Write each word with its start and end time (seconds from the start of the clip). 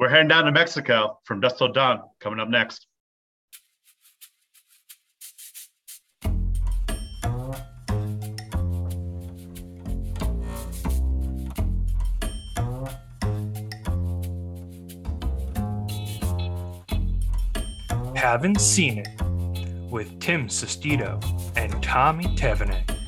We're 0.00 0.08
heading 0.08 0.28
down 0.28 0.46
to 0.46 0.50
Mexico 0.50 1.18
from 1.24 1.42
Dusk 1.42 1.58
Till 1.58 1.74
Dawn. 1.74 2.00
Coming 2.20 2.40
up 2.40 2.48
next. 2.48 2.86
Haven't 18.16 18.58
Scene 18.58 19.00
It 19.00 19.08
with 19.90 20.18
Tim 20.18 20.48
Sestito 20.48 21.22
and 21.58 21.82
Tommy 21.82 22.24
Tevenet. 22.36 22.99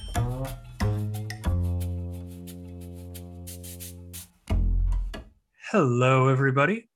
Hello, 5.72 6.28
everybody. 6.28 6.90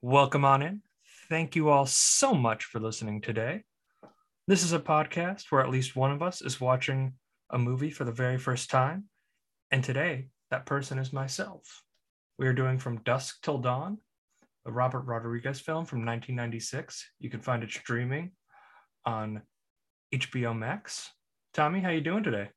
Welcome 0.00 0.42
on 0.42 0.62
in. 0.62 0.80
Thank 1.28 1.54
you 1.54 1.68
all 1.68 1.84
so 1.84 2.32
much 2.32 2.64
for 2.64 2.80
listening 2.80 3.20
today. 3.20 3.64
This 4.48 4.64
is 4.64 4.72
a 4.72 4.78
podcast 4.78 5.50
where 5.50 5.60
at 5.60 5.68
least 5.68 5.96
one 5.96 6.12
of 6.12 6.22
us 6.22 6.40
is 6.40 6.58
watching 6.58 7.12
a 7.50 7.58
movie 7.58 7.90
for 7.90 8.04
the 8.04 8.10
very 8.10 8.38
first 8.38 8.70
time. 8.70 9.04
And 9.70 9.84
today, 9.84 10.28
that 10.50 10.64
person 10.64 10.98
is 10.98 11.12
myself. 11.12 11.82
We 12.38 12.46
are 12.46 12.54
doing 12.54 12.78
From 12.78 13.02
Dusk 13.02 13.42
Till 13.42 13.58
Dawn, 13.58 13.98
a 14.64 14.72
Robert 14.72 15.02
Rodriguez 15.02 15.60
film 15.60 15.84
from 15.84 15.98
1996. 15.98 17.06
You 17.18 17.28
can 17.28 17.40
find 17.40 17.62
it 17.62 17.70
streaming 17.70 18.30
on 19.04 19.42
HBO 20.10 20.56
Max. 20.56 21.10
Tommy, 21.52 21.80
how 21.80 21.90
you 21.90 22.00
doing 22.00 22.24
today? 22.24 22.48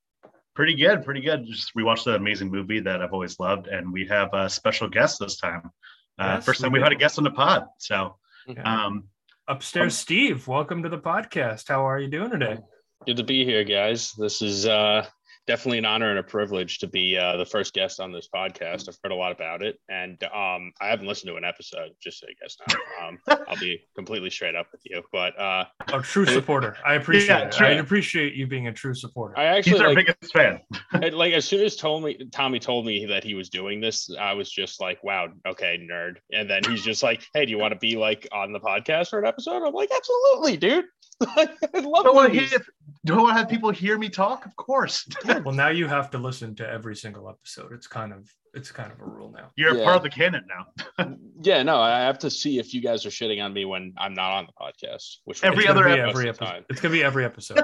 Pretty 0.56 0.76
good, 0.76 1.04
pretty 1.04 1.20
good. 1.22 1.46
Just 1.46 1.76
rewatched 1.76 2.06
the 2.06 2.16
amazing 2.16 2.50
movie 2.50 2.80
that 2.80 3.02
I've 3.02 3.12
always 3.12 3.40
loved, 3.42 3.68
and 3.68 3.92
we 3.92 4.06
have 4.08 4.34
a 4.34 4.50
special 4.50 4.88
guest 4.88 5.20
this 5.20 5.38
time. 5.38 5.70
Uh, 6.18 6.36
Yes, 6.36 6.46
first 6.46 6.62
time 6.62 6.72
we 6.72 6.80
we've 6.80 6.84
had 6.84 6.94
a 6.94 6.96
guest 6.96 7.18
on 7.18 7.26
the 7.26 7.32
pod. 7.32 7.66
So, 7.78 8.16
Yeah. 8.48 8.86
um, 8.86 9.10
Upstairs, 9.50 9.98
Steve. 9.98 10.48
Welcome 10.48 10.82
to 10.84 10.90
the 10.90 10.98
podcast. 10.98 11.68
How 11.68 11.86
are 11.88 12.00
you 12.00 12.08
doing 12.08 12.32
today? 12.32 12.58
Good 13.06 13.18
to 13.18 13.24
be 13.24 13.44
here, 13.44 13.64
guys. 13.66 14.14
This 14.14 14.42
is 14.42 14.66
uh, 14.66 15.06
definitely 15.48 15.78
an 15.78 15.86
honor 15.86 16.10
and 16.10 16.20
a 16.20 16.24
privilege 16.24 16.80
to 16.80 16.88
be 16.88 17.18
uh, 17.18 17.38
the 17.38 17.46
first 17.46 17.74
guest 17.74 18.00
on 18.00 18.12
this 18.12 18.28
podcast. 18.34 18.88
I've 18.90 18.98
heard 19.04 19.12
a 19.12 19.16
lot 19.16 19.32
about 19.32 19.62
it, 19.62 19.80
and 19.90 20.22
um, 20.26 20.72
I 20.82 20.88
haven't 20.88 21.08
listened 21.08 21.30
to 21.32 21.36
an 21.36 21.44
episode, 21.46 21.92
just 22.02 22.20
so 22.20 22.28
you 22.28 22.36
guys 22.42 22.58
know. 22.68 23.08
Um, 23.08 23.46
I'll 23.48 23.58
be 23.60 23.82
completely 23.96 24.30
straight 24.30 24.56
up 24.56 24.68
with 24.72 24.82
you, 24.86 25.04
but 25.12 25.40
uh, 25.40 25.66
A 25.94 26.02
true 26.02 26.26
supporter. 26.26 26.78
I 26.86 26.96
appreciate 26.96 27.28
Yeah, 27.28 27.48
it. 27.48 27.62
I 27.62 27.70
appreciate 27.72 28.34
you 28.34 28.48
being 28.48 28.68
a 28.68 28.74
true 28.74 28.94
supporter. 28.96 29.38
I 29.38 29.46
actually 29.46 29.74
he's 29.74 29.82
actually 29.82 29.86
our 29.86 29.96
like, 29.96 30.06
biggest 30.20 30.34
fan. 30.34 30.60
it- 31.04 31.14
like 31.14 31.34
as 31.34 31.46
soon 31.46 31.64
as 31.64 31.76
told 31.86 32.04
me 32.04 32.18
Tommy 32.32 32.60
told 32.60 32.86
me 32.86 33.06
that 33.06 33.24
he 33.24 33.34
was 33.34 33.50
doing 33.50 33.80
this, 33.82 34.10
I 34.20 34.34
was 34.34 34.50
just 34.52 34.82
like, 34.82 35.04
"Wow, 35.04 35.28
okay, 35.48 35.78
nerd." 35.90 36.16
And 36.34 36.50
then 36.50 36.62
he's 36.64 36.84
just 36.84 37.04
like, 37.04 37.26
"Hey, 37.34 37.46
do 37.46 37.52
you 37.52 37.58
want 37.58 37.74
to 37.74 37.80
be 37.80 37.96
like 37.96 38.28
on 38.32 38.52
the 38.52 38.60
podcast 38.60 39.10
for 39.10 39.20
an 39.20 39.26
episode?" 39.26 39.64
I'm 39.66 39.74
like, 39.74 39.90
"Absolutely, 39.96 40.58
dude." 40.58 40.86
I 41.22 41.48
love 41.76 42.04
Do 42.04 42.12
I 42.12 42.14
want 42.14 42.34
to 42.34 42.36
movies. 42.36 42.50
hear? 42.52 42.66
Do 43.06 43.14
I 43.14 43.18
want 43.22 43.30
to 43.36 43.40
have 43.40 43.50
people 43.50 43.70
hear 43.72 43.98
me 43.98 44.10
talk? 44.10 44.46
Of 44.46 44.56
course. 44.56 45.08
well, 45.26 45.54
now 45.54 45.70
you 45.70 45.88
have 45.88 46.10
to 46.12 46.18
listen 46.18 46.56
to 46.56 46.68
every 46.70 46.96
single 46.96 47.30
episode. 47.30 47.72
It's 47.74 47.88
kind 47.88 48.12
of 48.12 48.30
it's 48.54 48.72
kind 48.72 48.92
of 48.92 49.00
a 49.02 49.06
rule 49.06 49.32
now. 49.36 49.52
You're 49.58 49.78
Yeah. 49.78 49.84
part 49.84 49.98
of 49.98 50.04
the 50.04 50.10
canon 50.10 50.46
now. 50.48 51.16
Yeah, 51.42 51.62
no, 51.64 51.80
I 51.80 52.00
have 52.00 52.18
to 52.20 52.32
see 52.32 52.58
if 52.58 52.74
you 52.74 52.82
guys 52.82 53.06
are 53.06 53.10
shitting 53.10 53.44
on 53.44 53.54
me 53.54 53.66
when 53.66 53.94
I'm 53.98 54.14
not 54.16 54.32
on 54.32 54.48
the 54.48 54.54
podcast. 54.54 55.18
Which 55.26 55.44
Every 55.44 55.68
other 55.68 55.84
be 55.84 55.92
ep- 55.92 56.00
most 56.08 56.10
every 56.16 56.30
of 56.30 56.42
episode. 56.42 56.66
It's 56.70 56.80
gonna 56.82 56.94
be 56.94 57.04
every 57.04 57.24
episode. 57.26 57.62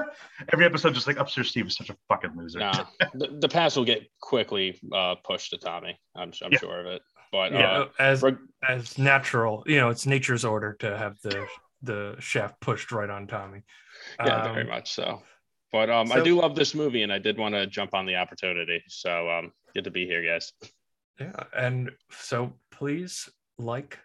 Every 0.52 0.66
episode, 0.66 0.94
just 0.94 1.06
like 1.06 1.16
upstairs, 1.16 1.48
Steve 1.48 1.66
is 1.66 1.74
such 1.76 1.88
a 1.90 1.96
fucking 2.08 2.32
loser. 2.36 2.60
Nah, 2.60 2.84
the, 3.14 3.38
the 3.40 3.48
pass 3.48 3.74
will 3.74 3.86
get 3.86 4.02
quickly 4.20 4.78
uh, 4.94 5.16
pushed 5.24 5.50
to 5.50 5.58
Tommy. 5.58 5.98
I'm, 6.14 6.32
I'm 6.44 6.52
Yeah. 6.52 6.58
sure 6.58 6.80
of 6.80 6.86
it. 6.86 7.02
But 7.32 7.52
yeah, 7.52 7.70
uh, 7.72 7.88
as 7.98 8.22
reg- 8.22 8.36
as 8.68 8.98
natural, 8.98 9.64
you 9.66 9.78
know, 9.78 9.88
it's 9.88 10.06
nature's 10.06 10.44
order 10.44 10.74
to 10.80 10.96
have 10.96 11.16
the 11.22 11.46
the 11.82 12.16
shaft 12.18 12.60
pushed 12.60 12.92
right 12.92 13.10
on 13.10 13.26
Tommy. 13.26 13.62
yeah, 14.24 14.42
Um, 14.42 14.54
very 14.54 14.64
much 14.66 14.92
so. 14.92 15.22
But 15.72 15.88
um, 15.88 16.12
I 16.12 16.20
do 16.22 16.38
love 16.38 16.54
this 16.54 16.74
movie, 16.74 17.02
and 17.02 17.12
I 17.12 17.18
did 17.18 17.38
want 17.38 17.54
to 17.54 17.66
jump 17.66 17.94
on 17.94 18.04
the 18.04 18.16
opportunity. 18.16 18.82
So 18.88 19.30
um, 19.30 19.52
good 19.74 19.84
to 19.84 19.90
be 19.90 20.04
here, 20.06 20.22
guys. 20.22 20.52
Yeah, 21.18 21.44
and 21.56 21.90
so 22.10 22.52
please 22.70 23.28
like 23.58 23.98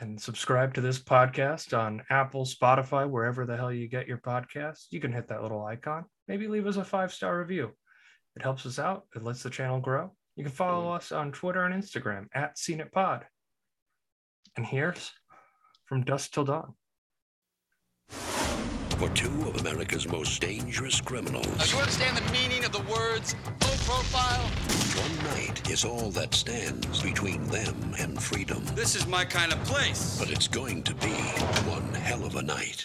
and 0.00 0.20
subscribe 0.20 0.74
to 0.74 0.80
this 0.80 0.98
podcast 0.98 1.76
on 1.76 2.02
Apple, 2.10 2.44
Spotify, 2.44 3.08
wherever 3.08 3.46
the 3.46 3.56
hell 3.56 3.72
you 3.72 3.88
get 3.88 4.06
your 4.06 4.18
podcasts. 4.18 4.86
You 4.90 5.00
can 5.00 5.12
hit 5.12 5.28
that 5.28 5.42
little 5.42 5.64
icon. 5.64 6.04
Maybe 6.28 6.46
leave 6.46 6.66
us 6.66 6.76
a 6.76 6.84
five 6.84 7.12
star 7.12 7.38
review. 7.38 7.70
It 8.36 8.42
helps 8.42 8.66
us 8.66 8.78
out. 8.78 9.04
It 9.14 9.22
lets 9.22 9.42
the 9.42 9.50
channel 9.50 9.80
grow. 9.80 10.12
You 10.36 10.42
can 10.44 10.52
follow 10.52 10.90
us 10.90 11.12
on 11.12 11.32
Twitter 11.32 11.64
and 11.64 11.74
Instagram 11.82 12.26
at 12.34 12.58
Scene 12.58 12.80
It 12.80 12.90
Pod. 12.92 13.24
And 14.56 14.66
here's 14.66 15.12
from 15.86 16.02
Dusk 16.04 16.32
Till 16.32 16.44
Dawn. 16.44 16.74
For 18.98 19.08
two 19.10 19.42
of 19.48 19.60
America's 19.60 20.06
most 20.08 20.40
dangerous 20.40 21.00
criminals. 21.00 21.46
Now, 21.58 21.64
do 21.64 21.70
you 21.72 21.78
understand 21.78 22.16
the 22.16 22.32
meaning 22.32 22.64
of 22.64 22.72
the 22.72 22.82
words 22.82 23.34
low 23.62 23.74
profile? 23.86 24.42
One 25.02 25.34
night 25.36 25.68
is 25.70 25.84
all 25.84 26.10
that 26.10 26.34
stands 26.34 27.02
between 27.02 27.44
them 27.46 27.94
and 27.98 28.20
freedom. 28.22 28.62
This 28.74 28.94
is 28.94 29.06
my 29.06 29.24
kind 29.24 29.52
of 29.52 29.62
place. 29.64 30.18
But 30.18 30.30
it's 30.30 30.46
going 30.48 30.82
to 30.84 30.94
be 30.94 31.12
one 31.68 31.92
hell 31.94 32.24
of 32.24 32.36
a 32.36 32.42
night. 32.42 32.82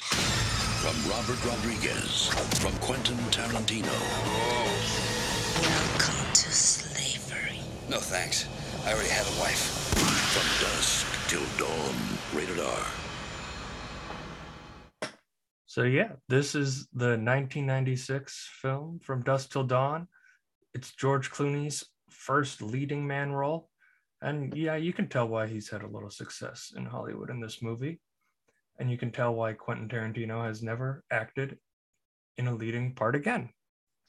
From 0.81 0.95
Robert 1.11 1.43
Rodriguez, 1.45 2.27
from 2.59 2.73
Quentin 2.79 3.17
Tarantino, 3.29 3.93
Welcome 5.61 6.33
to 6.33 6.51
slavery. 6.51 7.59
No 7.89 7.97
thanks. 7.97 8.47
I 8.85 8.93
already 8.93 9.09
have 9.09 9.27
a 9.37 9.39
wife. 9.41 9.93
from 10.33 10.47
dusk 10.65 11.05
till 11.27 11.45
dawn. 11.57 11.95
Rated 12.33 12.59
R. 12.59 12.85
So 15.69 15.83
yeah, 15.83 16.13
this 16.27 16.55
is 16.55 16.87
the 16.93 17.09
1996 17.09 18.49
film 18.59 18.99
from 19.03 19.21
Dusk 19.21 19.51
Till 19.51 19.63
Dawn. 19.63 20.07
It's 20.73 20.95
George 20.95 21.29
Clooney's 21.29 21.85
first 22.09 22.63
leading 22.63 23.05
man 23.05 23.31
role, 23.31 23.69
and 24.19 24.51
yeah, 24.57 24.77
you 24.77 24.93
can 24.93 25.07
tell 25.07 25.27
why 25.27 25.45
he's 25.45 25.69
had 25.69 25.83
a 25.83 25.87
little 25.87 26.09
success 26.09 26.73
in 26.75 26.87
Hollywood 26.87 27.29
in 27.29 27.39
this 27.39 27.61
movie, 27.61 27.99
and 28.79 28.89
you 28.89 28.97
can 28.97 29.11
tell 29.11 29.35
why 29.35 29.53
Quentin 29.53 29.87
Tarantino 29.87 30.43
has 30.43 30.63
never 30.63 31.03
acted 31.11 31.59
in 32.39 32.47
a 32.47 32.55
leading 32.55 32.95
part 32.95 33.15
again. 33.15 33.51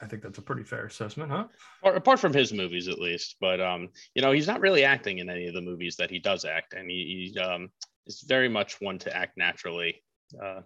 I 0.00 0.06
think 0.06 0.22
that's 0.22 0.38
a 0.38 0.42
pretty 0.42 0.64
fair 0.64 0.86
assessment, 0.86 1.30
huh? 1.30 1.44
Or 1.82 1.94
apart 1.94 2.20
from 2.20 2.32
his 2.32 2.54
movies, 2.54 2.88
at 2.88 2.98
least. 2.98 3.36
But 3.38 3.60
um, 3.60 3.90
you 4.14 4.22
know, 4.22 4.32
he's 4.32 4.46
not 4.46 4.62
really 4.62 4.84
acting 4.84 5.18
in 5.18 5.28
any 5.28 5.46
of 5.46 5.52
the 5.52 5.60
movies 5.60 5.96
that 5.96 6.10
he 6.10 6.20
does 6.20 6.46
act, 6.46 6.72
and 6.72 6.90
he, 6.90 7.30
he 7.34 7.38
um, 7.38 7.68
is 8.06 8.24
very 8.26 8.48
much 8.48 8.80
one 8.80 8.98
to 9.00 9.14
act 9.14 9.36
naturally. 9.36 10.02
Uh, 10.42 10.60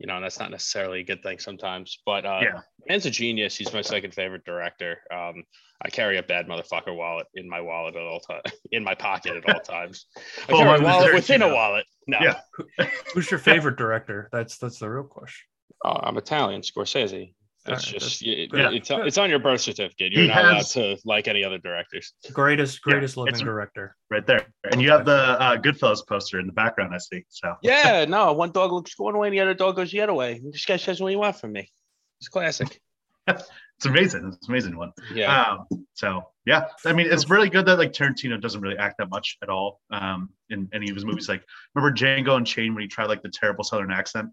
you 0.00 0.06
know, 0.06 0.16
and 0.16 0.24
that's 0.24 0.40
not 0.40 0.50
necessarily 0.50 1.00
a 1.00 1.04
good 1.04 1.22
thing 1.22 1.38
sometimes. 1.38 1.98
But 2.06 2.24
uh, 2.24 2.40
Yeah. 2.42 2.60
man's 2.88 3.04
a 3.06 3.10
genius. 3.10 3.54
He's 3.54 3.72
my 3.72 3.82
second 3.82 4.14
favorite 4.14 4.44
director. 4.46 4.98
Um, 5.14 5.44
I 5.84 5.90
carry 5.90 6.16
a 6.18 6.22
bad 6.22 6.46
motherfucker 6.48 6.96
wallet 6.96 7.26
in 7.34 7.48
my 7.48 7.60
wallet 7.60 7.94
at 7.96 8.02
all 8.02 8.20
times, 8.20 8.42
in 8.72 8.82
my 8.82 8.94
pocket 8.94 9.36
at 9.36 9.44
all 9.54 9.60
times. 9.60 10.06
I 10.16 10.52
Oh, 10.52 10.56
carry 10.58 10.80
a 10.80 10.82
wallet 10.82 11.14
within 11.14 11.42
a 11.42 11.48
wallet. 11.48 11.84
No, 12.06 12.18
Yeah. 12.20 12.40
Who's 13.14 13.30
your 13.30 13.38
favorite 13.38 13.76
director? 13.76 14.28
That's 14.32 14.56
that's 14.58 14.78
the 14.78 14.88
real 14.90 15.04
question. 15.04 15.46
Oh, 15.84 15.98
I'm 16.02 16.16
Italian, 16.16 16.62
Scorsese. 16.62 17.34
That's 17.66 17.86
All 17.88 17.92
right, 17.92 18.00
just 18.00 18.20
that's- 18.20 18.22
it- 18.22 18.50
yeah. 18.54 18.70
it's 18.70 18.90
it's 18.90 19.18
on 19.18 19.28
your 19.28 19.38
birth 19.38 19.60
certificate. 19.60 20.12
You're 20.12 20.22
He 20.22 20.28
not 20.28 20.44
allowed 20.44 20.66
to 20.68 20.96
like 21.04 21.28
any 21.28 21.44
other 21.44 21.58
directors. 21.58 22.14
Greatest 22.32 22.80
greatest 22.80 23.16
living 23.18 23.34
director. 23.34 23.96
Right 24.10 24.26
there. 24.26 24.46
And 24.72 24.80
you 24.80 24.90
have 24.90 25.04
the 25.04 25.12
uh, 25.40 25.56
Goodfellas 25.58 26.06
poster 26.06 26.40
in 26.40 26.46
the 26.46 26.52
background, 26.54 26.94
I 26.94 26.98
see. 26.98 27.24
So, 27.28 27.54
Yeah, 27.62 28.06
no, 28.08 28.32
one 28.32 28.50
dog 28.52 28.72
looks 28.72 28.98
one 28.98 29.16
way 29.18 29.28
and 29.28 29.34
the 29.34 29.40
other 29.40 29.54
dog 29.54 29.76
goes 29.76 29.90
the 29.90 30.00
other 30.00 30.14
way. 30.14 30.40
This 30.42 30.64
guy 30.64 30.76
says 30.78 31.00
what 31.00 31.12
you 31.12 31.18
want 31.18 31.36
from 31.36 31.52
me. 31.52 31.70
It's 32.20 32.28
classic. 32.28 32.80
it's 33.28 33.44
amazing. 33.84 34.26
It's 34.34 34.48
an 34.48 34.52
amazing 34.54 34.76
one. 34.78 34.92
Yeah. 35.12 35.56
Um, 35.70 35.86
so 35.92 36.30
yeah, 36.46 36.68
I 36.86 36.94
mean, 36.94 37.08
it's 37.10 37.28
really 37.28 37.50
good 37.50 37.66
that 37.66 37.76
like 37.78 37.92
Tarantino 37.92 38.40
doesn't 38.40 38.60
really 38.62 38.78
act 38.78 38.96
that 38.98 39.10
much 39.10 39.36
at 39.42 39.50
all 39.50 39.80
um, 39.90 40.30
in 40.48 40.68
any 40.72 40.88
of 40.88 40.96
his 40.96 41.04
movies. 41.04 41.28
Like, 41.28 41.44
remember 41.74 41.94
Django 41.94 42.36
Unchained 42.38 42.74
when 42.74 42.82
he 42.82 42.88
tried 42.88 43.08
like 43.08 43.22
the 43.22 43.28
terrible 43.28 43.64
Southern 43.64 43.92
accent 43.92 44.30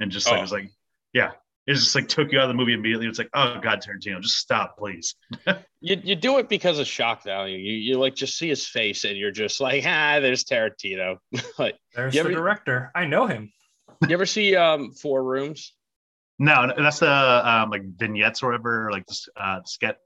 and 0.00 0.10
just 0.10 0.26
like 0.26 0.38
Oh. 0.38 0.40
was 0.40 0.52
like, 0.52 0.70
yeah, 1.12 1.32
it 1.66 1.74
just 1.74 1.94
like 1.94 2.08
took 2.08 2.32
you 2.32 2.38
out 2.38 2.44
of 2.44 2.48
the 2.48 2.54
movie 2.54 2.72
immediately. 2.72 3.06
It's 3.06 3.18
like, 3.18 3.30
oh 3.34 3.58
god, 3.60 3.82
Tarantino, 3.82 4.20
just 4.20 4.38
stop, 4.38 4.76
please. 4.78 5.14
you, 5.80 6.00
you 6.02 6.16
do 6.16 6.38
it 6.38 6.48
because 6.48 6.78
of 6.78 6.86
shock 6.86 7.22
value. 7.22 7.58
You 7.58 7.74
you 7.74 7.98
like 7.98 8.14
just 8.14 8.36
see 8.38 8.48
his 8.48 8.66
face 8.66 9.04
and 9.04 9.16
you're 9.16 9.30
just 9.30 9.60
like, 9.60 9.84
ah, 9.86 10.20
there's 10.20 10.44
Tarantino. 10.44 11.18
like 11.58 11.76
There's 11.94 12.14
the 12.14 12.20
ever- 12.20 12.32
director. 12.32 12.90
I 12.94 13.06
know 13.06 13.26
him. 13.26 13.52
you 14.08 14.14
ever 14.14 14.26
see 14.26 14.56
um 14.56 14.92
Four 14.92 15.22
Rooms? 15.22 15.72
No, 16.38 16.72
that's 16.76 17.00
the 17.00 17.50
um, 17.50 17.68
like 17.68 17.82
vignettes 17.84 18.42
or 18.42 18.46
whatever, 18.46 18.86
or 18.86 18.92
like 18.92 19.04
the 19.06 19.18
uh, 19.36 19.60
sketch, 19.66 19.96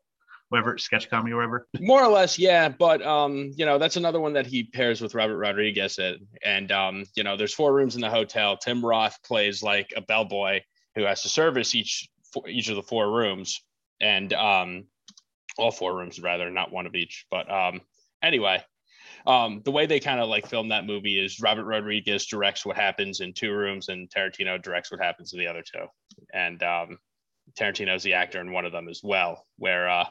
whatever 0.48 0.76
sketch 0.78 1.08
comedy 1.08 1.32
or 1.32 1.36
whatever. 1.36 1.68
More 1.80 2.02
or 2.02 2.08
less, 2.10 2.40
yeah. 2.40 2.68
But 2.68 3.06
um, 3.06 3.52
you 3.54 3.64
know, 3.64 3.78
that's 3.78 3.96
another 3.96 4.18
one 4.18 4.32
that 4.32 4.44
he 4.44 4.64
pairs 4.64 5.00
with 5.00 5.14
Robert 5.14 5.36
Rodriguez 5.36 5.96
in. 6.00 6.26
And 6.42 6.72
um, 6.72 7.04
you 7.14 7.22
know, 7.22 7.36
there's 7.36 7.54
four 7.54 7.72
rooms 7.72 7.94
in 7.94 8.00
the 8.00 8.10
hotel. 8.10 8.56
Tim 8.56 8.84
Roth 8.84 9.16
plays 9.22 9.62
like 9.62 9.92
a 9.96 10.00
bellboy 10.00 10.62
who 10.94 11.04
has 11.04 11.22
to 11.22 11.28
service 11.28 11.74
each 11.74 12.08
each 12.48 12.68
of 12.68 12.76
the 12.76 12.82
four 12.82 13.10
rooms, 13.10 13.62
and 14.00 14.32
um, 14.32 14.84
all 15.56 15.70
four 15.70 15.96
rooms 15.96 16.20
rather, 16.20 16.50
not 16.50 16.72
one 16.72 16.86
of 16.86 16.94
each. 16.94 17.26
But 17.30 17.50
um, 17.50 17.80
anyway, 18.22 18.62
um, 19.26 19.62
the 19.64 19.70
way 19.70 19.86
they 19.86 20.00
kind 20.00 20.20
of 20.20 20.28
like 20.28 20.46
film 20.48 20.68
that 20.68 20.86
movie 20.86 21.22
is 21.22 21.40
Robert 21.40 21.64
Rodriguez 21.64 22.26
directs 22.26 22.66
what 22.66 22.76
happens 22.76 23.20
in 23.20 23.32
two 23.32 23.52
rooms, 23.52 23.88
and 23.88 24.10
Tarantino 24.10 24.60
directs 24.62 24.90
what 24.90 25.00
happens 25.00 25.32
in 25.32 25.38
the 25.38 25.46
other 25.46 25.62
two. 25.62 25.86
And 26.32 26.62
um, 26.62 26.98
Tarantino's 27.58 28.02
the 28.02 28.14
actor 28.14 28.40
in 28.40 28.52
one 28.52 28.64
of 28.64 28.72
them 28.72 28.88
as 28.88 29.00
well, 29.02 29.44
where 29.56 29.88
uh, 29.88 30.06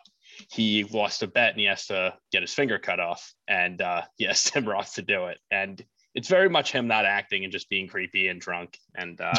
he 0.51 0.83
lost 0.85 1.23
a 1.23 1.27
bet 1.27 1.51
and 1.51 1.59
he 1.59 1.65
has 1.65 1.87
to 1.87 2.13
get 2.31 2.41
his 2.41 2.53
finger 2.53 2.79
cut 2.79 2.99
off, 2.99 3.33
and 3.47 3.81
uh, 3.81 4.03
he 4.17 4.27
asked 4.27 4.53
Tim 4.53 4.67
Roth 4.67 4.95
to 4.95 5.01
do 5.01 5.25
it. 5.25 5.39
And 5.51 5.83
it's 6.15 6.29
very 6.29 6.49
much 6.49 6.71
him 6.71 6.87
not 6.87 7.05
acting 7.05 7.43
and 7.43 7.51
just 7.51 7.69
being 7.69 7.87
creepy 7.87 8.27
and 8.27 8.39
drunk. 8.39 8.77
And 8.95 9.19
uh, 9.19 9.33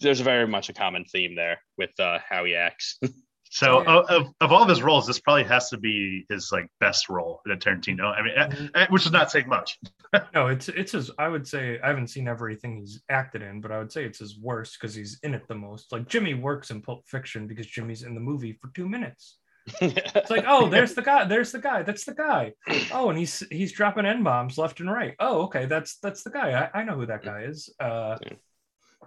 there's 0.00 0.20
very 0.20 0.46
much 0.46 0.68
a 0.68 0.72
common 0.72 1.04
theme 1.04 1.34
there 1.34 1.58
with 1.78 1.90
uh, 2.00 2.18
how 2.28 2.44
he 2.44 2.54
acts. 2.54 2.98
So 3.50 3.82
Yeah. 3.82 3.98
of, 3.98 4.06
of, 4.10 4.26
of 4.40 4.52
all 4.52 4.62
of 4.64 4.68
his 4.68 4.82
roles, 4.82 5.06
this 5.06 5.20
probably 5.20 5.44
has 5.44 5.68
to 5.70 5.76
be 5.76 6.26
his 6.28 6.50
like 6.50 6.66
best 6.80 7.08
role 7.08 7.40
in 7.46 7.52
a 7.52 7.56
Tarantino. 7.56 8.06
I 8.12 8.20
mean, 8.22 8.34
Mhm. 8.36 8.70
eh, 8.74 8.80
eh, 8.80 8.86
which 8.90 9.06
is 9.06 9.12
not 9.12 9.30
saying 9.30 9.48
much. 9.48 9.78
No, 10.34 10.48
it's 10.48 10.68
it's 10.68 10.90
his. 10.90 11.10
I 11.18 11.28
would 11.28 11.46
say 11.46 11.78
I 11.80 11.86
haven't 11.88 12.08
seen 12.08 12.26
everything 12.26 12.78
he's 12.78 13.00
acted 13.08 13.42
in, 13.42 13.60
but 13.60 13.70
I 13.70 13.78
would 13.78 13.92
say 13.92 14.04
it's 14.04 14.18
his 14.18 14.36
worst 14.40 14.76
because 14.80 14.92
he's 14.92 15.20
in 15.22 15.34
it 15.34 15.46
the 15.46 15.54
most. 15.54 15.92
Like 15.92 16.08
Jimmy 16.08 16.34
works 16.34 16.70
in 16.72 16.82
Pulp 16.82 17.06
Fiction 17.06 17.46
because 17.46 17.66
Jimmy's 17.68 18.02
in 18.02 18.14
the 18.16 18.20
movie 18.20 18.58
for 18.60 18.70
two 18.74 18.88
minutes. 18.88 19.38
It's 19.80 20.30
like, 20.30 20.44
oh, 20.48 20.68
there's 20.68 20.94
the 20.94 21.02
guy. 21.02 21.24
There's 21.24 21.52
the 21.52 21.60
guy. 21.60 21.82
That's 21.82 22.04
the 22.04 22.14
guy. 22.14 22.54
Oh, 22.92 23.08
and 23.10 23.18
he's 23.18 23.44
he's 23.52 23.70
dropping 23.72 24.04
n 24.06 24.24
bombs 24.24 24.58
left 24.58 24.80
and 24.80 24.90
right. 24.90 25.14
Oh, 25.20 25.42
okay, 25.42 25.66
that's 25.66 25.98
that's 25.98 26.24
the 26.24 26.30
guy. 26.30 26.70
I, 26.74 26.80
I 26.80 26.84
know 26.84 26.94
who 26.96 27.06
that 27.06 27.22
guy 27.24 27.42
is. 27.42 27.72
Uh, 27.78 28.16
Yeah. 28.24 28.32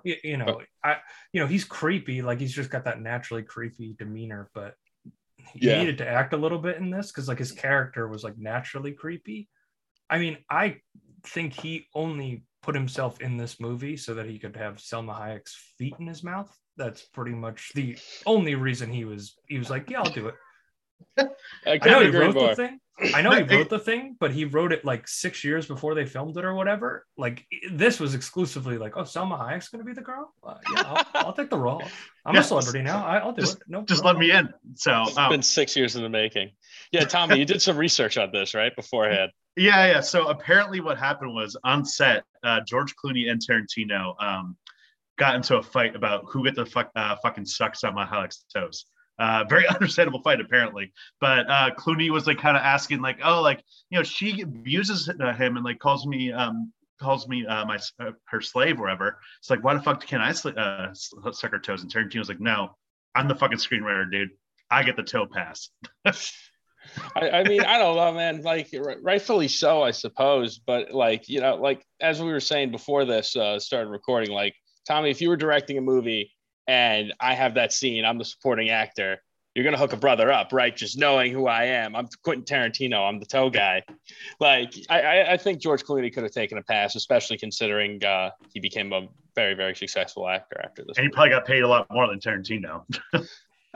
You, 0.03 0.15
you 0.23 0.37
know, 0.37 0.61
I 0.83 0.97
you 1.33 1.41
know 1.41 1.47
he's 1.47 1.65
creepy. 1.65 2.21
Like 2.21 2.39
he's 2.39 2.53
just 2.53 2.69
got 2.69 2.85
that 2.85 3.01
naturally 3.01 3.43
creepy 3.43 3.95
demeanor, 3.97 4.49
but 4.53 4.75
he 5.53 5.67
Yeah. 5.67 5.79
needed 5.79 5.97
to 5.99 6.07
act 6.07 6.33
a 6.33 6.37
little 6.37 6.59
bit 6.59 6.77
in 6.77 6.89
this 6.89 7.11
because 7.11 7.27
like 7.27 7.39
his 7.39 7.51
character 7.51 8.07
was 8.07 8.23
like 8.23 8.37
naturally 8.37 8.91
creepy. 8.91 9.49
I 10.09 10.19
mean, 10.19 10.37
I 10.49 10.77
think 11.25 11.53
he 11.53 11.87
only 11.93 12.43
put 12.63 12.75
himself 12.75 13.21
in 13.21 13.37
this 13.37 13.59
movie 13.59 13.97
so 13.97 14.13
that 14.15 14.25
he 14.25 14.39
could 14.39 14.55
have 14.55 14.75
Salma 14.75 15.15
Hayek's 15.17 15.55
feet 15.77 15.95
in 15.99 16.07
his 16.07 16.23
mouth. 16.23 16.53
That's 16.75 17.03
pretty 17.03 17.31
much 17.31 17.71
the 17.75 17.97
only 18.25 18.55
reason 18.55 18.91
he 18.91 19.05
was 19.05 19.35
he 19.47 19.57
was 19.57 19.69
like, 19.69 19.89
yeah, 19.89 20.01
I'll 20.01 20.11
do 20.11 20.27
it. 20.27 20.35
I 21.17 21.27
I 21.65 21.77
know 21.89 21.99
he 22.01 22.09
wrote 22.09 22.35
more. 22.35 22.49
the 22.49 22.55
thing. 22.55 22.79
I 23.13 23.21
know 23.21 23.29
he 23.31 23.43
wrote 23.43 23.69
the 23.69 23.77
thing, 23.77 24.15
but 24.19 24.31
he 24.31 24.45
wrote 24.45 24.71
it 24.71 24.83
like 24.83 25.07
six 25.07 25.43
years 25.43 25.67
before 25.67 25.93
they 25.93 26.05
filmed 26.05 26.35
it 26.35 26.43
or 26.43 26.55
whatever. 26.55 27.05
Like 27.15 27.45
this 27.71 27.99
was 27.99 28.15
exclusively 28.15 28.77
like, 28.79 28.97
oh, 28.97 29.03
Salma 29.03 29.39
Hayek's 29.39 29.69
gonna 29.69 29.83
be 29.83 29.93
the 29.93 30.01
girl. 30.01 30.33
Uh, 30.43 30.55
yeah, 30.75 30.81
I'll, 30.83 31.05
I'll 31.27 31.33
take 31.33 31.51
the 31.51 31.59
role. 31.59 31.83
I'm 32.25 32.33
Yeah, 32.33 32.41
a 32.41 32.43
celebrity 32.43 32.81
now. 32.81 33.05
I, 33.05 33.17
I'll 33.17 33.33
do 33.33 33.41
just- 33.41 33.57
it. 33.57 33.63
No, 33.67 33.83
Just 33.83 34.03
no 34.03 34.09
let 34.09 34.17
me 34.17 34.31
in. 34.31 34.51
So 34.75 35.03
It's 35.07 35.17
um, 35.17 35.29
been 35.29 35.43
six 35.43 35.75
years 35.75 35.95
in 35.95 36.01
the 36.01 36.09
making. 36.09 36.51
Yeah, 36.91 37.05
Tommy, 37.05 37.37
you 37.37 37.45
did 37.45 37.61
some 37.61 37.77
research 37.77 38.17
on 38.17 38.31
this, 38.31 38.55
right? 38.55 38.75
Beforehand. 38.75 39.31
Yeah, 39.55 39.85
yeah. 39.87 40.01
So 40.01 40.29
apparently, 40.29 40.79
what 40.81 40.97
happened 40.97 41.33
was 41.33 41.55
on 41.63 41.83
set, 41.85 42.23
uh, 42.43 42.61
George 42.65 42.95
Clooney 42.95 43.29
and 43.29 43.39
Tarantino 43.41 44.15
um, 44.23 44.55
got 45.17 45.35
into 45.35 45.57
a 45.57 45.63
fight 45.63 45.95
about 45.95 46.25
who 46.29 46.43
get 46.43 46.55
the 46.55 46.65
fuck 46.65 46.89
uh, 46.95 47.15
fucking 47.21 47.45
sucks 47.45 47.83
on 47.83 47.93
my 47.93 48.07
Alex 48.11 48.43
toes. 48.53 48.85
Uh, 49.19 49.43
very 49.49 49.67
understandable 49.73 50.21
fight, 50.21 50.39
apparently. 50.39 50.93
But 51.19 51.49
uh, 51.49 51.71
Clooney 51.77 52.09
was 52.09 52.27
like 52.27 52.37
kind 52.37 52.57
of 52.57 52.63
asking, 52.63 53.01
like, 53.01 53.19
oh, 53.23 53.41
like 53.41 53.63
you 53.89 53.97
know, 53.97 54.03
she 54.03 54.41
abuses 54.41 55.09
uh, 55.09 55.33
him 55.33 55.55
and 55.55 55.65
like 55.65 55.79
calls 55.79 56.05
me, 56.05 56.31
um, 56.31 56.71
calls 56.99 57.27
me 57.27 57.45
uh, 57.45 57.65
my 57.65 57.79
uh, 57.99 58.11
her 58.25 58.41
slave, 58.41 58.79
or 58.79 58.83
whatever. 58.83 59.19
It's 59.39 59.49
like, 59.49 59.63
why 59.63 59.73
the 59.73 59.81
fuck 59.81 60.05
can't 60.05 60.23
I 60.23 60.31
sl- 60.31 60.57
uh, 60.57 60.93
suck 60.93 61.51
her 61.51 61.59
toes? 61.59 61.81
And 61.81 61.91
Tarantino's 61.91 62.29
like, 62.29 62.39
no, 62.39 62.75
I'm 63.15 63.27
the 63.27 63.35
fucking 63.35 63.57
screenwriter, 63.57 64.09
dude. 64.11 64.29
I 64.69 64.83
get 64.83 64.95
the 64.95 65.03
toe 65.03 65.25
pass. 65.25 65.69
I, 67.15 67.29
I 67.29 67.43
mean, 67.43 67.61
I 67.63 67.77
don't 67.77 67.95
know, 67.95 68.13
man. 68.13 68.41
Like, 68.41 68.73
rightfully 69.01 69.47
so, 69.47 69.81
I 69.81 69.91
suppose. 69.91 70.59
But 70.59 70.91
like, 70.91 71.27
you 71.27 71.41
know, 71.41 71.55
like 71.55 71.83
as 71.99 72.21
we 72.21 72.31
were 72.31 72.39
saying 72.39 72.71
before 72.71 73.05
this 73.05 73.35
uh, 73.35 73.59
started 73.59 73.89
recording, 73.89 74.31
like 74.31 74.55
Tommy, 74.87 75.09
if 75.09 75.21
you 75.21 75.29
were 75.29 75.37
directing 75.37 75.77
a 75.77 75.81
movie 75.81 76.31
and 76.67 77.13
I 77.19 77.33
have 77.33 77.55
that 77.55 77.73
scene, 77.73 78.05
I'm 78.05 78.17
the 78.17 78.25
supporting 78.25 78.69
actor. 78.69 79.17
You're 79.55 79.63
gonna 79.63 79.77
hook 79.77 79.93
a 79.93 79.97
brother 79.97 80.31
up, 80.31 80.53
right? 80.53 80.75
Just 80.75 80.99
knowing 80.99 81.31
who 81.33 81.47
I 81.47 81.63
am. 81.63 81.95
I'm 81.95 82.07
Quentin 82.23 82.43
Tarantino. 82.45 83.07
I'm 83.07 83.19
the 83.19 83.25
toe 83.25 83.49
guy. 83.49 83.81
Like, 84.39 84.73
I, 84.87 85.01
I, 85.01 85.33
I 85.33 85.37
think 85.37 85.61
George 85.61 85.83
Clooney 85.83 86.13
could 86.13 86.21
have 86.23 86.31
taken 86.31 86.59
a 86.59 86.63
pass, 86.63 86.95
especially 86.95 87.39
considering 87.39 88.03
uh, 88.05 88.29
he 88.53 88.59
became 88.59 88.93
a 88.93 89.07
very, 89.35 89.55
very 89.55 89.75
successful 89.75 90.27
actor 90.27 90.61
after 90.63 90.83
this. 90.83 90.97
And 90.97 91.05
he 91.05 91.09
probably 91.09 91.29
got 91.29 91.45
paid 91.45 91.63
a 91.63 91.67
lot 91.67 91.87
more 91.89 92.07
than 92.07 92.19
Tarantino. 92.19 92.83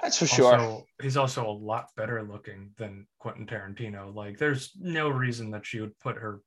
That's 0.02 0.18
for 0.18 0.26
sure. 0.26 0.54
Also, 0.56 0.86
he's 1.02 1.18
also 1.18 1.48
a 1.48 1.52
lot 1.52 1.90
better 1.96 2.24
looking 2.24 2.72
than 2.78 3.06
Quentin 3.20 3.46
Tarantino. 3.46 4.14
Like, 4.14 4.38
there's 4.38 4.72
no 4.80 5.10
reason 5.10 5.52
that 5.52 5.66
she 5.66 5.80
would 5.80 5.98
put 6.00 6.18
her. 6.18 6.42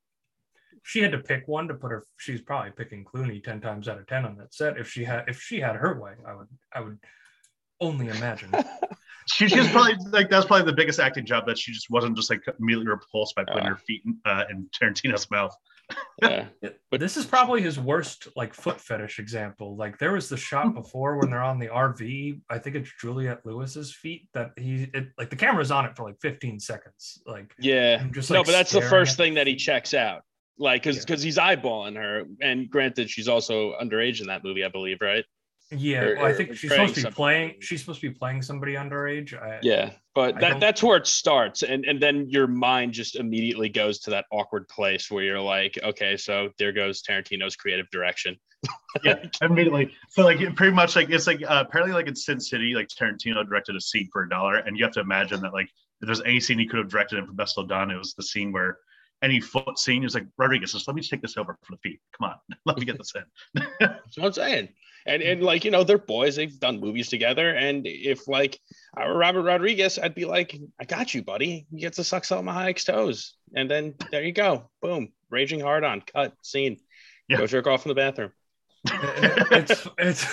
She 0.87 1.01
had 1.01 1.11
to 1.13 1.17
pick 1.17 1.47
one 1.47 1.67
to 1.67 1.73
put 1.73 1.89
her. 1.91 2.03
She's 2.17 2.41
probably 2.41 2.69
picking 2.69 3.03
Clooney 3.03 3.43
ten 3.43 3.59
times 3.59 3.87
out 3.87 3.97
of 3.97 4.05
ten 4.05 4.23
on 4.23 4.37
that 4.37 4.53
set. 4.53 4.77
If 4.77 4.87
she 4.87 5.03
had, 5.03 5.23
if 5.27 5.41
she 5.41 5.59
had 5.59 5.75
her 5.75 5.99
way, 5.99 6.13
I 6.27 6.35
would, 6.35 6.47
I 6.71 6.79
would 6.81 6.99
only 7.81 8.07
imagine. 8.07 8.51
She, 9.27 9.47
she 9.47 9.57
was 9.57 9.67
probably 9.69 9.95
like 10.11 10.29
that's 10.29 10.45
probably 10.45 10.67
the 10.67 10.73
biggest 10.73 10.99
acting 10.99 11.25
job 11.25 11.47
that 11.47 11.57
she 11.57 11.71
just 11.71 11.89
wasn't 11.89 12.15
just 12.15 12.29
like 12.29 12.43
immediately 12.59 12.87
repulsed 12.91 13.33
by 13.33 13.43
putting 13.43 13.63
Uh. 13.63 13.69
her 13.69 13.75
feet 13.75 14.03
in, 14.05 14.15
uh, 14.23 14.43
in 14.51 14.69
Tarantino's 14.69 15.31
mouth. 15.31 15.51
yeah. 16.21 16.45
But 16.91 16.99
this 16.99 17.17
is 17.17 17.25
probably 17.25 17.63
his 17.63 17.79
worst 17.79 18.27
like 18.35 18.53
foot 18.53 18.79
fetish 18.79 19.17
example. 19.17 19.75
Like 19.75 19.97
there 19.97 20.11
was 20.13 20.29
the 20.29 20.37
shot 20.37 20.75
before 20.75 21.17
when 21.17 21.31
they're 21.31 21.41
on 21.41 21.57
the 21.57 21.69
RV. 21.69 22.39
I 22.51 22.59
think 22.59 22.75
it's 22.75 22.91
Juliette 23.01 23.43
Lewis's 23.45 23.95
feet 23.95 24.27
that 24.35 24.51
he 24.57 24.91
it, 24.93 25.07
like 25.17 25.31
the 25.31 25.35
camera's 25.35 25.71
on 25.71 25.85
it 25.85 25.95
for 25.95 26.03
like 26.03 26.21
15 26.21 26.59
seconds. 26.59 27.23
Like 27.25 27.51
Yeah. 27.57 27.97
I'm 27.99 28.13
just, 28.13 28.29
no, 28.29 28.43
but 28.43 28.51
that's 28.51 28.71
the 28.73 28.81
first 28.81 29.17
thing 29.17 29.33
that 29.33 29.47
he 29.47 29.55
checks 29.55 29.95
out. 29.95 30.21
Like, 30.57 30.83
because 30.83 30.97
Yeah. 30.97 31.01
because 31.05 31.21
he's 31.21 31.37
eyeballing 31.37 31.95
her, 31.97 32.23
and 32.41 32.69
granted, 32.69 33.09
she's 33.09 33.27
also 33.27 33.73
underage 33.81 34.21
in 34.21 34.27
that 34.27 34.43
movie, 34.43 34.63
I 34.63 34.69
believe, 34.69 34.97
right? 35.01 35.25
yeah, 35.71 36.01
or- 36.03 36.15
well, 36.17 36.25
I 36.27 36.33
think 36.33 36.55
she's 36.55 36.69
supposed 36.69 36.93
to 36.95 37.05
be 37.07 37.11
playing. 37.11 37.55
She's 37.59 37.79
supposed 37.81 37.99
to 38.01 38.09
be 38.09 38.13
playing 38.15 38.43
somebody 38.43 38.73
underage. 38.73 39.33
I, 39.33 39.59
Yeah, 39.63 39.93
but 40.13 40.35
I 40.35 40.39
that 40.39 40.49
don't- 40.51 40.59
that's 40.59 40.83
where 40.83 40.95
it 40.95 41.07
starts, 41.07 41.63
and 41.63 41.83
and 41.85 41.99
then 41.99 42.29
your 42.29 42.45
mind 42.47 42.93
just 42.93 43.15
immediately 43.15 43.67
goes 43.69 43.99
to 44.01 44.11
that 44.11 44.25
awkward 44.31 44.67
place 44.69 45.09
where 45.09 45.23
you're 45.23 45.41
like, 45.41 45.77
okay, 45.83 46.17
so 46.17 46.51
there 46.59 46.71
goes 46.71 47.01
Tarantino's 47.01 47.55
creative 47.55 47.89
direction. 47.89 48.37
Yeah, 49.03 49.21
immediately. 49.41 49.93
So 50.09 50.23
like 50.23 50.39
pretty 50.55 50.73
much 50.73 50.95
like 50.95 51.09
it's 51.09 51.27
like 51.27 51.41
uh, 51.43 51.63
apparently 51.67 51.93
like 51.93 52.07
in 52.07 52.15
Sin 52.15 52.39
City, 52.39 52.73
like 52.73 52.87
Tarantino 52.87 53.45
directed 53.45 53.75
a 53.75 53.81
scene 53.81 54.07
for 54.13 54.23
a 54.23 54.29
dollar, 54.29 54.55
and 54.57 54.77
you 54.77 54.85
have 54.85 54.93
to 54.93 55.01
imagine 55.01 55.41
that 55.41 55.51
like 55.53 55.67
if 56.01 56.05
there's 56.07 56.21
any 56.21 56.39
scene 56.39 56.59
he 56.59 56.65
could 56.65 56.79
have 56.79 56.89
directed 56.89 57.19
and 57.19 57.27
for 57.27 57.33
best 57.33 57.57
well 57.57 57.65
done, 57.65 57.91
it 57.91 57.97
was 57.97 58.13
the 58.13 58.23
scene 58.23 58.51
where 58.53 58.77
any 59.21 59.39
foot 59.39 59.79
scene 59.79 60.03
is 60.03 60.13
like 60.13 60.25
Rodriguez, 60.37 60.73
just 60.73 60.87
let 60.87 60.95
me 60.95 61.01
take 61.01 61.21
this 61.21 61.37
over 61.37 61.57
for 61.61 61.71
the 61.75 61.77
feet. 61.77 61.99
Come 62.17 62.29
on, 62.29 62.35
let 62.65 62.77
me 62.77 62.85
get 62.85 62.97
this 62.97 63.13
in. 63.15 63.63
That's 63.79 64.17
what 64.17 64.27
I'm 64.27 64.33
saying. 64.33 64.69
And 65.07 65.21
and 65.21 65.43
like 65.43 65.63
you 65.63 65.71
know 65.71 65.83
they're 65.83 65.97
boys. 65.97 66.35
They've 66.35 66.59
done 66.59 66.79
movies 66.79 67.09
together. 67.09 67.51
And 67.51 67.85
if 67.85 68.27
like 68.27 68.59
I 68.97 69.07
were 69.07 69.17
Robert 69.17 69.43
Rodriguez, 69.43 69.99
I'd 69.99 70.15
be 70.15 70.25
like, 70.25 70.59
I 70.79 70.85
got 70.85 71.13
you, 71.13 71.23
buddy. 71.23 71.67
You 71.71 71.81
get 71.81 71.93
to 71.93 72.03
suck 72.03 72.23
Salma 72.23 72.53
Hayek's 72.53 72.85
toes, 72.85 73.35
and 73.55 73.69
then 73.69 73.93
there 74.11 74.23
you 74.23 74.31
go, 74.31 74.69
boom, 74.81 75.09
raging 75.29 75.59
hard 75.59 75.83
on 75.83 76.01
cut 76.01 76.33
scene. 76.41 76.77
Yeah. 77.27 77.37
Go 77.37 77.47
jerk 77.47 77.67
off 77.67 77.85
in 77.85 77.89
the 77.89 77.95
bathroom. 77.95 78.31
it's 79.51 79.87
it's 79.97 80.25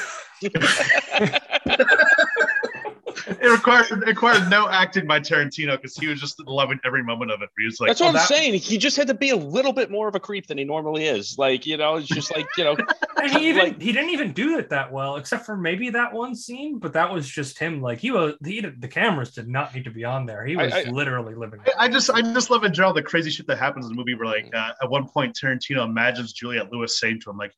It 3.42 3.48
required 3.48 3.86
it 3.90 4.06
required 4.06 4.48
no 4.48 4.68
acting 4.68 5.06
by 5.06 5.18
Tarantino 5.18 5.72
because 5.76 5.96
he 5.96 6.06
was 6.06 6.20
just 6.20 6.38
loving 6.46 6.78
every 6.84 7.02
moment 7.02 7.32
of 7.32 7.42
it. 7.42 7.48
He 7.58 7.64
was 7.64 7.80
like, 7.80 7.88
That's 7.88 8.00
what 8.00 8.06
"Oh, 8.06 8.08
I'm 8.10 8.14
that- 8.14 8.28
saying. 8.28 8.54
He 8.54 8.78
just 8.78 8.96
had 8.96 9.08
to 9.08 9.14
be 9.14 9.30
a 9.30 9.36
little 9.36 9.72
bit 9.72 9.90
more 9.90 10.06
of 10.06 10.14
a 10.14 10.20
creep 10.20 10.46
than 10.46 10.58
he 10.58 10.64
normally 10.64 11.06
is. 11.06 11.36
Like 11.38 11.66
you 11.66 11.76
know, 11.76 11.96
it's 11.96 12.06
just 12.06 12.34
like 12.34 12.46
you 12.56 12.62
know, 12.62 12.76
and 13.20 13.32
he 13.32 13.48
even 13.48 13.64
Like- 13.64 13.82
he 13.82 13.90
didn't 13.92 14.10
even 14.10 14.32
do 14.32 14.58
it 14.58 14.70
that 14.70 14.92
well, 14.92 15.16
except 15.16 15.44
for 15.44 15.56
maybe 15.56 15.90
that 15.90 16.12
one 16.12 16.36
scene. 16.36 16.78
But 16.78 16.92
that 16.92 17.12
was 17.12 17.28
just 17.28 17.58
him. 17.58 17.82
Like 17.82 17.98
he 17.98 18.12
was 18.12 18.34
he 18.44 18.60
the 18.60 18.86
cameras 18.88 19.32
did 19.32 19.48
not 19.48 19.74
need 19.74 19.84
to 19.84 19.90
be 19.90 20.04
on 20.04 20.24
there. 20.24 20.46
He 20.46 20.54
was 20.56 20.72
I- 20.72 20.84
literally 20.84 21.34
living. 21.34 21.60
I- 21.66 21.86
I 21.86 21.88
just 21.88 22.10
I 22.10 22.22
just 22.22 22.48
love 22.48 22.62
in 22.62 22.72
general 22.72 22.94
the 22.94 23.02
crazy 23.02 23.30
shit 23.30 23.48
that 23.48 23.58
happens 23.58 23.86
in 23.86 23.90
the 23.92 23.96
movie 23.96 24.14
where 24.14 24.26
like 24.28 24.54
uh, 24.54 24.70
at 24.80 24.88
one 24.88 25.08
point 25.08 25.36
Tarantino 25.36 25.84
imagines 25.84 26.32
Juliette 26.32 26.70
Lewis 26.72 27.00
saying 27.00 27.20
to 27.22 27.30
him 27.30 27.38
like, 27.38 27.52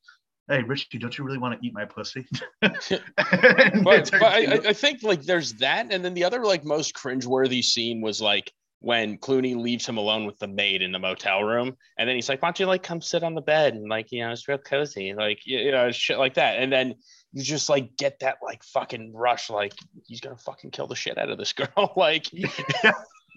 "Hey 0.47 0.61
Richie, 0.63 0.97
don't 0.99 1.17
you 1.17 1.23
really 1.23 1.37
want 1.37 1.59
to 1.59 1.65
eat 1.65 1.73
my 1.73 1.85
pussy?" 1.85 2.25
But, 2.61 4.11
but 4.11 4.23
I, 4.23 4.59
I- 4.69 4.73
think 4.73 5.03
like 5.03 5.23
there's 5.23 5.53
that, 5.55 5.87
and 5.91 6.03
then 6.03 6.13
the 6.13 6.23
other 6.23 6.43
like 6.45 6.63
most 6.63 6.93
cringeworthy 6.93 7.63
scene 7.63 8.01
was 8.01 8.21
like 8.21 8.51
when 8.79 9.17
Clooney 9.17 9.55
leaves 9.55 9.87
him 9.87 9.97
alone 9.97 10.25
with 10.25 10.37
the 10.37 10.47
maid 10.47 10.81
in 10.81 10.91
the 10.91 10.99
motel 10.99 11.43
room, 11.43 11.75
and 11.97 12.07
then 12.07 12.15
he's 12.15 12.29
like, 12.29 12.41
"Why 12.41 12.49
don't 12.49 12.59
you 12.59 12.65
like 12.67 12.83
come 12.83 13.01
sit 13.01 13.23
on 13.23 13.33
the 13.33 13.41
bed 13.41 13.73
and 13.73 13.89
like 13.89 14.11
you 14.11 14.23
know 14.23 14.31
it's 14.31 14.47
real 14.47 14.57
cozy, 14.57 15.13
like 15.13 15.39
you 15.45 15.57
you 15.59 15.71
know 15.71 15.91
shit 15.91 16.17
like 16.19 16.35
that," 16.35 16.59
and 16.59 16.71
then 16.71 16.95
you 17.33 17.43
just 17.43 17.67
like 17.69 17.97
get 17.97 18.19
that 18.19 18.37
like 18.43 18.63
fucking 18.63 19.13
rush, 19.13 19.49
like 19.49 19.73
he's 20.05 20.21
gonna 20.21 20.37
fucking 20.37 20.71
kill 20.71 20.87
the 20.87 20.95
shit 20.95 21.17
out 21.17 21.29
of 21.29 21.37
this 21.37 21.53
girl, 21.53 21.93
like. 21.97 22.27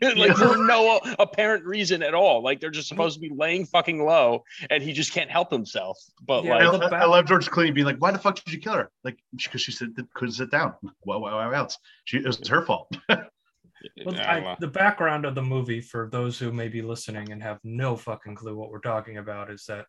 like 0.17 0.37
for 0.37 0.57
no 0.57 1.01
apparent 1.19 1.65
reason 1.65 2.03
at 2.03 2.15
all. 2.15 2.43
Like 2.43 2.61
they're 2.61 2.71
just 2.71 2.89
mm-hmm. 2.89 2.97
supposed 2.97 3.15
to 3.17 3.21
be 3.21 3.35
laying 3.35 3.67
fucking 3.67 4.05
low, 4.05 4.45
and 4.71 4.83
he 4.83 4.93
just 4.93 5.13
can't 5.13 5.31
help 5.31 5.51
himself. 5.51 5.99
But 6.25 6.45
Yeah, 6.45 6.69
like, 6.69 6.91
the 6.91 6.97
I- 6.97 7.03
I 7.03 7.07
love 7.07 7.27
George 7.27 7.51
Clooney 7.51 7.75
being 7.75 7.87
like, 7.87 7.99
"Why 7.99 8.11
the 8.11 8.19
fuck 8.19 8.37
did 8.37 8.53
you 8.53 8.61
kill 8.61 8.75
her?" 8.75 8.91
Like 9.05 9.19
because 9.33 9.61
she 9.61 9.73
said 9.73 9.95
couldn't 10.15 10.35
sit 10.35 10.51
down. 10.51 10.75
Why, 11.01 11.17
why, 11.17 11.33
why 11.33 11.57
else? 11.57 11.79
She 12.05 12.19
it 12.19 12.27
was 12.27 12.47
her 12.49 12.65
fault. 12.65 12.97
Well, 14.05 14.17
I. 14.21 14.41
I, 14.41 14.57
the 14.59 14.67
background 14.67 15.25
of 15.25 15.35
the 15.35 15.43
movie, 15.43 15.81
for 15.81 16.09
those 16.11 16.39
who 16.39 16.53
may 16.53 16.69
be 16.69 16.83
listening 16.83 17.31
and 17.31 17.43
have 17.43 17.61
no 17.63 17.97
fucking 17.97 18.35
clue 18.35 18.57
what 18.57 18.71
we're 18.71 18.81
talking 18.81 19.19
about, 19.19 19.51
is 19.51 19.65
that 19.67 19.87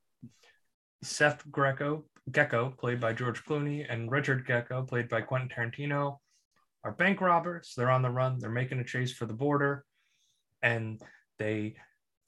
Seth 1.01 1.50
Greco, 1.50 2.06
Gecko, 2.32 2.74
played 2.78 3.00
by 3.00 3.13
George 3.13 3.44
Clooney, 3.46 3.86
and 3.89 4.12
Richard 4.12 4.46
Gecko, 4.46 4.84
played 4.84 5.10
by 5.10 5.22
Quentin 5.22 5.50
Tarantino, 5.50 6.18
are 6.84 6.92
bank 6.92 7.22
robbers. 7.22 7.74
They're 7.75 7.89
on 7.89 8.01
the 8.01 8.10
run. 8.10 8.39
They're 8.39 8.50
making 8.50 8.80
a 8.80 8.84
chase 8.84 9.13
for 9.13 9.25
the 9.25 9.34
border, 9.34 9.86
and 10.62 11.01
they 11.38 11.75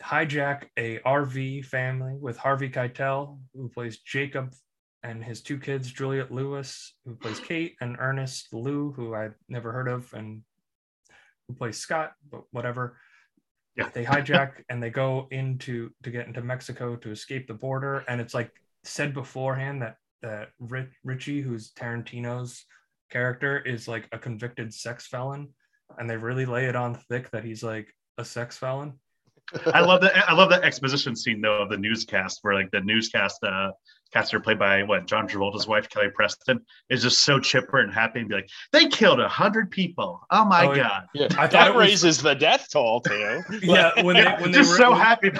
hijack 0.02 0.64
a 0.78 1.00
RV 1.00 1.66
family 1.66 2.16
with 2.20 2.38
Harvey 2.38 2.70
Keitel, 2.70 3.40
who 3.54 3.70
plays 3.70 4.00
Jacob, 4.00 4.54
and 5.04 5.24
his 5.24 5.42
two 5.42 5.58
kids, 5.58 5.92
Juliette 5.92 6.32
Lewis, 6.32 6.94
who 7.06 7.16
plays 7.16 7.40
Kate, 7.40 7.76
and 7.82 7.98
Ernest 8.00 8.54
Liu, 8.54 8.94
who 8.96 9.16
I've 9.16 9.36
never 9.50 9.72
heard 9.72 9.88
of, 9.88 10.12
and 10.14 10.44
who 11.48 11.56
plays 11.56 11.78
Scott, 11.78 12.14
but 12.30 12.44
whatever. 12.52 12.98
Yeah. 13.76 13.90
They 13.94 14.04
hijack 14.04 14.64
and 14.70 14.84
they 14.84 14.90
go 14.90 15.28
into 15.32 15.92
to 16.04 16.12
get 16.12 16.28
into 16.28 16.42
Mexico 16.42 16.96
to 16.98 17.12
escape 17.12 17.48
the 17.48 17.54
border. 17.54 18.04
And 18.08 18.20
it's 18.20 18.34
like 18.34 18.52
said 18.84 19.14
beforehand 19.14 19.82
that 19.82 19.96
that 20.22 20.50
Rich, 20.60 20.90
Richie, 21.04 21.42
who's 21.42 21.72
Tarantino's 21.72 22.66
character, 23.10 23.60
is 23.60 23.88
like 23.88 24.08
a 24.12 24.20
convicted 24.20 24.74
sex 24.74 25.08
felon, 25.08 25.50
and 25.98 26.10
they 26.10 26.18
really 26.18 26.46
lay 26.46 26.66
it 26.66 26.76
on 26.76 26.96
thick 26.96 27.30
that 27.32 27.44
he's 27.44 27.64
like 27.64 27.94
a 28.22 28.26
sex 28.26 28.58
felon. 28.58 28.94
I 29.74 29.82
love 29.82 30.02
that. 30.02 30.30
I 30.30 30.34
love 30.34 30.50
that 30.50 30.64
exposition 30.64 31.16
scene 31.16 31.42
though 31.42 31.62
of 31.62 31.70
the 31.70 31.78
newscast 31.78 32.40
where 32.42 32.54
like 32.56 32.72
the 32.72 32.82
newscast 32.82 33.44
uh, 33.44 33.72
caster 34.14 34.40
played 34.40 34.60
by 34.60 34.84
what 34.84 35.08
John 35.08 35.28
Travolta's 35.28 35.68
wife 35.68 35.90
Kelly 35.90 36.10
Preston 36.14 36.60
is 36.90 37.02
just 37.02 37.24
so 37.24 37.40
chipper 37.40 37.80
and 37.80 37.94
happy 37.94 38.20
and 38.20 38.30
be 38.30 38.36
like, 38.36 38.50
they 38.72 38.88
killed 38.88 39.20
a 39.20 39.28
hundred 39.28 39.72
people. 39.72 40.22
Oh 40.30 40.46
my 40.46 40.66
Oh, 40.68 40.76
god! 40.76 41.06
Yeah, 41.14 41.26
I 41.32 41.48
thought 41.48 41.52
that 41.52 41.68
it 41.70 41.76
was- 41.76 41.88
raises 41.88 42.22
the 42.22 42.34
death 42.34 42.68
toll 42.72 43.02
too. 43.02 43.42
Yeah, 43.62 44.02
when 44.04 44.16
they 44.16 44.26
when 44.42 44.52
they 44.52 44.60
just 44.60 44.72
were 44.72 44.78
so 44.78 44.94
happy. 44.94 45.32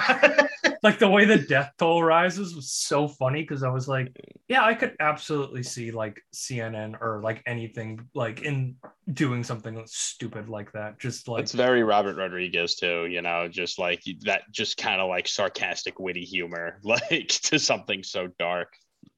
Like 0.84 0.98
the 0.98 1.08
way 1.08 1.24
the 1.26 1.38
death 1.38 1.72
toll 1.78 2.02
rises 2.02 2.56
was 2.56 2.72
so 2.72 3.06
funny 3.06 3.42
because 3.42 3.62
I 3.62 3.68
was 3.68 3.86
like, 3.86 4.16
yeah, 4.48 4.64
I 4.64 4.74
could 4.74 4.96
absolutely 4.98 5.62
see 5.62 5.92
like 5.92 6.20
CNN 6.34 7.00
or 7.00 7.20
like 7.22 7.40
anything 7.46 8.08
like 8.14 8.42
in 8.42 8.74
doing 9.12 9.44
something 9.44 9.80
stupid 9.86 10.48
like 10.48 10.72
that. 10.72 10.98
Just 10.98 11.28
like 11.28 11.42
It's 11.44 11.52
very 11.52 11.84
Robert 11.84 12.16
Rodriguez 12.16 12.74
too, 12.74 13.06
you 13.06 13.22
know, 13.22 13.46
just 13.46 13.78
like 13.78 14.01
that, 14.24 14.42
just 14.50 14.76
kind 14.76 15.00
of 15.00 15.08
like 15.08 15.28
sarcastic, 15.28 15.98
witty 15.98 16.24
humor, 16.24 16.80
like 16.84 17.28
to 17.28 17.58
something 17.58 18.02
so 18.02 18.28
dark. 18.38 18.68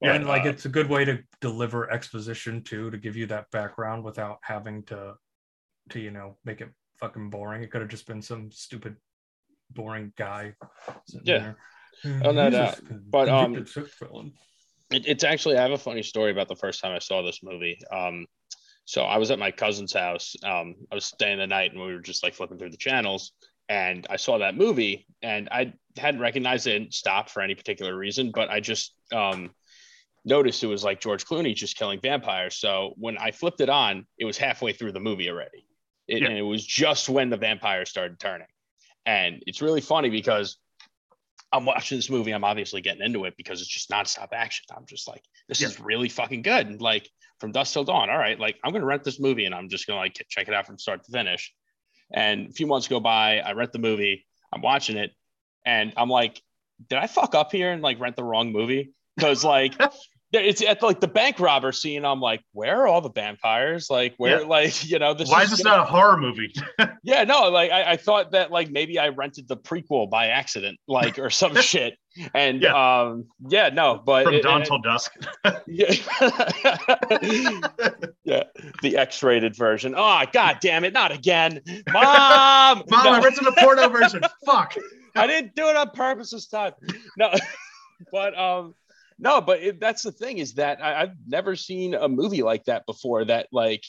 and 0.01 0.25
like 0.27 0.45
uh, 0.45 0.49
it's 0.49 0.65
a 0.65 0.69
good 0.69 0.89
way 0.89 1.05
to 1.05 1.19
deliver 1.41 1.91
exposition 1.91 2.61
too 2.63 2.89
to 2.91 2.97
give 2.97 3.15
you 3.15 3.25
that 3.27 3.49
background 3.51 4.03
without 4.03 4.39
having 4.41 4.83
to 4.83 5.13
to 5.89 5.99
you 5.99 6.11
know 6.11 6.37
make 6.45 6.61
it 6.61 6.69
fucking 6.99 7.29
boring. 7.29 7.63
It 7.63 7.71
could 7.71 7.81
have 7.81 7.89
just 7.89 8.07
been 8.07 8.21
some 8.21 8.51
stupid 8.51 8.95
boring 9.71 10.13
guy. 10.17 10.53
sitting 11.07 11.25
Yeah. 11.25 11.39
there. 11.39 11.57
Oh, 12.23 12.31
no 12.31 12.49
doubt. 12.49 12.79
But, 13.09 13.29
um. 13.29 13.65
It, 14.91 15.07
it's 15.07 15.23
actually 15.23 15.57
I 15.57 15.63
have 15.63 15.71
a 15.71 15.77
funny 15.77 16.03
story 16.03 16.31
about 16.31 16.47
the 16.47 16.55
first 16.55 16.81
time 16.81 16.93
I 16.93 16.99
saw 16.99 17.23
this 17.23 17.41
movie. 17.41 17.79
Um, 17.91 18.27
so 18.85 19.01
I 19.01 19.17
was 19.17 19.31
at 19.31 19.39
my 19.39 19.49
cousin's 19.49 19.93
house. 19.93 20.35
Um, 20.43 20.75
I 20.91 20.95
was 20.95 21.05
staying 21.05 21.39
the 21.39 21.47
night, 21.47 21.71
and 21.71 21.81
we 21.81 21.93
were 21.93 22.01
just 22.01 22.23
like 22.23 22.35
flipping 22.35 22.59
through 22.59 22.69
the 22.69 22.77
channels, 22.77 23.31
and 23.69 24.05
I 24.09 24.17
saw 24.17 24.37
that 24.39 24.55
movie, 24.55 25.07
and 25.21 25.49
I 25.51 25.73
hadn't 25.97 26.21
recognized 26.21 26.67
it 26.67 26.75
and 26.81 26.93
stopped 26.93 27.29
for 27.29 27.41
any 27.41 27.55
particular 27.55 27.95
reason, 27.95 28.31
but 28.33 28.49
I 28.49 28.59
just 28.59 28.93
um, 29.13 29.51
noticed 30.23 30.63
it 30.63 30.67
was 30.67 30.83
like 30.83 31.01
George 31.01 31.25
Clooney 31.25 31.55
just 31.55 31.77
killing 31.77 31.99
vampires. 32.01 32.55
So 32.57 32.93
when 32.97 33.17
I 33.17 33.31
flipped 33.31 33.61
it 33.61 33.69
on, 33.69 34.05
it 34.17 34.25
was 34.25 34.37
halfway 34.37 34.73
through 34.73 34.91
the 34.91 34.99
movie 34.99 35.29
already, 35.29 35.65
it, 36.07 36.21
Yeah. 36.21 36.29
and 36.29 36.37
it 36.37 36.41
was 36.43 36.65
just 36.65 37.09
when 37.09 37.29
the 37.29 37.37
vampires 37.37 37.89
started 37.89 38.19
turning, 38.19 38.47
and 39.05 39.41
it's 39.47 39.61
really 39.61 39.81
funny 39.81 40.09
because 40.09 40.57
I'm 41.51 41.63
watching 41.65 41.97
this 41.97 42.09
movie. 42.09 42.31
I'm 42.31 42.43
obviously 42.43 42.81
getting 42.81 43.03
into 43.03 43.23
it 43.25 43.35
because 43.37 43.61
it's 43.61 43.69
just 43.69 43.89
nonstop 43.89 44.29
action. 44.33 44.65
I'm 44.75 44.85
just 44.87 45.07
like, 45.07 45.23
this 45.47 45.61
Yeah. 45.61 45.67
is 45.69 45.79
really 45.79 46.09
fucking 46.09 46.41
good. 46.41 46.67
And 46.67 46.81
like 46.81 47.09
from 47.39 47.51
dusk 47.53 47.71
till 47.73 47.83
dawn. 47.85 48.09
All 48.09 48.17
right, 48.17 48.37
like 48.37 48.57
I'm 48.63 48.73
gonna 48.73 48.85
rent 48.85 49.03
this 49.05 49.19
movie 49.21 49.45
and 49.45 49.55
I'm 49.55 49.69
just 49.69 49.87
gonna 49.87 49.99
like 49.99 50.21
check 50.29 50.47
it 50.49 50.53
out 50.53 50.65
from 50.65 50.77
start 50.77 51.03
to 51.05 51.11
finish. 51.11 51.53
And 52.13 52.49
a 52.49 52.51
few 52.51 52.67
months 52.67 52.87
go 52.87 52.99
by, 52.99 53.39
I 53.39 53.53
rent 53.53 53.71
the 53.73 53.79
movie, 53.79 54.25
I'm 54.53 54.61
watching 54.61 54.97
it, 54.97 55.11
and 55.65 55.91
I'm 55.97 56.09
like, 56.09 56.41
did 56.89 56.97
I 56.99 57.07
fuck 57.07 57.35
up 57.35 57.51
here 57.51 57.71
and 57.71 57.81
like 57.81 57.99
rent 57.99 58.15
the 58.15 58.23
wrong 58.23 58.51
movie? 58.51 58.93
Because 59.15 59.43
like 59.43 59.73
it's 60.33 60.61
at 60.61 60.83
like 60.83 60.99
the 60.99 61.07
bank 61.07 61.39
robber 61.39 61.71
scene. 61.71 62.05
I'm 62.05 62.19
like, 62.19 62.41
where 62.51 62.81
are 62.81 62.87
all 62.87 63.01
the 63.01 63.09
vampires? 63.11 63.87
Like, 63.89 64.13
where, 64.17 64.41
Yeah. 64.41 64.47
like, 64.47 64.87
you 64.89 64.99
know, 64.99 65.13
this 65.13 65.29
Why 65.29 65.43
is 65.43 65.49
this 65.51 65.63
gonna- 65.63 65.77
not 65.77 65.87
a 65.87 65.89
horror 65.91 66.17
movie? 66.17 66.53
yeah, 67.03 67.23
no, 67.23 67.49
like 67.49 67.71
I, 67.71 67.91
I 67.93 67.97
thought 67.97 68.31
that 68.31 68.51
like 68.51 68.69
maybe 68.69 68.99
I 68.99 69.09
rented 69.09 69.47
the 69.47 69.57
prequel 69.57 70.09
by 70.09 70.27
accident, 70.27 70.77
like 70.87 71.17
or 71.19 71.29
some 71.29 71.55
shit. 71.61 71.97
And 72.33 72.61
Yeah. 72.61 73.01
um 73.01 73.25
yeah, 73.47 73.69
no, 73.69 74.01
but 74.05 74.23
From 74.25 74.35
it- 74.35 74.43
dawn 74.43 74.61
it- 74.61 74.65
till 74.65 74.79
dusk. 74.79 75.11
yeah. 75.67 75.93
yeah, 78.23 78.43
the 78.81 78.97
X-rated 78.97 79.55
version. 79.55 79.93
Oh 79.95 80.23
god 80.31 80.57
damn 80.61 80.83
it, 80.83 80.93
not 80.93 81.11
again. 81.11 81.61
Mom! 81.91 82.83
Mom, 82.89 83.03
No, 83.03 83.11
I 83.11 83.19
rented 83.21 83.47
a 83.47 83.51
porno 83.53 83.89
version. 83.89 84.21
Fuck. 84.45 84.75
I 85.15 85.27
didn't 85.27 85.55
do 85.55 85.69
it 85.69 85.75
on 85.75 85.89
purpose 85.91 86.31
this 86.31 86.47
time. 86.47 86.73
No, 87.17 87.31
but 88.11 88.37
um 88.37 88.75
no, 89.17 89.39
but 89.41 89.61
it, 89.61 89.79
that's 89.79 90.03
the 90.03 90.11
thing 90.11 90.39
is 90.39 90.55
that 90.55 90.83
I, 90.83 91.03
I've 91.03 91.15
never 91.27 91.55
seen 91.55 91.93
a 91.93 92.09
movie 92.09 92.43
like 92.43 92.65
that 92.65 92.85
before 92.85 93.23
that 93.25 93.47
like 93.51 93.83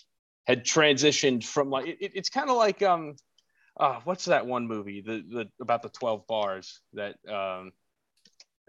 had 0.47 0.65
transitioned 0.65 1.45
from 1.45 1.71
like 1.71 1.87
it, 1.89 2.13
it's 2.15 2.29
kind 2.29 2.49
of 2.51 2.57
like 2.57 2.83
um 2.83 3.17
uh, 3.79 4.01
what's 4.05 4.27
that 4.27 4.47
one 4.47 4.67
movie 4.67 5.03
the, 5.03 5.23
the 5.29 5.49
about 5.61 5.83
the 5.83 5.89
12 5.91 6.27
bars 6.27 6.81
that 6.95 7.17
um 7.29 7.73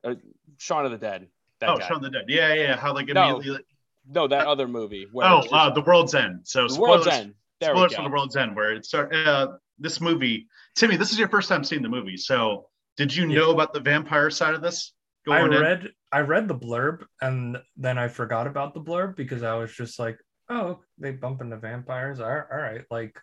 uh, 0.04 0.16
Shaun 0.58 0.86
of 0.86 0.92
the 0.92 0.98
Dead 0.98 1.28
that 1.60 1.70
Oh, 1.70 1.78
guy. 1.78 1.88
Shaun 1.88 1.98
of 1.98 2.04
the 2.04 2.10
Dead. 2.10 2.26
Yeah, 2.28 2.54
yeah. 2.54 2.62
yeah. 2.62 2.76
How 2.78 2.94
like 2.94 3.08
No, 3.08 3.36
immediately. 3.36 3.64
no 4.10 4.28
that 4.28 4.48
other 4.48 4.68
movie 4.68 5.08
where 5.12 5.28
oh, 5.28 5.42
just- 5.42 5.54
uh, 5.54 5.70
the 5.70 5.82
World's 5.82 6.16
End. 6.16 6.42
So 6.44 6.68
The 6.68 6.80
World's 6.80 7.08
End 7.08 7.34
there 7.60 7.72
spoilers 7.74 7.94
from 7.96 8.04
the 8.06 8.12
World's 8.12 8.36
End, 8.36 8.56
where 8.56 8.74
it 8.74 8.86
start. 8.86 9.14
Uh, 9.16 9.54
this 9.80 10.00
movie, 10.00 10.48
Timmy. 10.76 10.96
This 10.96 11.12
is 11.12 11.20
your 11.20 11.28
first 11.30 11.50
time 11.50 11.64
seeing 11.64 11.82
the 11.82 11.90
movie. 11.90 12.18
So, 12.18 12.68
did 12.98 13.16
you 13.16 13.28
Yeah. 13.28 13.40
know 13.40 13.52
about 13.52 13.74
the 13.74 13.80
vampire 13.80 14.30
side 14.30 14.54
of 14.54 14.62
this? 14.62 14.94
I 15.30 15.40
going 15.42 15.54
in? 15.54 15.62
read 15.62 15.90
I 16.12 16.20
read 16.22 16.48
the 16.48 16.56
blurb 16.56 17.04
and 17.22 17.58
then 17.76 17.98
I 17.98 18.08
forgot 18.08 18.48
about 18.48 18.74
the 18.74 18.80
blurb 18.82 19.16
because 19.18 19.44
I 19.44 19.56
was 19.56 19.74
just 19.76 20.00
like, 20.00 20.18
oh, 20.50 20.80
they 20.98 21.12
bump 21.12 21.42
into 21.42 21.58
vampires. 21.58 22.20
All 22.20 22.30
right, 22.30 22.46
all 22.52 22.58
right. 22.58 22.82
like 22.90 23.18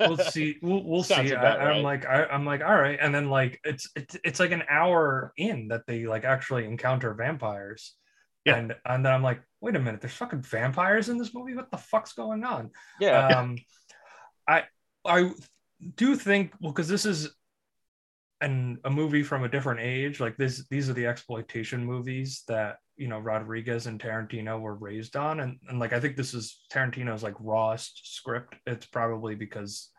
we'll 0.00 0.16
see. 0.18 0.56
We'll, 0.62 0.82
we'll 0.84 1.02
see. 1.02 1.34
I, 1.34 1.56
right. 1.56 1.76
I'm 1.76 1.82
like, 1.82 2.06
I, 2.06 2.24
I'm 2.24 2.44
like, 2.44 2.62
all 2.62 2.76
right. 2.76 2.98
And 3.00 3.14
then 3.14 3.30
like 3.30 3.60
it's 3.64 3.90
it's 3.96 4.16
it's 4.24 4.40
like 4.40 4.52
an 4.52 4.64
hour 4.68 5.32
in 5.36 5.68
that 5.68 5.86
they 5.86 6.06
like 6.06 6.24
actually 6.24 6.64
encounter 6.64 7.14
vampires. 7.14 7.94
Yeah. 8.44 8.56
And 8.56 8.74
and 8.84 9.04
then 9.04 9.12
I'm 9.12 9.22
like, 9.22 9.40
wait 9.60 9.76
a 9.76 9.78
minute, 9.78 10.00
there's 10.00 10.14
fucking 10.14 10.42
vampires 10.42 11.08
in 11.08 11.18
this 11.18 11.34
movie. 11.34 11.54
What 11.54 11.70
the 11.70 11.78
fuck's 11.78 12.12
going 12.12 12.44
on? 12.44 12.70
yeah 13.00 13.26
um 13.38 13.56
i 14.48 14.64
i 15.04 15.30
do 15.96 16.16
think 16.16 16.52
well 16.60 16.72
because 16.72 16.88
this 16.88 17.06
is 17.06 17.30
an 18.40 18.78
a 18.84 18.90
movie 18.90 19.22
from 19.22 19.44
a 19.44 19.48
different 19.48 19.80
age 19.80 20.18
like 20.18 20.36
this 20.36 20.66
these 20.68 20.90
are 20.90 20.94
the 20.94 21.06
exploitation 21.06 21.84
movies 21.84 22.42
that 22.48 22.78
you 22.96 23.08
know 23.08 23.18
rodriguez 23.18 23.86
and 23.86 24.00
tarantino 24.00 24.60
were 24.60 24.74
raised 24.74 25.16
on. 25.16 25.40
And, 25.40 25.58
and 25.68 25.78
like 25.78 25.92
i 25.92 26.00
think 26.00 26.16
this 26.16 26.34
is 26.34 26.60
tarantino's 26.72 27.22
like 27.22 27.34
rawest 27.40 28.14
script. 28.16 28.54
It's 28.66 28.86
probably 28.86 29.34
because 29.34 29.90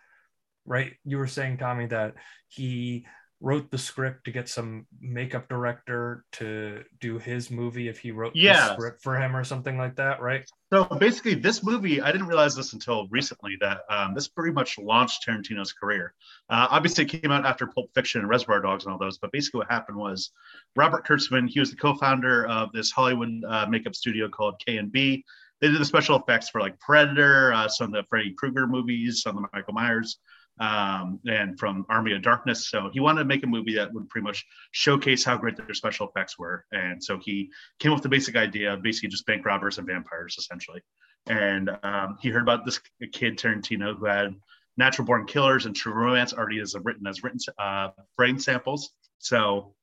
right 0.66 0.94
you 1.04 1.18
were 1.18 1.28
saying 1.28 1.58
tommy 1.58 1.88
that 1.88 2.14
he 2.48 3.06
wrote 3.42 3.70
the 3.72 3.78
script 3.78 4.24
to 4.24 4.32
get 4.32 4.48
some 4.48 4.88
makeup 5.02 5.50
director 5.50 6.24
to 6.32 6.82
do 7.02 7.18
his 7.20 7.52
movie 7.52 7.90
if 7.90 8.00
he 8.00 8.12
wrote 8.12 8.34
Yeah. 8.36 8.70
the 8.70 8.74
script 8.76 9.04
for 9.04 9.18
him 9.20 9.36
or 9.36 9.44
something 9.44 9.78
like 9.78 9.98
that 9.98 10.22
right 10.22 10.50
So 10.74 10.86
basically, 10.86 11.36
this 11.36 11.64
movie, 11.64 12.02
I 12.02 12.12
didn't 12.12 12.26
realize 12.26 12.56
this 12.56 12.74
until 12.74 13.08
recently 13.10 13.58
that 13.62 13.82
um, 13.92 14.16
this 14.16 14.28
pretty 14.28 14.52
much 14.52 14.80
launched 14.80 15.24
Tarantino's 15.24 15.72
career. 15.72 16.16
Uh, 16.50 16.66
obviously, 16.72 17.04
it 17.04 17.10
came 17.10 17.30
out 17.30 17.46
after 17.46 17.68
Pulp 17.68 17.92
Fiction 17.94 18.22
and 18.22 18.28
Reservoir 18.28 18.60
Dogs 18.60 18.84
and 18.84 18.92
all 18.92 18.98
those, 18.98 19.20
but 19.20 19.32
basically, 19.32 19.60
what 19.60 19.70
happened 19.70 20.00
was 20.00 20.32
Robert 20.76 21.06
Kurtzman, 21.06 21.48
he 21.48 21.60
was 21.60 21.70
the 21.70 21.76
co 21.76 21.94
founder 21.94 22.48
of 22.48 22.72
this 22.72 22.90
Hollywood 22.90 23.44
uh, 23.48 23.68
makeup 23.70 23.94
studio 23.94 24.28
called 24.28 24.56
KNB. 24.68 25.24
They 25.62 25.68
did 25.68 25.80
the 25.80 25.86
special 25.86 26.18
effects 26.18 26.50
for 26.50 26.60
like 26.60 26.80
Predator, 26.80 27.54
uh, 27.54 27.68
some 27.68 27.94
of 27.94 27.94
the 27.94 28.08
Freddy 28.10 28.34
Krueger 28.34 28.66
movies, 28.66 29.22
some 29.22 29.38
of 29.38 29.44
the 29.44 29.50
Michael 29.54 29.76
Myers, 29.76 30.18
um, 30.60 31.20
and 31.26 31.60
from 31.60 31.86
Army 31.90 32.14
of 32.14 32.22
Darkness. 32.22 32.70
So 32.70 32.90
he 32.94 33.00
wanted 33.00 33.20
to 33.20 33.26
make 33.26 33.44
a 33.44 33.48
movie 33.48 33.76
that 33.76 33.94
would 33.94 34.10
pretty 34.10 34.24
much 34.24 34.46
showcase 34.72 35.24
how 35.24 35.38
great 35.38 35.58
their 35.58 35.74
special 35.74 36.08
effects 36.08 36.38
were. 36.38 36.66
And 36.72 37.04
so 37.04 37.20
he 37.20 37.50
came 37.80 37.92
up 37.92 37.98
with 37.98 38.04
the 38.04 38.10
basic 38.10 38.36
idea 38.36 38.74
of 38.74 38.84
basically 38.84 39.10
just 39.10 39.26
bank 39.26 39.46
robbers 39.46 39.78
and 39.78 39.88
vampires, 39.88 40.36
essentially. 40.38 40.82
And 41.28 41.70
um, 41.84 42.18
he 42.22 42.30
heard 42.30 42.44
about 42.44 42.66
this 42.66 42.80
kid 43.12 43.38
Tarantino 43.38 43.98
who 43.98 44.06
had 44.06 44.36
Natural 44.78 45.06
Born 45.06 45.26
Killers 45.26 45.66
and 45.66 45.76
True 45.76 45.94
Romance 45.94 46.34
already 46.34 46.60
as 46.60 46.76
written 46.84 47.08
as 47.08 47.24
written 47.24 47.40
uh, 47.58 47.90
brain 48.18 48.40
samples. 48.40 48.92
So 49.20 49.74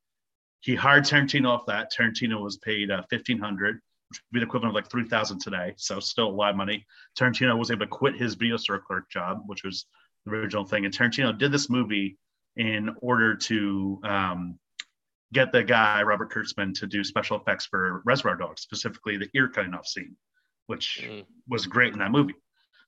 he 0.61 0.75
hired 0.75 1.05
Tarantino 1.05 1.49
off 1.49 1.67
that. 1.67 1.93
Tarantino 1.93 2.43
was 2.43 2.59
paid 2.59 2.91
uh, 2.91 3.03
fifteen 3.09 3.39
hundred, 3.39 3.77
which 4.09 4.21
would 4.21 4.35
be 4.35 4.41
the 4.41 4.47
equivalent 4.47 4.73
of 4.73 4.75
like 4.75 4.91
three 4.91 5.09
thousand 5.09 5.39
today. 5.41 5.75
So 5.77 6.01
still 6.01 6.29
a 6.29 6.31
lot 6.31 6.51
of 6.51 6.57
money. 6.57 6.85
Tarantino 7.19 7.57
was 7.59 7.71
able 7.71 7.87
to 7.87 7.87
quit 7.87 8.17
his 8.17 8.35
video 8.35 8.59
store 8.59 8.81
clerk 8.81 9.09
job, 9.11 9.43
which 9.47 9.65
was 9.65 9.87
original 10.33 10.65
thing. 10.65 10.85
And 10.85 10.95
Tarantino 10.97 11.37
did 11.37 11.53
this 11.53 11.69
movie 11.71 12.17
in 12.57 12.95
order 13.01 13.37
to 13.37 14.01
um, 14.05 14.59
get 15.33 15.53
the 15.53 15.63
guy 15.63 16.03
Robert 16.03 16.33
Kurtzman 16.33 16.75
to 16.81 16.87
do 16.87 17.05
special 17.05 17.39
effects 17.39 17.67
for 17.67 18.03
Reservoir 18.05 18.37
Dogs, 18.37 18.63
specifically 18.63 19.17
the 19.17 19.29
ear 19.35 19.49
cutting 19.49 19.75
off 19.75 19.87
scene, 19.87 20.17
which 20.67 21.01
Mm. 21.05 21.25
was 21.49 21.67
great 21.67 21.93
in 21.93 21.99
that 22.01 22.11
movie. 22.11 22.35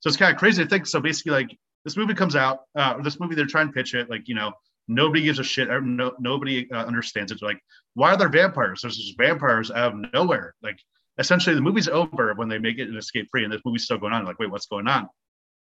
So 0.00 0.08
it's 0.08 0.16
kind 0.16 0.32
of 0.32 0.38
crazy 0.38 0.62
to 0.64 0.68
think. 0.68 0.86
So 0.86 1.00
basically, 1.00 1.32
like 1.32 1.58
this 1.84 1.96
movie 1.96 2.14
comes 2.14 2.34
out, 2.36 2.60
uh, 2.74 3.00
this 3.02 3.20
movie 3.20 3.34
they're 3.36 3.46
trying 3.46 3.68
to 3.68 3.72
pitch 3.72 3.94
it, 3.94 4.10
like 4.10 4.28
you 4.28 4.34
know 4.34 4.52
nobody 4.88 5.22
gives 5.22 5.38
a 5.38 5.44
shit, 5.44 5.68
no, 5.82 6.12
nobody 6.18 6.68
uh, 6.72 6.84
understands 6.84 7.30
it. 7.30 7.38
They're 7.40 7.50
like, 7.50 7.62
why 7.94 8.12
are 8.12 8.16
there 8.16 8.28
vampires? 8.28 8.82
There's 8.82 8.96
just 8.96 9.16
vampires 9.16 9.70
out 9.70 9.92
of 9.94 10.12
nowhere. 10.12 10.54
Like 10.60 10.80
essentially, 11.18 11.54
the 11.54 11.62
movie's 11.62 11.88
over 11.88 12.34
when 12.34 12.48
they 12.48 12.58
make 12.58 12.78
it 12.78 12.88
an 12.88 12.96
escape 12.96 13.28
free, 13.30 13.44
and 13.44 13.52
this 13.52 13.60
movie's 13.64 13.84
still 13.84 13.98
going 13.98 14.12
on. 14.12 14.24
Like, 14.24 14.40
wait, 14.40 14.50
what's 14.50 14.66
going 14.66 14.88
on? 14.88 15.08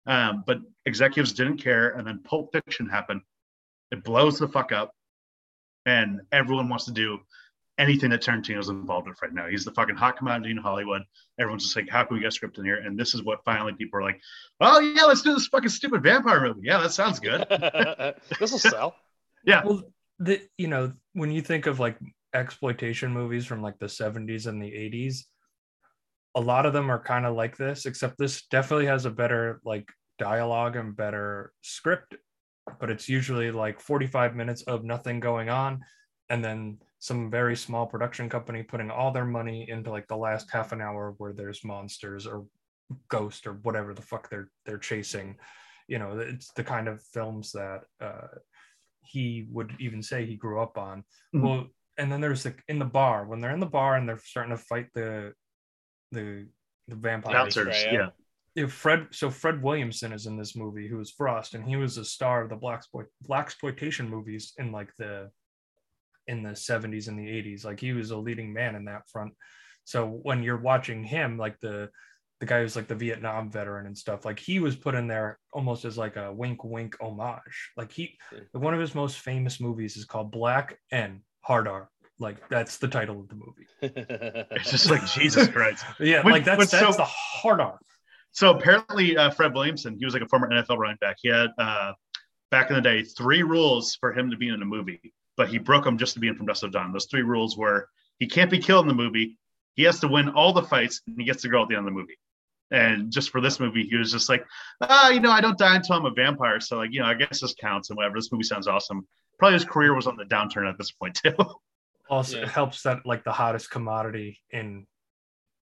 Um, 0.07 0.43
but 0.45 0.59
executives 0.85 1.33
didn't 1.33 1.57
care, 1.57 1.89
and 1.89 2.05
then 2.07 2.21
Pulp 2.23 2.51
Fiction 2.51 2.89
happened. 2.89 3.21
It 3.91 4.03
blows 4.03 4.39
the 4.39 4.47
fuck 4.47 4.71
up, 4.71 4.93
and 5.85 6.21
everyone 6.31 6.69
wants 6.69 6.85
to 6.85 6.91
do 6.91 7.19
anything 7.77 8.11
that 8.11 8.21
Tarantino's 8.21 8.69
involved 8.69 9.07
with 9.07 9.21
right 9.21 9.33
now. 9.33 9.47
He's 9.47 9.65
the 9.65 9.71
fucking 9.71 9.95
hot 9.95 10.17
commodity 10.17 10.51
in 10.51 10.57
Hollywood. 10.57 11.01
Everyone's 11.39 11.63
just 11.63 11.75
like, 11.75 11.89
how 11.89 12.03
can 12.03 12.15
we 12.15 12.21
get 12.21 12.27
a 12.27 12.31
script 12.31 12.57
in 12.57 12.65
here? 12.65 12.77
And 12.77 12.97
this 12.97 13.13
is 13.15 13.23
what 13.23 13.43
finally 13.43 13.73
people 13.73 13.99
are 13.99 14.03
like, 14.03 14.21
oh 14.59 14.79
yeah, 14.79 15.03
let's 15.03 15.21
do 15.21 15.33
this 15.33 15.47
fucking 15.47 15.69
stupid 15.69 16.03
vampire 16.03 16.41
movie. 16.41 16.61
Yeah, 16.63 16.79
that 16.79 16.91
sounds 16.91 17.19
good. 17.19 17.45
this 18.39 18.51
will 18.51 18.59
sell. 18.59 18.95
Yeah, 19.43 19.63
Well, 19.65 19.81
the 20.19 20.39
you 20.59 20.67
know 20.67 20.93
when 21.13 21.31
you 21.31 21.41
think 21.41 21.65
of 21.65 21.79
like 21.79 21.97
exploitation 22.35 23.11
movies 23.11 23.43
from 23.47 23.63
like 23.63 23.79
the 23.79 23.87
70s 23.87 24.45
and 24.45 24.61
the 24.61 24.69
80s, 24.69 25.23
a 26.35 26.41
lot 26.41 26.65
of 26.65 26.73
them 26.73 26.89
are 26.89 27.01
kind 27.01 27.25
of 27.25 27.35
like 27.35 27.57
this, 27.57 27.85
except 27.85 28.17
this 28.17 28.45
definitely 28.47 28.85
has 28.85 29.05
a 29.05 29.11
better 29.11 29.59
like 29.65 29.87
dialogue 30.17 30.75
and 30.75 30.95
better 30.95 31.51
script. 31.61 32.15
But 32.79 32.89
it's 32.89 33.09
usually 33.09 33.51
like 33.51 33.79
45 33.79 34.35
minutes 34.35 34.61
of 34.63 34.83
nothing 34.83 35.19
going 35.19 35.49
on, 35.49 35.81
and 36.29 36.43
then 36.43 36.77
some 36.99 37.31
very 37.31 37.55
small 37.55 37.87
production 37.87 38.29
company 38.29 38.61
putting 38.61 38.91
all 38.91 39.11
their 39.11 39.25
money 39.25 39.67
into 39.67 39.89
like 39.89 40.07
the 40.07 40.15
last 40.15 40.49
half 40.51 40.71
an 40.71 40.81
hour 40.81 41.15
where 41.17 41.33
there's 41.33 41.65
monsters 41.65 42.27
or 42.27 42.45
ghost 43.07 43.47
or 43.47 43.53
whatever 43.63 43.93
the 43.93 44.01
fuck 44.01 44.29
they're 44.29 44.49
they're 44.65 44.77
chasing. 44.77 45.35
You 45.87 45.99
know, 45.99 46.19
it's 46.19 46.51
the 46.53 46.63
kind 46.63 46.87
of 46.87 47.01
films 47.13 47.51
that 47.53 47.81
uh, 47.99 48.27
he 49.03 49.47
would 49.51 49.73
even 49.79 50.01
say 50.01 50.25
he 50.25 50.35
grew 50.35 50.61
up 50.61 50.77
on. 50.77 51.03
Mhm. 51.35 51.41
Well, 51.41 51.67
and 51.97 52.11
then 52.11 52.21
there's 52.21 52.43
the 52.43 52.55
in 52.67 52.79
the 52.79 52.85
bar 52.85 53.25
when 53.25 53.41
they're 53.41 53.51
in 53.51 53.59
the 53.59 53.65
bar 53.65 53.95
and 53.95 54.07
they're 54.07 54.17
starting 54.17 54.55
to 54.55 54.63
fight 54.63 54.87
the 54.93 55.33
the 56.11 56.47
the 56.87 56.95
vampires. 56.95 57.55
bouncers. 57.55 57.67
right, 57.67 57.93
Yeah, 57.93 58.09
If 58.55 58.73
Fred, 58.73 59.07
so 59.11 59.29
Fred 59.29 59.61
Williamson 59.61 60.11
is 60.11 60.25
in 60.25 60.37
this 60.37 60.55
movie, 60.55 60.87
who 60.87 60.99
is 60.99 61.11
Frost, 61.11 61.53
and 61.53 61.63
he 61.63 61.75
was 61.75 61.97
a 61.97 62.05
star 62.05 62.43
of 62.43 62.49
the 62.49 62.55
black 62.55 62.83
black 63.21 63.45
exploitation 63.45 64.09
movies 64.09 64.53
in 64.57 64.71
like 64.71 64.91
the 64.97 65.29
in 66.27 66.43
the 66.43 66.51
70s 66.51 67.07
and 67.07 67.17
the 67.17 67.27
80s. 67.27 67.65
Like 67.65 67.79
he 67.79 67.93
was 67.93 68.11
a 68.11 68.17
leading 68.17 68.53
man 68.53 68.75
in 68.75 68.85
that 68.85 69.09
front. 69.11 69.33
So 69.83 70.05
when 70.23 70.43
you're 70.43 70.57
watching 70.57 71.03
him, 71.03 71.37
like 71.37 71.59
the 71.59 71.89
the 72.39 72.45
guy 72.47 72.61
who's 72.61 72.75
like 72.75 72.87
the 72.87 72.95
Vietnam 72.95 73.51
veteran 73.51 73.85
and 73.85 73.97
stuff, 73.97 74.25
like 74.25 74.39
he 74.39 74.59
was 74.59 74.75
put 74.75 74.95
in 74.95 75.07
there 75.07 75.37
almost 75.53 75.85
as 75.85 75.97
like 75.97 76.15
a 76.15 76.33
wink 76.33 76.63
wink 76.63 76.95
homage. 76.99 77.71
Like 77.77 77.91
he 77.91 78.17
hmm. 78.31 78.59
one 78.59 78.73
of 78.73 78.79
his 78.79 78.95
most 78.95 79.19
famous 79.19 79.59
movies 79.59 79.97
is 79.97 80.05
called 80.05 80.31
Black 80.31 80.77
and 80.91 81.21
Hard 81.41 81.67
R. 81.67 81.89
Like 82.21 82.47
that's 82.49 82.77
the 82.77 82.87
title 82.87 83.19
of 83.19 83.27
the 83.29 83.35
movie. 83.35 83.67
it's 83.81 84.71
just 84.71 84.89
like 84.89 85.05
Jesus 85.07 85.47
Christ. 85.47 85.83
Yeah, 85.99 86.23
When- 86.23 86.33
like 86.33 86.45
that's 86.45 86.57
when 86.59 86.67
that's 86.67 86.95
so- 86.95 87.03
the 87.03 87.05
hard 87.05 87.59
R. 87.59 87.79
So 88.33 88.51
apparently, 88.51 89.17
uh, 89.17 89.29
Fred 89.31 89.53
Williamson, 89.53 89.97
he 89.99 90.05
was 90.05 90.13
like 90.13 90.23
a 90.23 90.27
former 90.27 90.49
NFL 90.49 90.77
running 90.77 90.97
back. 91.01 91.17
He 91.21 91.27
had 91.27 91.49
uh, 91.57 91.91
back 92.49 92.69
in 92.69 92.77
the 92.77 92.81
day 92.81 93.03
three 93.03 93.43
rules 93.43 93.97
for 93.99 94.13
him 94.13 94.31
to 94.31 94.37
be 94.37 94.47
in 94.47 94.61
a 94.61 94.65
movie, 94.65 95.13
but 95.35 95.49
he 95.49 95.57
broke 95.57 95.83
them 95.83 95.97
just 95.97 96.13
to 96.13 96.21
be 96.21 96.29
in 96.29 96.35
From 96.35 96.45
Dusk 96.45 96.61
Till 96.61 96.69
Dawn. 96.69 96.93
Those 96.93 97.07
three 97.11 97.23
rules 97.23 97.57
were 97.57 97.89
he 98.19 98.27
can't 98.27 98.49
be 98.49 98.59
killed 98.59 98.85
in 98.85 98.87
the 98.87 98.93
movie, 99.03 99.37
he 99.75 99.83
has 99.83 99.99
to 100.01 100.07
win 100.07 100.29
all 100.29 100.53
the 100.53 100.63
fights, 100.63 101.01
and 101.07 101.15
he 101.17 101.25
gets 101.25 101.43
the 101.43 101.49
girl 101.49 101.63
at 101.63 101.69
the 101.69 101.75
end 101.75 101.87
of 101.87 101.93
the 101.93 101.99
movie. 101.99 102.17
And 102.71 103.11
just 103.11 103.31
for 103.31 103.41
this 103.41 103.59
movie, 103.59 103.85
he 103.87 103.97
was 103.97 104.11
just 104.11 104.29
like, 104.29 104.45
ah, 104.81 105.09
you 105.09 105.19
know, 105.19 105.31
I 105.31 105.41
don't 105.41 105.57
die 105.57 105.75
until 105.75 105.97
I'm 105.97 106.05
a 106.05 106.11
vampire. 106.11 106.61
So 106.61 106.77
like, 106.77 106.91
you 106.93 107.01
know, 107.01 107.07
I 107.07 107.15
guess 107.15 107.41
this 107.41 107.53
counts 107.59 107.89
and 107.89 107.97
whatever. 107.97 108.15
This 108.15 108.31
movie 108.31 108.43
sounds 108.45 108.67
awesome. 108.67 109.05
Probably 109.39 109.55
his 109.55 109.65
career 109.65 109.93
was 109.93 110.07
on 110.07 110.15
the 110.15 110.23
downturn 110.23 110.69
at 110.69 110.77
this 110.77 110.91
point 110.91 111.15
too. 111.15 111.35
Also, 112.11 112.37
Yeah. 112.37 112.43
it 112.43 112.49
helps 112.49 112.83
that 112.83 113.05
like 113.05 113.23
the 113.23 113.31
hottest 113.31 113.71
commodity 113.71 114.39
in 114.51 114.85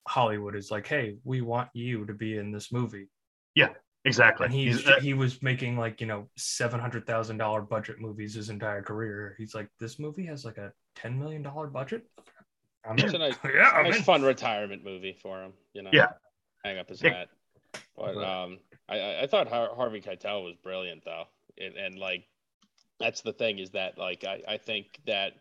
Hollywood 0.08 0.56
is 0.56 0.70
like, 0.70 0.86
hey, 0.86 1.16
we 1.24 1.40
want 1.40 1.68
you 1.72 2.04
to 2.06 2.12
be 2.12 2.36
in 2.36 2.50
this 2.50 2.72
movie. 2.72 3.08
Yeah, 3.54 3.68
exactly. 4.04 4.46
And 4.46 4.54
he's, 4.54 4.78
He's, 4.80 4.88
uh, 4.88 5.00
he 5.00 5.14
was 5.14 5.40
making 5.42 5.78
like 5.78 6.00
you 6.00 6.06
know 6.08 6.28
seven 6.36 6.80
hundred 6.80 7.06
thousand 7.06 7.38
dollar 7.38 7.62
budget 7.62 8.00
movies 8.00 8.34
his 8.34 8.50
entire 8.50 8.82
career. 8.82 9.36
He's 9.38 9.54
like, 9.54 9.68
this 9.78 9.98
movie 10.00 10.26
has 10.26 10.44
like 10.44 10.58
a 10.58 10.72
ten 10.96 11.18
million 11.18 11.42
dollar 11.42 11.68
budget. 11.68 12.02
I'm 12.84 12.98
It's 12.98 13.14
in. 13.14 13.14
a 13.14 13.18
nice, 13.30 13.36
yeah, 13.44 13.70
I'm 13.70 13.84
nice 13.84 13.98
in. 13.98 14.02
fun 14.02 14.22
retirement 14.22 14.82
movie 14.84 15.12
for 15.22 15.40
him. 15.42 15.52
You 15.74 15.82
know. 15.82 15.90
Yeah. 15.92 16.08
Hang 16.64 16.78
up 16.78 16.88
his 16.88 17.00
Yeah. 17.02 17.10
hat. 17.14 17.28
But 17.96 18.14
But- 18.14 18.24
um, 18.24 18.58
I- 18.88 18.98
I 19.00 19.22
I 19.22 19.26
thought 19.28 19.46
Harvey 19.48 20.00
Keitel 20.00 20.44
was 20.44 20.56
brilliant 20.56 21.04
though, 21.04 21.26
and, 21.58 21.76
and 21.76 21.98
like 21.98 22.24
that's 22.98 23.20
the 23.20 23.32
thing 23.32 23.60
is 23.60 23.70
that 23.70 23.96
like 23.98 24.24
I 24.24 24.42
I 24.48 24.56
think 24.58 25.00
that 25.06 25.34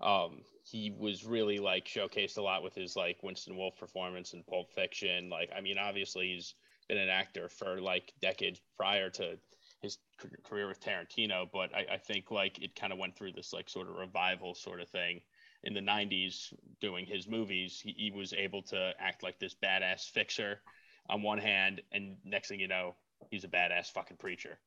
um 0.00 0.42
he 0.62 0.90
was 0.98 1.24
really 1.24 1.58
like 1.58 1.86
showcased 1.86 2.38
a 2.38 2.42
lot 2.42 2.62
with 2.62 2.74
his 2.74 2.96
like 2.96 3.22
Winston 3.22 3.56
Wolfe 3.56 3.76
performance 3.76 4.32
in 4.32 4.42
Pulp 4.42 4.72
Fiction. 4.72 5.30
Like 5.30 5.50
I 5.56 5.60
mean, 5.60 5.78
obviously 5.78 6.34
he's 6.34 6.54
been 6.88 6.98
an 6.98 7.08
actor 7.08 7.48
for 7.48 7.80
like 7.80 8.12
decades 8.20 8.60
prior 8.76 9.08
to 9.10 9.38
his 9.80 9.98
career 10.44 10.66
with 10.66 10.80
Tarantino, 10.80 11.46
but 11.52 11.74
I, 11.74 11.94
I 11.94 11.96
think 11.98 12.30
like 12.30 12.60
it 12.60 12.74
kind 12.74 12.92
of 12.92 12.98
went 12.98 13.16
through 13.16 13.32
this 13.32 13.52
like 13.52 13.68
sort 13.68 13.88
of 13.88 13.96
revival 13.96 14.54
sort 14.54 14.80
of 14.80 14.88
thing 14.88 15.20
in 15.62 15.74
the 15.74 15.80
90s 15.80 16.52
doing 16.80 17.06
his 17.06 17.28
movies. 17.28 17.80
He, 17.82 17.94
he 17.96 18.10
was 18.10 18.32
able 18.32 18.62
to 18.64 18.92
act 18.98 19.22
like 19.22 19.38
this 19.38 19.54
badass 19.54 20.10
fixer 20.10 20.60
on 21.08 21.22
one 21.22 21.38
hand, 21.38 21.82
and 21.92 22.16
next 22.24 22.48
thing 22.48 22.60
you 22.60 22.68
know, 22.68 22.96
he's 23.30 23.44
a 23.44 23.48
badass 23.48 23.92
fucking 23.92 24.16
preacher. 24.16 24.58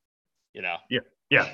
You 0.54 0.62
know, 0.62 0.78
yeah, 0.90 1.00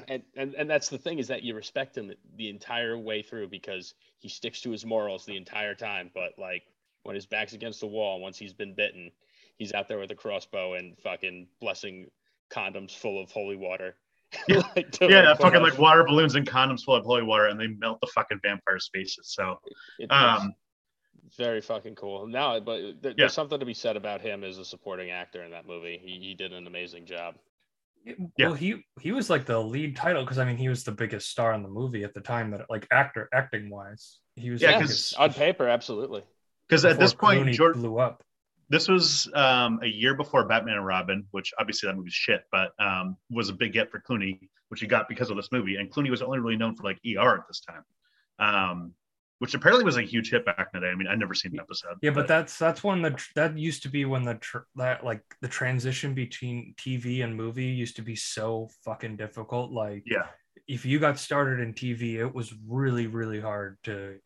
and, 0.07 0.23
and 0.35 0.53
and 0.55 0.69
that's 0.69 0.89
the 0.89 0.97
thing 0.97 1.19
is 1.19 1.27
that 1.27 1.43
you 1.43 1.53
respect 1.55 1.97
him 1.97 2.11
the 2.37 2.49
entire 2.49 2.97
way 2.97 3.21
through 3.21 3.49
because 3.49 3.93
he 4.19 4.29
sticks 4.29 4.61
to 4.61 4.71
his 4.71 4.85
morals 4.85 5.25
the 5.25 5.35
entire 5.37 5.75
time. 5.75 6.11
But 6.13 6.33
like 6.37 6.63
when 7.03 7.15
his 7.15 7.25
back's 7.25 7.53
against 7.53 7.81
the 7.81 7.87
wall, 7.87 8.19
once 8.21 8.37
he's 8.37 8.53
been 8.53 8.73
bitten, 8.73 9.11
he's 9.57 9.73
out 9.73 9.87
there 9.87 9.99
with 9.99 10.11
a 10.11 10.15
crossbow 10.15 10.73
and 10.73 10.97
fucking 10.99 11.47
blessing 11.59 12.09
condoms 12.49 12.95
full 12.95 13.21
of 13.21 13.31
holy 13.31 13.55
water. 13.57 13.95
Yeah. 14.49 14.63
Like, 14.75 14.97
yeah, 15.01 15.33
fucking 15.35 15.61
like 15.61 15.77
water 15.77 16.03
balloons 16.03 16.35
and 16.35 16.45
condoms 16.49 16.83
full 16.83 16.95
of 16.95 17.05
holy 17.05 17.23
water, 17.23 17.45
and 17.47 17.59
they 17.59 17.67
melt 17.67 18.01
the 18.01 18.07
fucking 18.07 18.39
vampires' 18.43 18.89
faces. 18.93 19.27
So, 19.29 19.59
it- 19.99 20.11
um, 20.11 20.53
it's 21.25 21.37
very 21.37 21.61
fucking 21.61 21.95
cool. 21.95 22.27
Now, 22.27 22.59
but 22.59 22.81
Yeah. 22.81 23.13
there's 23.17 23.33
something 23.33 23.59
to 23.59 23.65
be 23.65 23.73
said 23.73 23.95
about 23.97 24.21
him 24.21 24.43
as 24.43 24.57
a 24.57 24.65
supporting 24.65 25.09
actor 25.09 25.41
in 25.43 25.51
that 25.51 25.65
movie. 25.65 25.97
He, 26.03 26.19
he 26.19 26.33
did 26.33 26.51
an 26.53 26.67
amazing 26.67 27.05
job. 27.05 27.35
Yeah. 28.05 28.47
Well, 28.49 28.53
he 28.53 28.85
he 29.01 29.11
was 29.11 29.29
like 29.29 29.45
the 29.45 29.59
lead 29.59 29.95
title 29.95 30.23
because 30.23 30.37
I 30.37 30.45
mean 30.45 30.57
he 30.57 30.69
was 30.69 30.83
the 30.83 30.91
biggest 30.91 31.29
star 31.29 31.53
in 31.53 31.63
the 31.63 31.69
movie 31.69 32.03
at 32.03 32.13
the 32.13 32.21
time 32.21 32.51
that 32.51 32.61
like 32.69 32.87
actor 32.91 33.27
acting 33.33 33.69
wise 33.69 34.19
he 34.35 34.51
was 34.51 34.61
Yeah, 34.61 34.73
the 34.73 34.79
'cause- 34.79 34.87
biggest 34.89 35.17
on 35.17 35.33
paper, 35.33 35.67
absolutely. 35.67 36.23
because 36.67 36.85
at 36.85 36.99
this 36.99 37.13
point, 37.13 37.45
Clooney 37.45 37.53
George, 37.53 37.75
blew 37.75 37.97
up. 37.99 38.21
this 38.69 38.87
was 38.87 39.29
um, 39.33 39.79
a 39.81 39.87
year 39.87 40.13
before 40.13 40.45
Batman 40.47 40.75
and 40.77 40.85
Robin, 40.85 41.25
which 41.31 41.53
obviously 41.59 41.87
that 41.87 41.95
movie's 41.95 42.13
shit, 42.13 42.43
but 42.51 42.71
um, 42.79 43.17
was 43.31 43.49
a 43.49 43.53
big 43.53 43.73
get 43.73 43.89
for 43.91 43.99
Clooney, 44.01 44.49
which 44.69 44.81
he 44.81 44.87
got 44.87 45.07
because 45.09 45.29
of 45.29 45.35
this 45.37 45.51
movie. 45.51 45.75
And 45.77 45.91
Clooney 45.91 46.09
was 46.09 46.21
only 46.21 46.39
really 46.39 46.57
known 46.57 46.75
for 46.75 46.83
like 46.83 46.99
ER 47.05 47.37
at 47.39 47.47
this 47.47 47.61
time, 47.61 47.83
um, 48.39 48.93
which 49.39 49.53
apparently 49.53 49.83
was 49.83 49.97
a 49.97 50.01
huge 50.01 50.31
hit 50.31 50.45
back 50.45 50.69
in 50.73 50.79
the 50.79 50.85
day. 50.85 50.91
I 50.91 50.95
mean, 50.95 51.07
I'd 51.07 51.19
never 51.19 51.33
seen 51.33 51.51
the 51.51 51.61
episode. 51.61 51.95
Yeah, 52.01 52.11
but 52.11 52.27
that's 52.27 52.57
that's 52.57 52.83
when 52.83 53.01
the 53.01 53.21
that 53.35 53.57
used 53.57 53.83
to 53.83 53.89
be 53.89 54.05
when 54.05 54.23
the 54.23 54.35
tr- 54.35 54.59
that 54.75 55.03
like 55.03 55.21
the 55.41 55.47
transition 55.47 56.13
between 56.13 56.73
TV 56.77 57.23
and 57.23 57.35
movie 57.35 57.65
used 57.65 57.95
to 57.97 58.01
be 58.01 58.15
so 58.15 58.69
fucking 58.83 59.17
difficult. 59.17 59.71
Like 59.71 60.03
yeah, 60.05 60.27
if 60.67 60.85
you 60.85 60.99
got 60.99 61.19
started 61.19 61.59
in 61.59 61.73
TV, 61.73 62.15
it 62.15 62.33
was 62.33 62.53
really 62.67 63.07
really 63.07 63.41
hard 63.41 63.77
to 63.83 64.17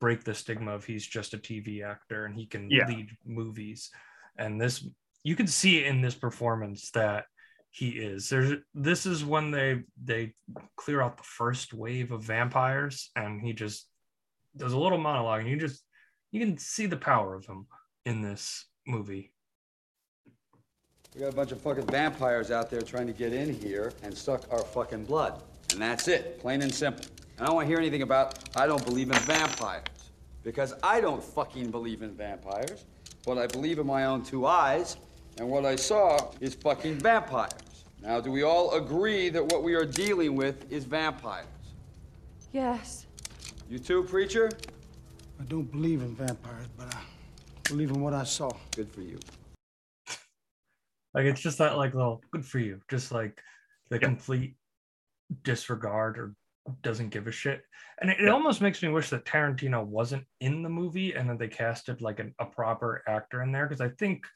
break 0.00 0.24
the 0.24 0.34
stigma 0.34 0.72
of 0.72 0.84
he's 0.84 1.06
just 1.06 1.32
a 1.32 1.38
TV 1.38 1.82
actor 1.82 2.26
and 2.26 2.34
he 2.34 2.46
can 2.46 2.70
Yeah. 2.70 2.86
lead 2.86 3.10
movies. 3.24 3.90
And 4.36 4.60
this 4.60 4.86
you 5.22 5.36
can 5.36 5.46
see 5.46 5.84
in 5.84 6.02
this 6.02 6.14
performance 6.14 6.90
that 6.90 7.24
he 7.70 7.90
is. 7.90 8.28
There's 8.28 8.60
this 8.74 9.06
is 9.06 9.24
when 9.24 9.50
they 9.50 9.82
they 10.02 10.34
clear 10.76 11.00
out 11.02 11.16
the 11.18 11.22
first 11.22 11.72
wave 11.72 12.10
of 12.12 12.24
vampires 12.24 13.10
and 13.16 13.40
he 13.40 13.52
just 13.52 13.88
does 14.56 14.72
a 14.72 14.78
little 14.78 14.98
monologue 14.98 15.40
and 15.40 15.50
you 15.50 15.56
just 15.56 15.82
you 16.32 16.40
can 16.40 16.58
see 16.58 16.86
the 16.86 16.96
power 16.96 17.34
of 17.34 17.46
him 17.46 17.66
in 18.04 18.22
this 18.22 18.66
movie. 18.86 19.32
We 21.14 21.22
got 21.22 21.32
a 21.32 21.36
bunch 21.36 21.52
of 21.52 21.60
fucking 21.62 21.86
vampires 21.86 22.50
out 22.50 22.70
there 22.70 22.82
trying 22.82 23.06
to 23.06 23.12
get 23.12 23.32
in 23.32 23.54
here 23.54 23.92
and 24.02 24.16
suck 24.16 24.42
our 24.52 24.62
fucking 24.62 25.04
blood. 25.04 25.42
And 25.72 25.80
that's 25.80 26.08
it, 26.08 26.38
plain 26.38 26.62
and 26.62 26.74
simple. 26.74 27.06
And 27.38 27.44
I 27.44 27.46
don't 27.46 27.54
want 27.54 27.66
to 27.66 27.68
hear 27.68 27.78
anything 27.78 28.02
about 28.02 28.38
I 28.54 28.66
don't 28.66 28.84
believe 28.84 29.10
in 29.10 29.16
vampires. 29.20 29.84
Because 30.42 30.74
I 30.82 31.00
don't 31.00 31.22
fucking 31.22 31.70
believe 31.70 32.02
in 32.02 32.12
vampires. 32.12 32.84
But 33.24 33.38
I 33.38 33.46
believe 33.46 33.78
in 33.78 33.86
my 33.86 34.04
own 34.04 34.22
two 34.22 34.46
eyes, 34.46 34.96
and 35.38 35.48
what 35.48 35.64
I 35.64 35.74
saw 35.74 36.30
is 36.40 36.54
fucking 36.54 36.98
vampires. 37.00 37.52
Now, 38.02 38.20
do 38.20 38.30
we 38.30 38.42
all 38.42 38.74
agree 38.74 39.30
that 39.30 39.44
what 39.44 39.62
we 39.62 39.74
are 39.74 39.84
dealing 39.84 40.36
with 40.36 40.70
is 40.70 40.84
vampires? 40.84 41.46
Yes. 42.52 43.05
You 43.68 43.80
too, 43.80 44.04
preacher? 44.04 44.48
I 45.40 45.44
don't 45.44 45.70
believe 45.72 46.00
in 46.00 46.14
vampires, 46.14 46.68
but 46.76 46.94
I 46.94 47.00
believe 47.68 47.90
in 47.90 48.00
what 48.00 48.14
I 48.14 48.22
saw. 48.22 48.52
Good 48.76 48.92
for 48.92 49.00
you. 49.00 49.18
Like 51.12 51.24
it's 51.24 51.40
just 51.40 51.58
that 51.58 51.76
like 51.76 51.92
little 51.92 52.22
good 52.30 52.44
for 52.44 52.60
you, 52.60 52.80
just 52.88 53.10
like 53.10 53.40
the 53.90 53.98
complete 53.98 54.54
disregard 55.42 56.16
or 56.16 56.34
doesn't 56.82 57.08
give 57.08 57.26
a 57.26 57.32
shit. 57.32 57.62
And 58.00 58.08
it, 58.08 58.20
it 58.20 58.28
almost 58.28 58.60
makes 58.60 58.82
me 58.84 58.88
wish 58.88 59.10
that 59.10 59.24
Tarantino 59.24 59.84
wasn't 59.84 60.24
in 60.40 60.62
the 60.62 60.68
movie 60.68 61.14
and 61.14 61.28
that 61.28 61.40
they 61.40 61.48
casted 61.48 62.00
like 62.00 62.20
an, 62.20 62.34
a 62.38 62.44
proper 62.44 63.02
actor 63.08 63.42
in 63.42 63.50
there 63.50 63.66
because 63.66 63.80
I 63.80 63.88
think 63.98 64.26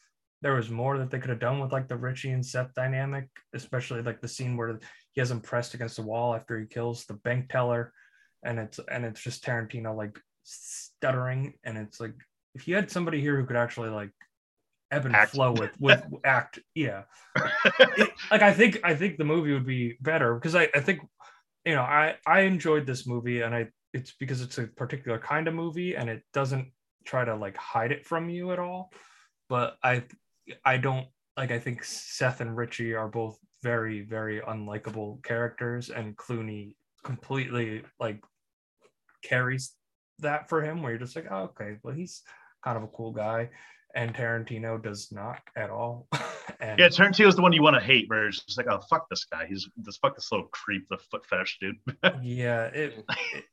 there 0.42 0.54
was 0.54 0.70
more 0.70 0.98
that 0.98 1.08
they 1.08 1.20
could 1.20 1.30
have 1.30 1.38
done 1.38 1.60
with 1.60 1.70
like 1.70 1.86
the 1.86 1.96
Richie 1.96 2.30
and 2.30 2.44
Seth 2.44 2.74
dynamic, 2.74 3.28
especially 3.54 4.02
like 4.02 4.20
the 4.20 4.28
scene 4.28 4.56
where 4.56 4.80
he 5.12 5.20
has 5.20 5.30
him 5.30 5.40
pressed 5.40 5.74
against 5.74 5.96
the 5.96 6.02
wall 6.02 6.34
after 6.34 6.58
he 6.58 6.66
kills 6.66 7.04
the 7.04 7.14
bank 7.14 7.48
teller, 7.48 7.92
and 8.42 8.58
it's 8.58 8.80
and 8.90 9.04
it's 9.04 9.20
just 9.20 9.44
Tarantino 9.44 9.96
like 9.96 10.18
stuttering, 10.44 11.54
and 11.64 11.76
it's 11.78 12.00
like 12.00 12.14
if 12.54 12.66
you 12.66 12.74
had 12.74 12.90
somebody 12.90 13.20
here 13.20 13.36
who 13.38 13.46
could 13.46 13.56
actually 13.56 13.90
like 13.90 14.10
ebb 14.90 15.06
and 15.06 15.14
Act. 15.14 15.32
flow 15.32 15.52
with 15.52 15.70
with 15.80 16.02
act, 16.24 16.58
yeah, 16.74 17.02
It- 17.96 18.10
like 18.30 18.42
I 18.42 18.52
think 18.52 18.80
I 18.84 18.94
think 18.94 19.18
the 19.18 19.24
movie 19.24 19.52
would 19.52 19.66
be 19.66 19.96
better 20.00 20.34
because 20.34 20.54
I 20.54 20.68
I 20.74 20.80
think 20.80 21.00
you 21.64 21.74
know 21.74 21.82
I 21.82 22.16
I 22.26 22.40
enjoyed 22.40 22.86
this 22.86 23.06
movie 23.06 23.42
and 23.42 23.54
I 23.54 23.68
it's 23.92 24.12
because 24.18 24.40
it's 24.40 24.58
a 24.58 24.66
particular 24.66 25.18
kind 25.18 25.48
of 25.48 25.54
movie 25.54 25.94
and 25.96 26.08
it 26.08 26.22
doesn't 26.32 26.68
try 27.04 27.24
to 27.24 27.34
like 27.34 27.56
hide 27.56 27.92
it 27.92 28.06
from 28.06 28.28
you 28.30 28.52
at 28.52 28.58
all 28.58 28.92
but 29.48 29.76
I 29.82 30.04
I 30.64 30.76
don't 30.76 31.06
like 31.36 31.50
I 31.50 31.58
think 31.58 31.82
Seth 31.84 32.40
and 32.40 32.56
Richie 32.56 32.94
are 32.94 33.08
both 33.08 33.38
very 33.62 34.02
very 34.02 34.40
unlikable 34.40 35.22
characters 35.24 35.90
and 35.90 36.16
Clooney 36.16 36.76
completely 37.04 37.82
like 37.98 38.22
carries 39.22 39.72
that 40.20 40.48
for 40.48 40.62
him 40.62 40.82
where 40.82 40.92
you're 40.92 40.98
just 41.00 41.16
like 41.16 41.26
oh, 41.30 41.44
okay 41.44 41.76
well 41.82 41.94
he's 41.94 42.22
kind 42.64 42.76
of 42.76 42.82
a 42.82 42.88
cool 42.88 43.12
guy 43.12 43.48
and 43.94 44.14
Tarantino 44.14 44.80
does 44.82 45.10
not 45.10 45.40
at 45.56 45.70
all 45.70 46.06
and 46.60 46.78
Yeah, 46.78 46.88
Tarantino's 46.88 47.34
the 47.36 47.42
one 47.42 47.52
you 47.52 47.62
want 47.62 47.74
to 47.74 47.82
hate, 47.82 48.08
where 48.08 48.28
it's 48.28 48.44
just 48.44 48.56
like, 48.56 48.68
oh 48.70 48.80
fuck 48.88 49.08
this 49.08 49.24
guy. 49.24 49.46
He's 49.48 49.68
this 49.76 49.96
fuck 49.96 50.14
this 50.14 50.30
little 50.30 50.46
creep, 50.48 50.86
the 50.90 50.98
foot 51.10 51.26
fetish 51.26 51.58
dude. 51.60 51.76
yeah 52.22 52.66
it, 52.66 53.04
it- 53.34 53.44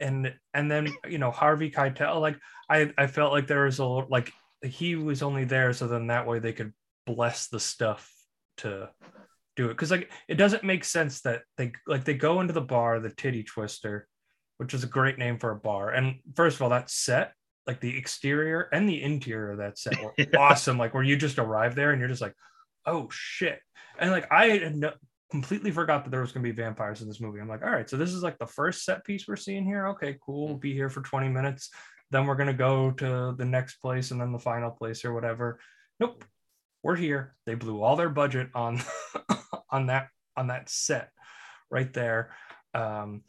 and 0.00 0.32
and 0.54 0.70
then 0.70 0.88
you 1.08 1.18
know 1.18 1.32
harvey 1.32 1.72
keitel 1.72 2.20
like 2.20 2.38
i 2.70 2.92
i 2.96 3.08
felt 3.08 3.32
like 3.32 3.48
there 3.48 3.64
was 3.64 3.80
a 3.80 3.84
like 3.84 4.32
he 4.62 4.94
was 4.94 5.22
only 5.24 5.44
there 5.44 5.72
so 5.72 5.88
then 5.88 6.06
that 6.06 6.24
way 6.24 6.38
they 6.38 6.52
could 6.52 6.72
bless 7.04 7.48
the 7.48 7.58
stuff 7.58 8.08
to 8.58 8.88
do 9.56 9.66
it 9.66 9.70
because 9.70 9.90
like 9.90 10.08
it 10.28 10.36
doesn't 10.36 10.62
make 10.62 10.84
sense 10.84 11.22
that 11.22 11.42
they 11.56 11.72
like 11.88 12.04
they 12.04 12.14
go 12.14 12.40
into 12.40 12.52
the 12.52 12.60
bar 12.60 13.00
the 13.00 13.10
titty 13.10 13.42
twister 13.42 14.06
which 14.58 14.74
is 14.74 14.84
a 14.84 14.88
great 14.88 15.18
name 15.18 15.38
for 15.38 15.50
a 15.50 15.56
bar 15.56 15.90
and 15.90 16.16
first 16.36 16.56
of 16.56 16.62
all 16.62 16.68
that 16.68 16.90
set 16.90 17.32
like 17.66 17.80
the 17.80 17.98
exterior 17.98 18.68
and 18.72 18.88
the 18.88 19.02
interior 19.02 19.52
of 19.52 19.58
that 19.58 19.78
set 19.78 20.00
were 20.02 20.14
awesome 20.38 20.78
like 20.78 20.94
where 20.94 21.02
you 21.02 21.16
just 21.16 21.38
arrive 21.38 21.74
there 21.74 21.90
and 21.90 22.00
you're 22.00 22.08
just 22.08 22.22
like 22.22 22.34
oh 22.86 23.08
shit 23.10 23.60
and 23.98 24.10
like 24.10 24.30
i 24.30 24.46
had 24.46 24.76
no, 24.76 24.92
completely 25.30 25.70
forgot 25.70 26.04
that 26.04 26.10
there 26.10 26.20
was 26.20 26.32
going 26.32 26.42
to 26.44 26.50
be 26.50 26.56
vampires 26.56 27.02
in 27.02 27.08
this 27.08 27.20
movie. 27.20 27.40
I'm 27.40 27.48
like, 27.48 27.62
all 27.62 27.70
right, 27.70 27.88
so 27.88 27.96
this 27.96 28.12
is 28.12 28.22
like 28.22 28.38
the 28.38 28.46
first 28.46 28.84
set 28.84 29.04
piece 29.04 29.28
we're 29.28 29.36
seeing 29.36 29.64
here. 29.64 29.88
Okay, 29.88 30.16
cool. 30.24 30.46
We'll 30.46 30.56
be 30.56 30.72
here 30.72 30.88
for 30.88 31.02
20 31.02 31.28
minutes. 31.28 31.70
Then 32.10 32.26
we're 32.26 32.36
going 32.36 32.48
to 32.48 32.54
go 32.54 32.90
to 32.92 33.34
the 33.36 33.44
next 33.44 33.76
place 33.76 34.10
and 34.10 34.20
then 34.20 34.32
the 34.32 34.38
final 34.38 34.70
place 34.70 35.04
or 35.04 35.12
whatever. 35.12 35.60
Nope. 36.00 36.24
We're 36.82 36.96
here. 36.96 37.34
They 37.44 37.54
blew 37.54 37.82
all 37.82 37.96
their 37.96 38.08
budget 38.08 38.50
on 38.54 38.80
on 39.70 39.86
that 39.86 40.08
on 40.36 40.46
that 40.46 40.70
set 40.70 41.10
right 41.70 41.92
there. 41.92 42.30
Um 42.72 43.22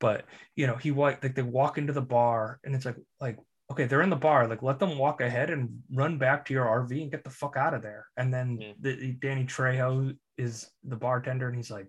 but 0.00 0.24
you 0.56 0.66
know, 0.66 0.76
he 0.76 0.90
like 0.90 1.20
they 1.34 1.42
walk 1.42 1.78
into 1.78 1.92
the 1.92 2.02
bar 2.02 2.58
and 2.64 2.74
it's 2.74 2.84
like 2.84 2.96
like 3.20 3.38
okay, 3.70 3.84
they're 3.84 4.02
in 4.02 4.10
the 4.10 4.16
bar. 4.16 4.48
Like, 4.48 4.62
let 4.62 4.80
them 4.80 4.98
walk 4.98 5.20
ahead 5.20 5.48
and 5.48 5.80
run 5.92 6.18
back 6.18 6.44
to 6.44 6.52
your 6.52 6.66
RV 6.66 7.02
and 7.02 7.10
get 7.10 7.22
the 7.22 7.30
fuck 7.30 7.56
out 7.56 7.72
of 7.72 7.82
there. 7.82 8.06
And 8.16 8.34
then 8.34 8.58
Yeah. 8.60 8.72
the, 8.80 9.12
Danny 9.12 9.44
Trejo 9.44 10.16
is 10.36 10.68
the 10.82 10.96
bartender, 10.96 11.46
and 11.46 11.56
he's 11.56 11.70
like, 11.70 11.86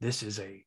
"This 0.00 0.22
is 0.24 0.40
a, 0.40 0.64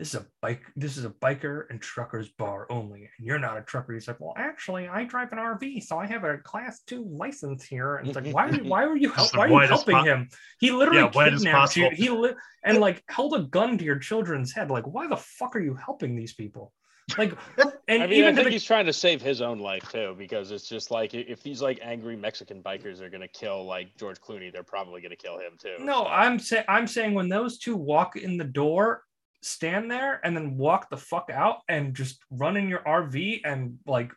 this 0.00 0.14
is 0.14 0.22
a 0.22 0.26
bike, 0.40 0.62
this 0.76 0.96
is 0.96 1.04
a 1.04 1.10
biker 1.10 1.68
and 1.68 1.78
truckers 1.78 2.30
bar 2.30 2.66
only, 2.70 3.00
and 3.00 3.26
you're 3.26 3.38
not 3.38 3.58
a 3.58 3.60
trucker." 3.60 3.92
He's 3.92 4.08
like, 4.08 4.18
"Well, 4.18 4.32
actually, 4.34 4.88
I 4.88 5.04
drive 5.04 5.30
an 5.32 5.38
RV, 5.38 5.82
so 5.82 5.98
I 5.98 6.06
have 6.06 6.24
a 6.24 6.38
class 6.38 6.80
two 6.86 7.04
license 7.04 7.62
here." 7.64 7.96
And 7.96 8.08
it's 8.08 8.16
like, 8.16 8.32
why 8.32 8.48
are 8.48 8.54
you, 8.54 8.64
why 8.64 8.86
were 8.86 8.96
you 8.96 9.10
help, 9.10 9.36
why 9.36 9.44
are 9.44 9.62
you 9.62 9.68
helping 9.68 9.96
po- 9.96 10.04
him? 10.04 10.28
He 10.58 10.70
literally 10.70 11.02
Yeah, 11.02 11.10
kidnapped 11.10 11.76
you. 11.76 11.90
He 11.90 12.08
li- 12.08 12.32
and 12.64 12.78
like 12.78 13.04
held 13.10 13.34
a 13.34 13.42
gun 13.42 13.76
to 13.76 13.84
your 13.84 13.98
children's 13.98 14.52
head. 14.52 14.70
Like, 14.70 14.86
why 14.86 15.06
the 15.06 15.18
fuck 15.18 15.54
are 15.54 15.60
you 15.60 15.74
helping 15.74 16.16
these 16.16 16.32
people? 16.32 16.72
Like, 17.18 17.34
and 17.88 18.02
I 18.02 18.06
mean, 18.06 18.24
I 18.24 18.28
even 18.28 18.30
to 18.30 18.36
think 18.36 18.44
the 18.46 18.50
he's 18.52 18.64
trying 18.64 18.86
to 18.86 18.94
save 18.94 19.20
his 19.20 19.42
own 19.42 19.58
life 19.58 19.86
too, 19.92 20.14
because 20.16 20.50
it's 20.50 20.66
just 20.66 20.90
like 20.90 21.12
if 21.12 21.42
these 21.42 21.60
like 21.60 21.78
angry 21.82 22.16
Mexican 22.16 22.62
bikers 22.62 23.02
are 23.02 23.10
gonna 23.10 23.28
kill 23.28 23.66
like 23.66 23.94
George 23.98 24.18
Clooney, 24.18 24.50
they're 24.50 24.62
probably 24.62 25.02
gonna 25.02 25.14
kill 25.14 25.36
him 25.38 25.58
too. 25.60 25.76
No, 25.78 26.06
I'm 26.06 26.38
saying 26.38 26.64
I'm 26.68 26.86
saying 26.86 27.12
when 27.12 27.28
those 27.28 27.58
two 27.58 27.76
walk 27.76 28.16
in 28.16 28.38
the 28.38 28.44
door, 28.44 29.02
stand 29.42 29.90
there 29.90 30.20
and 30.24 30.36
then 30.36 30.56
walk 30.56 30.90
the 30.90 30.96
fuck 30.96 31.30
out 31.32 31.58
and 31.68 31.94
just 31.94 32.18
run 32.30 32.56
in 32.56 32.68
your 32.68 32.80
RV 32.80 33.40
and 33.44 33.78
like 33.86 34.12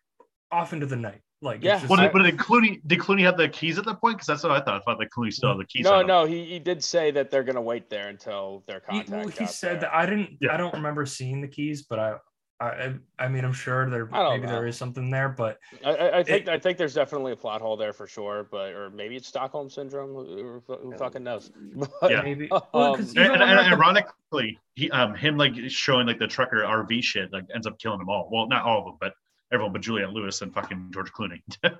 off 0.51 0.73
into 0.73 0.85
the 0.85 0.95
night. 0.95 1.21
Like 1.41 1.61
Yeah. 1.63 1.77
just 1.77 1.89
Well, 1.89 1.97
like- 1.97 2.13
did, 2.13 2.17
but 2.19 2.23
did 2.23 2.37
Clooney 2.37 2.81
did 2.87 2.99
Clooney 2.99 3.21
have 3.23 3.37
the 3.37 3.49
keys 3.49 3.77
at 3.77 3.85
that 3.85 3.99
point? 3.99 4.15
Because 4.17 4.27
that's 4.27 4.43
what 4.43 4.51
I 4.53 4.59
thought. 4.63 4.75
I 4.75 4.79
thought 4.79 4.99
that 4.99 5.09
Clooney 5.11 5.33
still 5.33 5.49
had 5.49 5.59
the 5.59 5.65
keys. 5.65 5.83
No, 5.83 6.01
no, 6.01 6.25
he, 6.25 6.45
he 6.45 6.59
did 6.59 6.83
say 6.83 7.11
that 7.11 7.31
they're 7.31 7.43
gonna 7.43 7.61
wait 7.61 7.89
there 7.89 8.07
until 8.09 8.63
their 8.67 8.81
he, 8.89 8.99
contact. 9.03 9.09
well, 9.09 9.27
he 9.27 9.45
said 9.45 9.73
there. 9.75 9.79
that 9.81 9.95
I 9.95 10.05
didn't 10.05 10.37
Yeah. 10.39 10.53
I 10.53 10.57
don't 10.57 10.73
remember 10.73 11.05
seeing 11.05 11.41
the 11.41 11.47
keys, 11.47 11.83
but 11.83 11.99
I 11.99 12.15
I 12.59 12.93
I 13.19 13.27
mean 13.27 13.43
I'm 13.43 13.51
sure 13.53 13.89
there 13.89 14.05
maybe 14.05 14.45
there 14.45 14.61
know. 14.61 14.67
is 14.67 14.77
something 14.77 15.09
there, 15.09 15.27
but 15.29 15.57
I, 15.83 15.89
I, 15.95 16.17
I 16.19 16.23
think 16.23 16.47
I 16.47 16.57
think 16.59 16.77
there's 16.77 16.93
definitely 16.93 17.31
a 17.33 17.35
plot 17.35 17.61
hole 17.61 17.75
there 17.75 17.93
for 17.93 18.07
sure, 18.07 18.47
but 18.49 18.73
or 18.73 18.89
maybe 18.89 19.15
it's 19.15 19.27
Stockholm 19.27 19.69
syndrome. 19.69 20.13
Who, 20.13 20.61
who, 20.67 20.75
who 20.77 20.97
fucking 20.97 21.23
knows? 21.23 21.51
But, 22.01 22.11
Yeah. 22.11 22.21
maybe 22.21 22.49
um, 22.51 22.61
well, 22.73 22.95
'cause 22.95 23.09
And, 23.15 23.19
and, 23.19 23.31
and 23.33 23.41
they're 23.41 23.57
at 23.59 23.69
the- 23.69 23.75
ironically, 23.75 24.59
he 24.75 24.89
um 24.91 25.15
him 25.15 25.35
like 25.37 25.53
showing 25.69 26.07
like 26.07 26.19
the 26.19 26.27
trucker 26.27 26.57
RV 26.63 27.03
shit 27.03 27.33
like 27.33 27.45
ends 27.53 27.67
up 27.67 27.77
killing 27.79 27.99
them 27.99 28.09
all. 28.09 28.29
Well, 28.31 28.47
not 28.47 28.63
all 28.63 28.79
of 28.79 28.85
them, 28.85 28.97
but 29.01 29.13
everyone 29.51 29.73
but 29.73 29.81
Juliette 29.81 30.11
Lewis 30.13 30.41
and 30.41 30.53
fucking 30.53 30.91
George 30.93 31.11
Clooney. 31.11 31.41
yeah. 31.63 31.71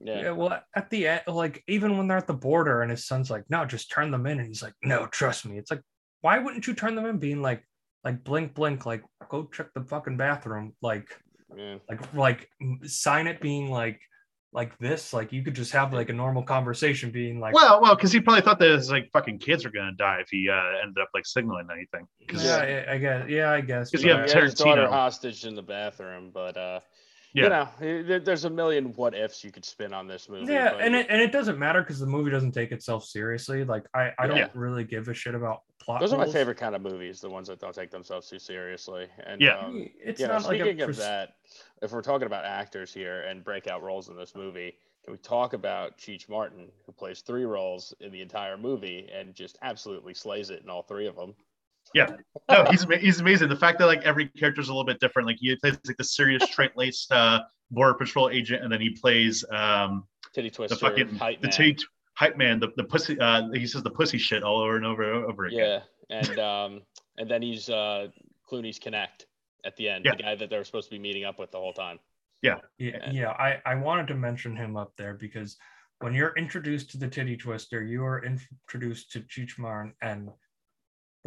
Yeah, 0.00 0.30
well, 0.30 0.62
at 0.76 0.90
the 0.90 1.08
end, 1.08 1.22
like 1.26 1.64
even 1.66 1.96
when 1.98 2.06
they're 2.06 2.18
at 2.18 2.26
the 2.28 2.34
border 2.34 2.82
and 2.82 2.90
his 2.92 3.06
son's 3.06 3.30
like, 3.30 3.44
"No, 3.50 3.64
just 3.64 3.90
turn 3.90 4.12
them 4.12 4.26
in," 4.26 4.38
and 4.38 4.46
he's 4.46 4.62
like, 4.62 4.74
"No, 4.84 5.06
trust 5.06 5.44
me." 5.46 5.58
It's 5.58 5.70
like, 5.72 5.82
why 6.20 6.38
wouldn't 6.38 6.66
you 6.68 6.74
turn 6.74 6.94
them 6.94 7.06
in? 7.06 7.18
Being 7.18 7.42
like, 7.42 7.64
like 8.08 8.24
blink, 8.24 8.54
blink, 8.54 8.86
like 8.86 9.04
go 9.28 9.44
check 9.52 9.72
the 9.74 9.82
fucking 9.82 10.16
bathroom, 10.16 10.72
like, 10.80 11.08
yeah. 11.54 11.76
like, 11.90 12.14
like 12.14 12.48
sign 12.84 13.26
it 13.26 13.38
being 13.42 13.70
like, 13.70 14.00
like 14.54 14.78
this, 14.78 15.12
like 15.12 15.30
you 15.30 15.42
could 15.42 15.52
just 15.54 15.72
have 15.72 15.92
like 15.92 16.08
a 16.08 16.12
normal 16.14 16.42
conversation, 16.42 17.10
being 17.10 17.38
like, 17.38 17.52
well, 17.52 17.82
well, 17.82 17.94
because 17.94 18.10
he 18.10 18.18
probably 18.18 18.40
thought 18.40 18.58
that 18.60 18.70
his 18.70 18.90
like 18.90 19.10
fucking 19.12 19.38
kids 19.38 19.62
were 19.66 19.70
gonna 19.70 19.92
die 19.92 20.20
if 20.22 20.28
he 20.30 20.48
uh, 20.48 20.82
ended 20.82 21.02
up 21.02 21.10
like 21.12 21.26
signaling 21.26 21.68
anything. 21.70 22.08
'Cause- 22.26 22.42
yeah, 22.42 22.84
I, 22.88 22.94
I 22.94 22.98
guess, 22.98 23.28
yeah, 23.28 23.50
I 23.50 23.60
guess 23.60 23.90
because 23.90 24.02
you 24.02 24.10
have 24.10 24.24
He 24.24 24.32
had 24.32 24.44
his 24.44 24.54
daughter 24.54 24.88
hostage 24.88 25.44
in 25.44 25.54
the 25.54 25.62
bathroom, 25.62 26.30
but 26.32 26.56
uh, 26.56 26.80
Yeah. 27.34 27.68
you 27.80 28.08
know, 28.08 28.14
eh, 28.14 28.18
there's 28.22 28.44
a 28.44 28.50
million 28.50 28.86
what 28.94 29.14
ifs 29.14 29.44
you 29.44 29.50
could 29.50 29.64
spin 29.64 29.92
on 29.92 30.06
this 30.06 30.28
movie. 30.28 30.52
yeah, 30.52 30.70
but 30.72 30.80
and 30.80 30.94
it 30.94 31.06
and 31.10 31.20
it 31.20 31.30
doesn't 31.32 31.58
matter 31.58 31.82
because 31.82 31.98
the 31.98 32.06
movie 32.06 32.30
doesn't 32.30 32.52
take 32.52 32.72
itself 32.72 33.04
seriously. 33.04 33.64
Like 33.64 33.84
I, 33.94 34.12
I 34.18 34.26
don't 34.26 34.38
Yeah. 34.38 34.48
really 34.54 34.84
give 34.84 35.08
a 35.08 35.14
shit 35.14 35.34
about 35.34 35.62
plot. 35.80 36.00
those 36.00 36.12
are 36.12 36.16
my 36.18 36.26
favorite 36.26 36.56
kind 36.56 36.74
of 36.74 36.82
movies, 36.82 37.20
the 37.20 37.28
ones 37.30 37.48
that 37.48 37.60
don't 37.60 37.74
take 37.74 37.90
themselves 37.90 38.28
too 38.28 38.38
seriously. 38.38 39.06
And 39.24 39.42
Yeah. 39.42 39.58
um, 39.58 39.88
It's 40.00 40.20
you 40.20 40.26
know, 40.26 40.34
not 40.34 40.44
like 40.44 40.60
speaking 40.60 40.80
a 40.80 40.88
of 40.88 40.96
that, 40.96 41.34
if 41.82 41.92
we're 41.92 42.02
talking 42.02 42.26
about 42.26 42.44
actors 42.44 42.92
here 42.92 43.22
and 43.22 43.44
breakout 43.44 43.82
roles 43.82 44.08
in 44.08 44.16
this 44.16 44.34
movie, 44.34 44.76
can 45.04 45.12
we 45.12 45.18
talk 45.18 45.52
about 45.52 45.96
Cheech 45.98 46.28
Marin, 46.28 46.70
who 46.86 46.92
plays 46.92 47.20
three 47.20 47.44
roles 47.44 47.94
in 48.00 48.10
the 48.10 48.20
entire 48.20 48.56
movie 48.56 49.08
and 49.12 49.34
just 49.34 49.58
absolutely 49.62 50.14
slays 50.14 50.50
it 50.50 50.62
in 50.62 50.70
all 50.70 50.82
three 50.82 51.06
of 51.06 51.16
them? 51.16 51.34
Yeah, 51.94 52.16
no, 52.50 52.64
he's 52.70 52.84
he's 53.00 53.20
amazing. 53.20 53.48
The 53.48 53.56
fact 53.56 53.78
that 53.78 53.86
like 53.86 54.02
every 54.02 54.28
character 54.28 54.60
is 54.60 54.68
a 54.68 54.72
little 54.72 54.84
bit 54.84 55.00
different. 55.00 55.26
Like 55.26 55.38
he 55.40 55.54
plays 55.56 55.78
like 55.86 55.96
the 55.96 56.04
serious, 56.04 56.42
straight-laced 56.44 57.10
uh, 57.12 57.40
border 57.70 57.94
patrol 57.94 58.28
agent, 58.30 58.62
and 58.62 58.72
then 58.72 58.80
he 58.80 58.90
plays 58.90 59.44
um, 59.50 60.04
Titty 60.34 60.50
the 60.50 60.54
Twister, 60.54 60.76
fucking 60.76 61.16
hype 61.16 61.40
the 61.40 61.46
man. 61.48 61.52
titty 61.56 61.76
hype 62.14 62.36
man, 62.36 62.60
the 62.60 62.68
the 62.76 62.84
pussy. 62.84 63.18
Uh, 63.18 63.48
he 63.54 63.66
says 63.66 63.82
the 63.82 63.90
pussy 63.90 64.18
shit 64.18 64.42
all 64.42 64.60
over 64.60 64.76
and 64.76 64.84
over 64.84 65.02
and 65.14 65.24
over 65.24 65.46
again. 65.46 65.58
Yeah, 65.58 65.80
and 66.18 66.38
um, 66.38 66.82
and 67.16 67.30
then 67.30 67.40
he's 67.42 67.68
uh, 67.70 68.08
Clooney's 68.50 68.78
Connect 68.78 69.26
at 69.64 69.74
the 69.76 69.88
end, 69.88 70.04
Yeah. 70.04 70.14
the 70.16 70.22
guy 70.22 70.34
that 70.36 70.50
they 70.50 70.56
were 70.56 70.64
supposed 70.64 70.88
to 70.88 70.94
be 70.94 70.98
meeting 71.00 71.24
up 71.24 71.38
with 71.38 71.50
the 71.50 71.58
whole 71.58 71.72
time. 71.72 71.98
Yeah, 72.42 72.58
And- 72.78 73.12
yeah. 73.12 73.30
I, 73.30 73.60
I 73.66 73.74
wanted 73.74 74.06
to 74.08 74.14
mention 74.14 74.54
him 74.54 74.76
up 74.76 74.92
there 74.96 75.14
because 75.14 75.56
when 75.98 76.14
you're 76.14 76.32
introduced 76.36 76.90
to 76.92 76.96
the 76.98 77.08
titty 77.08 77.36
twister, 77.36 77.82
you 77.82 78.04
are 78.04 78.24
introduced 78.24 79.10
to 79.12 79.20
Cheech 79.22 79.58
Marin, 79.58 79.92
and 80.00 80.30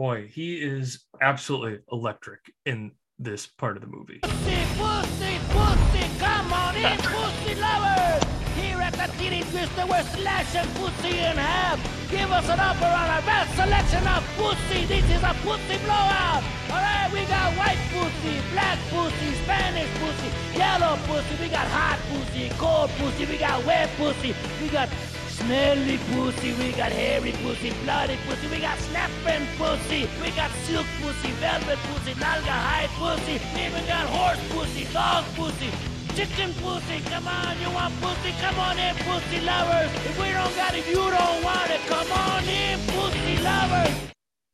boy, 0.02 0.28
he 0.34 0.56
is 0.56 1.06
absolutely 1.22 1.78
electric 1.92 2.40
in 2.66 2.90
this 3.20 3.46
part 3.46 3.78
of 3.78 3.84
the 3.84 3.88
movie. 3.88 4.18
Pussy, 4.24 4.62
pussy, 4.82 5.36
pussy, 5.54 6.06
come 6.18 6.52
on 6.52 6.76
in, 6.76 6.98
pussy 6.98 7.54
lovers! 7.62 8.24
Here 8.58 8.82
at 8.82 8.94
the 8.94 9.08
titty 9.20 9.42
twister, 9.52 9.86
we're 9.86 10.02
slashing 10.18 10.70
pussy 10.74 11.20
in 11.20 11.38
half. 11.38 11.78
Give 12.10 12.32
us 12.32 12.50
an 12.50 12.60
offer 12.60 12.90
on 13.02 13.08
our 13.14 13.22
best 13.30 13.54
selection 13.54 14.04
of 14.08 14.26
pussy. 14.42 14.86
This 14.90 15.06
is 15.06 15.22
a 15.22 15.36
pussy 15.46 15.78
blowout. 15.86 16.42
All 16.74 16.82
right, 16.82 17.10
we 17.14 17.22
got 17.30 17.54
white 17.62 17.82
pussy, 17.94 18.42
black 18.54 18.80
pussy, 18.90 19.30
Spanish 19.46 19.92
pussy, 20.02 20.30
yellow 20.58 20.98
pussy. 21.06 21.36
We 21.40 21.48
got 21.48 21.68
hot 21.68 22.00
pussy, 22.10 22.50
cold 22.58 22.90
pussy. 22.98 23.26
We 23.30 23.38
got 23.38 23.64
wet 23.68 23.88
pussy. 23.98 24.34
We 24.64 24.70
got 24.70 24.90
smelly 25.41 25.97
pussy. 26.12 26.54
We 26.54 26.71
got 26.71 26.91
hairy 26.91 27.34
pussy, 27.43 27.71
bloody 27.84 28.17
pussy. 28.27 28.47
We 28.47 28.60
got 28.60 28.77
snapping 28.80 29.47
pussy. 29.58 30.08
We 30.21 30.32
got 30.32 30.51
silk 30.65 30.86
pussy, 31.01 31.32
velvet 31.41 31.80
pussy, 31.88 32.13
nalga 32.13 32.58
hide 32.67 32.89
pussy. 33.01 33.39
We 33.54 33.65
even 33.65 33.86
got 33.86 34.06
horse 34.08 34.41
pussy, 34.51 34.86
dog 34.93 35.25
pussy. 35.36 35.69
Chicken 36.15 36.54
pussy, 36.62 36.99
come 37.10 37.27
on, 37.27 37.60
you 37.62 37.71
want 37.71 37.93
pussy? 38.01 38.32
Come 38.41 38.60
on 38.60 38.77
in, 38.77 38.95
pussy 38.95 39.39
lovers. 39.41 39.91
If 40.08 40.19
we 40.19 40.30
don't 40.32 40.56
got 40.56 40.75
it, 40.75 40.86
you 40.88 40.95
don't 40.95 41.43
want 41.43 41.71
it. 41.71 41.82
Come 41.88 42.12
on 42.12 42.43
in, 42.43 42.80
pussy 42.88 43.38
lovers. 43.41 43.95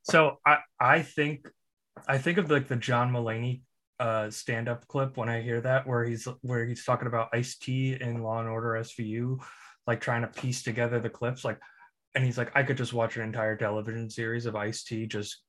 So 0.03 0.37
I 0.45 0.59
I 0.79 1.01
think 1.01 1.49
I 2.07 2.17
think 2.19 2.37
of 2.37 2.49
like 2.51 2.67
the 2.67 2.75
John 2.75 3.11
Mulaney 3.11 3.61
uh 3.99 4.29
stand-up 4.29 4.87
clip 4.87 5.17
when 5.17 5.27
I 5.27 5.41
hear 5.41 5.59
that 5.61 5.87
where 5.87 6.05
he's 6.05 6.27
where 6.41 6.63
he's 6.63 6.85
talking 6.85 7.07
about 7.07 7.29
Ice 7.33 7.57
T 7.57 7.97
in 7.99 8.21
Law 8.21 8.39
and 8.39 8.47
Order 8.47 8.79
SVU, 8.81 9.41
like 9.87 10.01
trying 10.01 10.21
to 10.21 10.27
piece 10.27 10.61
together 10.61 10.99
the 10.99 11.09
clips, 11.09 11.43
like 11.43 11.59
and 12.15 12.25
he's 12.25 12.37
like, 12.37 12.51
I 12.55 12.63
could 12.63 12.77
just 12.77 12.93
watch 12.93 13.15
an 13.15 13.23
entire 13.23 13.55
television 13.55 14.09
series 14.09 14.45
of 14.45 14.55
Ice 14.55 14.83
T 14.83 15.05
just 15.05 15.43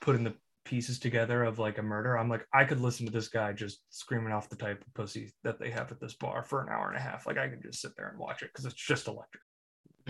putting 0.00 0.24
the 0.24 0.34
pieces 0.64 0.98
together 0.98 1.44
of 1.44 1.58
like 1.58 1.78
a 1.78 1.82
murder. 1.82 2.16
I'm 2.16 2.28
like, 2.28 2.46
I 2.52 2.64
could 2.64 2.80
listen 2.80 3.04
to 3.06 3.12
this 3.12 3.28
guy 3.28 3.52
just 3.52 3.80
screaming 3.90 4.32
off 4.32 4.48
the 4.48 4.56
type 4.56 4.82
of 4.82 4.94
pussy 4.94 5.32
that 5.42 5.58
they 5.58 5.70
have 5.70 5.92
at 5.92 6.00
this 6.00 6.14
bar 6.14 6.42
for 6.42 6.62
an 6.62 6.68
hour 6.70 6.88
and 6.88 6.96
a 6.96 7.00
half. 7.00 7.26
Like 7.26 7.38
I 7.38 7.48
could 7.48 7.62
just 7.62 7.80
sit 7.80 7.92
there 7.96 8.08
and 8.08 8.18
watch 8.18 8.42
it 8.42 8.50
because 8.52 8.64
it's 8.64 8.74
just 8.74 9.06
electric. 9.06 9.42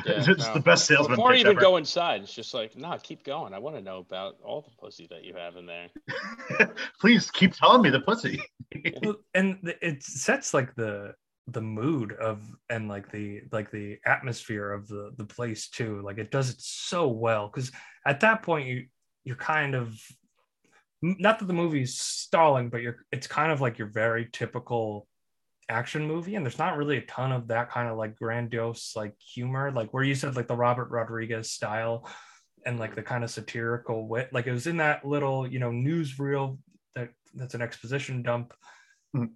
Yeah, 0.04 0.24
it's 0.28 0.46
no. 0.46 0.54
the 0.54 0.60
best 0.60 0.86
salesman 0.86 1.16
Before 1.16 1.30
I 1.30 1.34
pitch 1.34 1.40
even 1.40 1.52
ever. 1.52 1.60
go 1.60 1.76
inside, 1.76 2.22
it's 2.22 2.34
just 2.34 2.54
like, 2.54 2.76
nah, 2.76 2.96
keep 2.98 3.24
going. 3.24 3.54
I 3.54 3.58
want 3.58 3.76
to 3.76 3.82
know 3.82 3.98
about 3.98 4.36
all 4.44 4.62
the 4.62 4.76
pussy 4.80 5.06
that 5.10 5.24
you 5.24 5.34
have 5.34 5.56
in 5.56 5.66
there. 5.66 5.88
Please 7.00 7.30
keep 7.30 7.54
telling 7.54 7.82
me 7.82 7.90
the 7.90 8.00
pussy. 8.00 8.40
Well, 9.02 9.16
and 9.34 9.58
it 9.82 10.02
sets 10.02 10.54
like 10.54 10.74
the 10.74 11.14
the 11.48 11.60
mood 11.60 12.12
of 12.12 12.42
and 12.70 12.88
like 12.88 13.10
the 13.12 13.42
like 13.52 13.70
the 13.70 13.98
atmosphere 14.06 14.72
of 14.72 14.88
the 14.88 15.12
the 15.18 15.24
place 15.24 15.68
too 15.68 16.00
like 16.02 16.16
it 16.18 16.30
does 16.30 16.50
it 16.50 16.56
so 16.58 17.08
well 17.08 17.48
because 17.48 17.70
at 18.06 18.20
that 18.20 18.42
point 18.42 18.66
you 18.66 18.86
you're 19.24 19.36
kind 19.36 19.74
of 19.74 19.98
not 21.02 21.38
that 21.38 21.46
the 21.46 21.52
movie's 21.52 21.98
stalling 21.98 22.70
but 22.70 22.80
you're 22.80 23.04
it's 23.12 23.26
kind 23.26 23.52
of 23.52 23.60
like 23.60 23.76
your 23.76 23.88
very 23.88 24.26
typical 24.32 25.06
action 25.68 26.06
movie 26.06 26.34
and 26.34 26.44
there's 26.44 26.58
not 26.58 26.78
really 26.78 26.96
a 26.96 27.06
ton 27.06 27.30
of 27.30 27.48
that 27.48 27.70
kind 27.70 27.88
of 27.88 27.98
like 27.98 28.16
grandiose 28.16 28.94
like 28.96 29.14
humor 29.18 29.70
like 29.70 29.92
where 29.92 30.04
you 30.04 30.14
said 30.14 30.36
like 30.36 30.48
the 30.48 30.56
robert 30.56 30.90
rodriguez 30.90 31.50
style 31.50 32.08
and 32.64 32.78
like 32.78 32.94
the 32.94 33.02
kind 33.02 33.22
of 33.22 33.30
satirical 33.30 34.08
wit 34.08 34.30
like 34.32 34.46
it 34.46 34.52
was 34.52 34.66
in 34.66 34.78
that 34.78 35.04
little 35.06 35.46
you 35.46 35.58
know 35.58 35.70
newsreel 35.70 36.58
that 36.94 37.10
that's 37.34 37.54
an 37.54 37.62
exposition 37.62 38.22
dump 38.22 38.54
Mhm. 39.14 39.30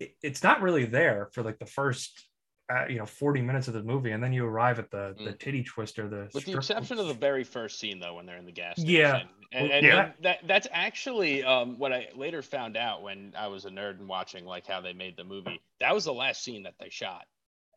It- 0.00 0.16
it's 0.22 0.42
not 0.42 0.62
really 0.62 0.84
there 0.84 1.28
for 1.32 1.42
like 1.42 1.58
the 1.58 1.66
first 1.66 2.26
uh, 2.72 2.86
you 2.88 2.98
know 2.98 3.06
40 3.06 3.42
minutes 3.42 3.66
of 3.68 3.74
the 3.74 3.82
movie 3.82 4.12
and 4.12 4.22
then 4.22 4.32
you 4.32 4.46
arrive 4.46 4.78
at 4.78 4.90
the 4.92 5.14
the 5.24 5.32
titty 5.32 5.64
twister 5.64 6.08
the 6.08 6.28
With 6.32 6.44
the 6.44 6.52
exception 6.52 6.98
of 6.98 7.08
the 7.08 7.14
very 7.14 7.42
first 7.44 7.80
scene, 7.80 7.98
though, 7.98 8.14
when 8.14 8.26
they're 8.26 8.36
in 8.38 8.46
the 8.46 8.52
gas 8.52 8.76
station. 8.80 8.94
Yeah. 8.94 9.22
And, 9.52 9.72
and, 9.72 9.84
yeah. 9.86 10.04
and 10.04 10.12
that 10.22 10.38
that's 10.46 10.68
actually 10.70 11.42
um, 11.42 11.76
what 11.78 11.92
I 11.92 12.08
later 12.14 12.40
found 12.42 12.76
out 12.76 13.02
when 13.02 13.34
I 13.36 13.48
was 13.48 13.64
a 13.64 13.70
nerd 13.70 13.98
and 13.98 14.08
watching 14.08 14.44
like 14.44 14.68
how 14.68 14.80
they 14.80 14.92
made 14.92 15.16
the 15.16 15.24
movie. 15.24 15.60
That 15.80 15.92
was 15.92 16.04
the 16.04 16.12
last 16.14 16.44
scene 16.44 16.62
that 16.62 16.74
they 16.78 16.88
shot. 16.90 17.24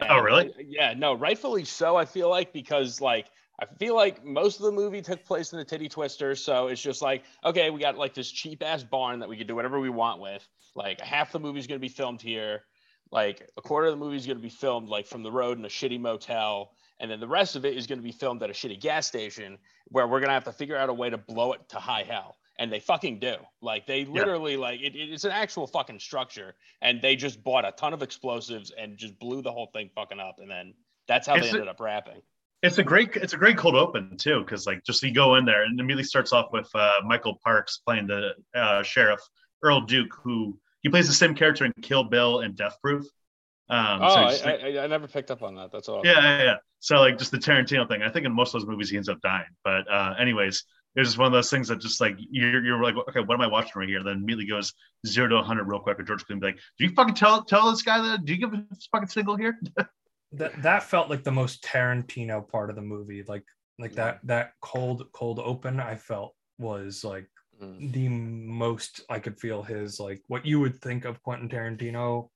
Oh, 0.08 0.20
really? 0.20 0.50
uh, 0.50 0.54
Yeah, 0.60 0.94
no, 0.96 1.16
rightfully 1.16 1.66
so. 1.66 1.96
I 1.96 2.06
feel 2.06 2.30
like 2.30 2.54
because 2.54 3.02
like 3.02 3.26
I 3.62 3.66
feel 3.78 3.96
like 3.96 4.26
most 4.26 4.58
of 4.60 4.66
the 4.66 4.72
movie 4.72 5.02
took 5.02 5.24
place 5.26 5.54
in 5.54 5.60
the 5.60 5.66
titty 5.66 5.88
twister, 5.88 6.36
so 6.36 6.68
it's 6.68 6.82
just 6.82 7.02
like 7.02 7.24
okay, 7.46 7.70
we 7.70 7.80
got 7.80 7.98
like 7.98 8.14
this 8.14 8.32
cheap 8.32 8.64
ass 8.64 8.84
barn 8.84 9.20
that 9.20 9.30
we 9.30 9.38
could 9.38 9.48
do 9.48 9.56
whatever 9.56 9.80
we 9.80 9.90
want 9.90 10.20
with. 10.22 10.48
Like 10.76 11.00
half 11.02 11.32
the 11.32 11.40
movie's 11.40 11.68
gonna 11.68 11.80
be 11.80 11.88
filmed 11.90 12.22
here, 12.22 12.64
like 13.12 13.48
a 13.58 13.62
quarter 13.62 13.88
of 13.88 13.94
the 13.94 14.04
movie 14.04 14.18
is 14.18 14.26
gonna 14.26 14.40
be 14.40 14.50
filmed 14.50 14.90
like 14.90 15.06
from 15.06 15.22
the 15.24 15.32
road 15.32 15.58
in 15.60 15.66
a 15.66 15.70
shitty 15.70 16.00
motel, 16.00 16.72
and 17.00 17.10
then 17.12 17.20
the 17.20 17.28
rest 17.28 17.56
of 17.56 17.64
it 17.64 17.78
is 17.78 17.86
gonna 17.86 18.02
be 18.02 18.12
filmed 18.12 18.42
at 18.42 18.50
a 18.50 18.54
shitty 18.54 18.80
gas 18.80 19.06
station 19.08 19.58
where 19.90 20.08
we're 20.08 20.20
gonna 20.20 20.34
have 20.34 20.46
to 20.46 20.52
figure 20.52 20.76
out 20.76 20.90
a 20.90 20.94
way 20.94 21.10
to 21.12 21.18
blow 21.18 21.54
it 21.54 21.62
to 21.70 21.78
high 21.78 22.04
hell. 22.04 22.36
And 22.60 22.72
they 22.72 22.80
fucking 22.80 23.20
do. 23.20 23.36
Like 23.62 23.86
they 23.88 24.06
literally 24.06 24.58
like 24.58 24.80
it, 24.82 24.96
it- 24.96 25.12
it's 25.12 25.24
an 25.26 25.32
actual 25.32 25.68
fucking 25.68 26.00
structure, 26.00 26.56
and 26.82 27.02
they 27.02 27.16
just 27.16 27.44
bought 27.44 27.66
a 27.66 27.72
ton 27.72 27.94
of 27.94 28.02
explosives 28.02 28.72
and 28.72 28.98
just 28.98 29.18
blew 29.20 29.42
the 29.44 29.52
whole 29.52 29.68
thing 29.74 29.90
fucking 29.94 30.20
up, 30.20 30.38
and 30.40 30.50
then 30.50 30.74
that's 31.08 31.28
how 31.28 31.36
It's 31.36 31.44
they 31.46 31.50
a- 31.50 31.54
ended 31.62 31.68
up 31.68 31.80
wrapping. 31.80 32.22
It's 32.64 32.78
a 32.78 32.84
great 32.84 33.16
it's 33.18 33.34
a 33.34 33.38
great 33.38 33.58
cold 33.58 33.76
open 33.76 34.18
too 34.18 34.40
because 34.40 34.66
like 34.66 34.84
just 34.86 35.04
you 35.04 35.14
go 35.14 35.36
in 35.36 35.44
there 35.46 35.64
and 35.64 35.78
immediately 35.80 36.06
starts 36.06 36.32
off 36.32 36.48
with 36.54 36.70
uh, 36.74 36.94
Michael 37.06 37.38
Parks 37.44 37.80
playing 37.86 38.08
the 38.08 38.32
uh, 38.56 38.82
sheriff 38.84 39.20
Earl 39.62 39.82
Duke 39.82 40.14
who 40.24 40.58
he 40.82 40.90
plays 40.90 41.08
the 41.08 41.14
same 41.14 41.36
character 41.36 41.66
in 41.66 41.74
Kill 41.82 42.06
Bill 42.06 42.40
and 42.40 42.56
Death 42.56 42.78
Proof. 42.82 43.06
Um, 43.70 44.00
oh, 44.02 44.10
so 44.10 44.16
I, 44.16 44.24
like- 44.24 44.46
I, 44.64 44.84
I 44.84 44.88
never 44.88 45.08
picked 45.08 45.30
up 45.30 45.44
on 45.44 45.56
that. 45.56 45.72
That's 45.72 45.90
all. 45.90 46.02
yeah, 46.06 46.20
yeah, 46.22 46.44
yeah. 46.44 46.56
So 46.80 46.96
like 46.98 47.18
just 47.18 47.32
the 47.32 47.38
Tarantino 47.38 47.88
thing. 47.88 48.02
I 48.02 48.10
think 48.10 48.26
in 48.26 48.34
most 48.34 48.56
of 48.56 48.62
those 48.62 48.70
movies 48.70 48.90
he 48.90 48.96
ends 48.98 49.10
up 49.10 49.20
dying. 49.22 49.48
But 49.64 49.90
uh, 49.92 50.16
anyways, 50.18 50.64
it 50.96 51.00
was 51.00 51.10
just 51.10 51.18
one 51.18 51.28
of 51.28 51.34
those 51.34 51.50
things 51.50 51.68
that 51.68 51.80
just 51.82 52.00
like 52.00 52.16
you're 52.18 52.64
you're 52.64 52.82
like 52.82 52.96
okay, 53.10 53.20
what 53.22 53.34
am 53.36 53.42
I 53.42 53.48
watching 53.48 53.74
right 53.76 53.90
here? 53.90 54.04
Then 54.04 54.16
immediately 54.18 54.48
goes 54.48 54.74
zero 55.06 55.28
to 55.28 55.36
100 55.36 55.64
real 55.64 55.80
quick. 55.82 56.00
Or 56.00 56.04
George 56.04 56.26
Clooney 56.26 56.40
be 56.40 56.48
like, 56.48 56.60
do 56.78 56.86
you 56.86 56.92
fucking 56.94 57.16
tell 57.16 57.44
tell 57.44 57.72
this 57.72 57.82
guy 57.82 58.02
that? 58.02 58.24
Do 58.24 58.34
you 58.34 58.40
give 58.40 58.54
him 58.54 58.68
a 58.72 58.76
fucking 58.92 59.10
single 59.10 59.36
here? 59.36 59.60
that 60.34 60.62
that 60.64 60.84
felt 60.84 61.10
like 61.10 61.24
the 61.24 61.32
most 61.32 61.64
tarantino 61.64 62.48
part 62.48 62.70
of 62.70 62.76
the 62.76 62.82
movie. 62.82 63.24
Like 63.28 63.44
like 63.80 63.94
that 63.94 64.20
that 64.24 64.52
cold 64.62 65.08
cold 65.14 65.40
open 65.40 65.80
i 65.80 65.96
felt 65.96 66.36
was 66.60 67.04
like 67.04 67.28
Mm. 67.62 67.94
the 67.94 68.10
most 68.10 69.02
i 69.12 69.20
could 69.20 69.40
feel 69.40 69.62
his 69.62 70.00
like 70.00 70.22
what 70.28 70.44
you 70.44 70.60
would 70.60 70.76
think 70.82 71.06
of 71.06 71.22
quentin 71.22 71.48
tarantino 71.48 72.30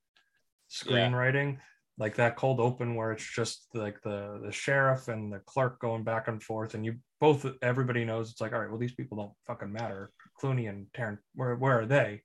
screenwriting. 0.70 1.58
Like 1.98 2.14
that 2.14 2.36
cold 2.36 2.60
open 2.60 2.94
where 2.94 3.10
it's 3.10 3.28
just 3.34 3.66
like 3.74 4.00
the 4.02 4.40
the 4.44 4.52
sheriff 4.52 5.08
and 5.08 5.32
the 5.32 5.40
clerk 5.40 5.80
going 5.80 6.04
back 6.04 6.28
and 6.28 6.40
forth 6.40 6.74
and 6.74 6.84
you 6.86 6.94
both 7.20 7.44
everybody 7.62 8.04
knows 8.04 8.30
it's 8.30 8.40
like 8.40 8.52
all 8.52 8.60
right 8.60 8.70
well 8.70 8.78
these 8.78 8.94
people 8.94 9.16
don't 9.18 9.32
fucking 9.48 9.72
matter. 9.72 10.12
Clooney 10.40 10.68
and 10.68 10.86
tarrant 10.94 11.18
where 11.34 11.56
where 11.56 11.80
are 11.80 11.86
they? 11.86 12.22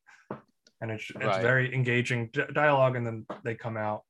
And 0.81 0.91
it's 0.91 1.09
it's 1.09 1.25
Right. 1.25 1.41
very 1.41 1.73
engaging 1.73 2.29
dialogue 2.53 2.95
and 2.95 3.05
then 3.07 3.25
they 3.43 3.55
come 3.55 3.77
out 3.77 4.03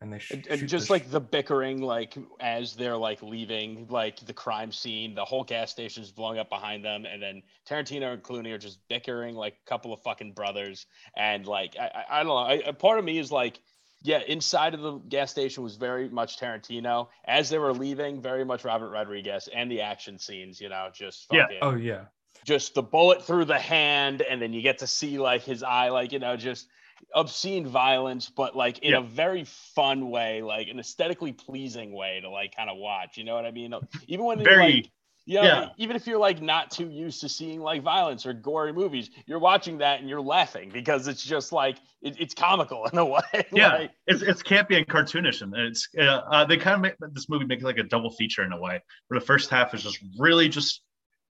and 0.00 0.12
they 0.12 0.18
sh- 0.18 0.32
And, 0.32 0.46
and 0.46 0.60
shoot 0.60 0.66
just 0.66 0.86
the 0.86 0.94
like 0.94 1.10
the 1.10 1.20
bickering, 1.20 1.82
like 1.82 2.16
as 2.40 2.74
they're 2.74 2.96
like 2.96 3.22
leaving, 3.22 3.86
like 3.88 4.24
the 4.24 4.32
crime 4.32 4.72
scene, 4.72 5.14
the 5.14 5.24
whole 5.24 5.44
gas 5.44 5.70
station's 5.70 6.10
blowing 6.10 6.38
up 6.38 6.48
behind 6.48 6.84
them, 6.84 7.04
and 7.04 7.22
then 7.22 7.42
Tarantino 7.68 8.12
and 8.12 8.22
Clooney 8.22 8.52
are 8.52 8.58
just 8.58 8.78
bickering 8.88 9.34
like 9.34 9.56
a 9.64 9.68
couple 9.68 9.92
of 9.92 10.00
fucking 10.02 10.32
brothers, 10.32 10.86
and 11.16 11.46
like 11.46 11.76
I, 11.78 11.86
I, 11.86 12.04
I 12.10 12.22
don't 12.22 12.28
know, 12.28 12.36
I, 12.36 12.54
a 12.66 12.72
part 12.72 12.98
of 12.98 13.04
me 13.04 13.18
is 13.18 13.30
like, 13.30 13.60
yeah, 14.02 14.20
inside 14.26 14.74
of 14.74 14.80
the 14.80 14.92
gas 14.92 15.30
station 15.30 15.62
was 15.62 15.76
very 15.76 16.08
much 16.08 16.38
Tarantino. 16.38 17.08
As 17.26 17.50
they 17.50 17.58
were 17.58 17.74
leaving, 17.74 18.22
very 18.22 18.44
much 18.44 18.64
Robert 18.64 18.90
Rodriguez, 18.90 19.48
and 19.54 19.70
the 19.70 19.82
action 19.82 20.18
scenes, 20.18 20.60
you 20.60 20.70
know, 20.70 20.88
just 20.92 21.26
Yeah. 21.30 21.48
oh 21.60 21.74
yeah 21.74 22.04
just 22.44 22.74
the 22.74 22.82
bullet 22.82 23.22
through 23.24 23.44
the 23.44 23.58
hand, 23.58 24.22
and 24.22 24.40
then 24.40 24.54
you 24.54 24.62
get 24.62 24.78
to 24.78 24.86
see 24.86 25.18
like 25.18 25.42
his 25.42 25.62
eye, 25.62 25.90
like 25.90 26.12
you 26.12 26.18
know, 26.18 26.36
just 26.36 26.68
obscene 27.14 27.66
violence, 27.66 28.30
but 28.30 28.56
like 28.56 28.78
in 28.80 28.94
a 28.94 29.02
very 29.02 29.44
fun 29.74 30.10
way, 30.10 30.42
like 30.42 30.68
an 30.68 30.78
aesthetically 30.78 31.32
pleasing 31.32 31.92
way 31.92 32.20
to 32.20 32.30
like 32.30 32.54
kind 32.54 32.70
of 32.70 32.76
watch. 32.78 33.16
You 33.16 33.24
know 33.24 33.34
what 33.34 33.44
I 33.44 33.50
mean? 33.50 33.74
Even 34.08 34.26
when 34.26 34.38
you're 34.40 34.48
Very- 34.48 34.72
like, 34.74 34.90
you 35.26 35.36
know, 35.36 35.42
yeah. 35.42 35.68
even 35.76 35.94
if 35.96 36.06
you're 36.06 36.18
like 36.18 36.40
not 36.42 36.70
too 36.72 36.88
used 36.88 37.20
to 37.20 37.28
seeing 37.28 37.60
like 37.60 37.82
violence 37.82 38.26
or 38.26 38.32
gory 38.32 38.72
movies, 38.72 39.10
you're 39.26 39.38
watching 39.38 39.78
that 39.78 40.00
and 40.00 40.08
you're 40.08 40.20
laughing 40.20 40.70
because 40.72 41.06
it's 41.06 41.22
just 41.22 41.52
like 41.52 41.76
it, 42.02 42.16
it's 42.18 42.34
comical 42.34 42.86
in 42.92 42.98
a 42.98 43.04
way. 43.04 43.20
yeah, 43.52 43.74
like, 43.74 43.90
it's 44.06 44.22
it's 44.22 44.42
campy 44.42 44.76
and 44.76 44.88
cartoonish, 44.88 45.42
and 45.42 45.54
it's 45.54 45.88
uh, 45.98 46.02
uh, 46.02 46.44
they 46.46 46.56
kind 46.56 46.74
of 46.74 46.80
make 46.80 46.94
this 47.12 47.28
movie 47.28 47.44
make 47.44 47.60
it 47.60 47.64
like 47.64 47.78
a 47.78 47.84
double 47.84 48.10
feature 48.10 48.42
in 48.42 48.52
a 48.52 48.58
way, 48.58 48.80
where 49.06 49.20
the 49.20 49.24
first 49.26 49.50
half 49.50 49.72
is 49.74 49.82
just 49.82 49.98
really 50.18 50.48
just 50.48 50.82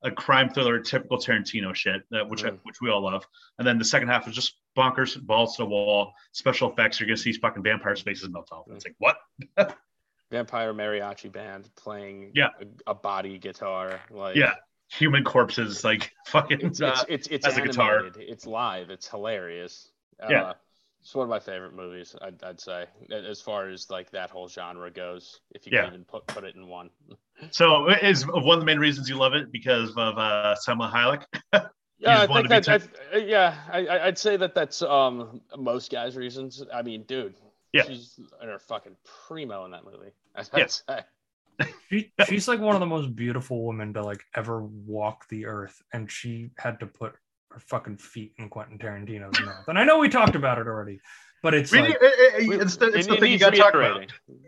a 0.05 0.11
crime 0.11 0.49
thriller, 0.49 0.79
typical 0.79 1.17
Tarantino 1.17 1.73
shit, 1.75 2.03
that 2.11 2.29
which 2.29 2.43
I, 2.45 2.51
Mhm. 2.51 2.59
which 2.63 2.79
we 2.81 2.89
all 2.89 3.01
love, 3.01 3.25
and 3.57 3.67
then 3.67 3.77
the 3.77 3.83
second 3.85 4.07
half 4.07 4.27
is 4.27 4.35
just 4.35 4.57
bonkers, 4.77 5.19
balls 5.21 5.55
to 5.57 5.63
the 5.63 5.69
wall, 5.69 6.13
special 6.31 6.71
effects. 6.71 6.99
You're 6.99 7.07
gonna 7.07 7.17
see 7.17 7.33
fucking 7.33 7.63
vampire 7.63 7.95
faces 7.95 8.29
melt 8.29 8.49
off. 8.51 8.65
It's 8.69 8.85
like 8.85 8.95
what? 8.99 9.17
vampire 10.31 10.73
mariachi 10.73 11.31
band 11.31 11.69
playing 11.75 12.31
Yeah. 12.35 12.49
a, 12.87 12.91
a 12.91 12.95
body 12.95 13.37
guitar. 13.37 13.99
Like 14.09 14.35
Yeah, 14.35 14.53
human 14.91 15.23
corpses 15.23 15.83
like 15.83 16.11
fucking. 16.27 16.61
it's 16.61 16.81
uh, 16.81 17.03
it's 17.07 17.27
it's, 17.27 17.45
it's 17.45 17.47
as 17.47 17.57
a 17.57 17.61
guitar. 17.61 17.99
animated. 17.99 18.29
It's 18.29 18.45
live. 18.45 18.89
It's 18.89 19.07
hilarious. 19.07 19.91
Yeah. 20.29 20.43
Uh, 20.43 20.53
it's 21.05 21.13
one 21.13 21.21
of 21.23 21.29
my 21.29 21.39
favorite 21.39 21.75
movies. 21.75 22.15
I'd, 22.19 22.43
I'd 22.43 22.59
say 22.59 22.85
as 23.11 23.39
far 23.39 23.69
as 23.69 23.91
like 23.91 24.09
that 24.09 24.31
whole 24.31 24.47
genre 24.47 24.89
goes. 24.89 25.39
If 25.51 25.67
you 25.67 25.73
Yeah. 25.75 25.83
can 25.83 25.93
even 25.93 26.03
put 26.03 26.25
put 26.25 26.43
it 26.43 26.55
in 26.55 26.67
one. 26.67 26.89
so 27.51 27.87
is 27.89 28.25
one 28.25 28.55
of 28.55 28.59
the 28.59 28.65
main 28.65 28.79
reasons 28.79 29.07
you 29.07 29.15
love 29.15 29.33
it 29.35 29.51
because 29.51 29.91
of 29.91 30.17
uh, 30.17 30.55
Salma 30.67 30.91
Hayek. 30.91 31.23
Yeah, 31.97 32.09
I 32.09 32.15
just 32.17 32.29
wanted 32.29 32.49
think 32.49 32.65
to 32.65 32.79
be 32.79 32.85
that. 32.87 32.97
I, 33.13 33.17
yeah, 33.25 33.55
I, 33.71 33.85
I- 33.87 34.07
I'd 34.07 34.17
say 34.17 34.35
that 34.35 34.53
that's 34.53 34.81
um 34.81 35.39
most 35.57 35.89
guys' 35.91 36.17
reasons. 36.17 36.61
I 36.73 36.81
mean, 36.81 37.03
dude, 37.03 37.35
Yeah. 37.71 37.83
She's 37.83 38.19
in 38.41 38.49
her 38.49 38.59
fucking 38.59 38.97
primo 39.27 39.63
in 39.63 39.71
that 39.71 39.85
movie. 39.85 40.11
I'd 40.35 40.49
Yeah. 40.57 40.65
say. 40.67 40.99
She, 41.89 42.11
she's 42.27 42.47
like 42.49 42.59
one 42.59 42.75
of 42.75 42.81
the 42.81 42.85
most 42.85 43.15
beautiful 43.15 43.63
women 43.65 43.93
to 43.93 44.03
like 44.03 44.25
ever 44.35 44.63
walk 44.63 45.25
the 45.29 45.45
earth, 45.45 45.81
and 45.93 46.11
she 46.11 46.49
had 46.57 46.79
to 46.81 46.85
put 46.85 47.13
her 47.55 47.59
fucking 47.61 47.97
feet 47.97 48.33
in 48.37 48.49
Quentin 48.49 48.77
Tarantino's 48.77 49.39
mouth. 49.43 49.65
And 49.67 49.79
I 49.79 49.83
know 49.85 49.97
we 49.99 50.09
talked 50.09 50.35
about 50.35 50.59
it 50.59 50.67
already, 50.67 50.99
but 51.41 51.53
it's 51.53 51.71
We 51.71 51.79
like, 51.79 51.91
it- 51.91 52.01
it- 52.01 52.61
it's 52.61 52.75
the, 52.77 52.87
it's 52.87 53.07
It- 53.07 53.11
the 53.11 53.17
thing 53.17 53.31
you 53.31 53.39
got 53.39 53.51
to 53.53 53.57
talk 53.57 53.73
about. 53.73 53.99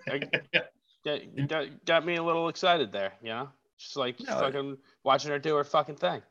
reiterating. 0.05 0.29
I- 0.53 0.61
got, 1.05 1.47
got, 1.47 1.85
got 1.85 2.05
me 2.05 2.15
a 2.17 2.23
little 2.23 2.49
excited 2.49 2.91
there, 2.91 3.13
you 3.21 3.29
know? 3.29 3.49
Just 3.79 3.95
like 3.95 4.19
No. 4.19 4.33
fucking 4.39 4.77
watching 5.03 5.31
her 5.31 5.39
do 5.39 5.55
her 5.55 5.63
fucking 5.63 5.95
thing. 5.95 6.21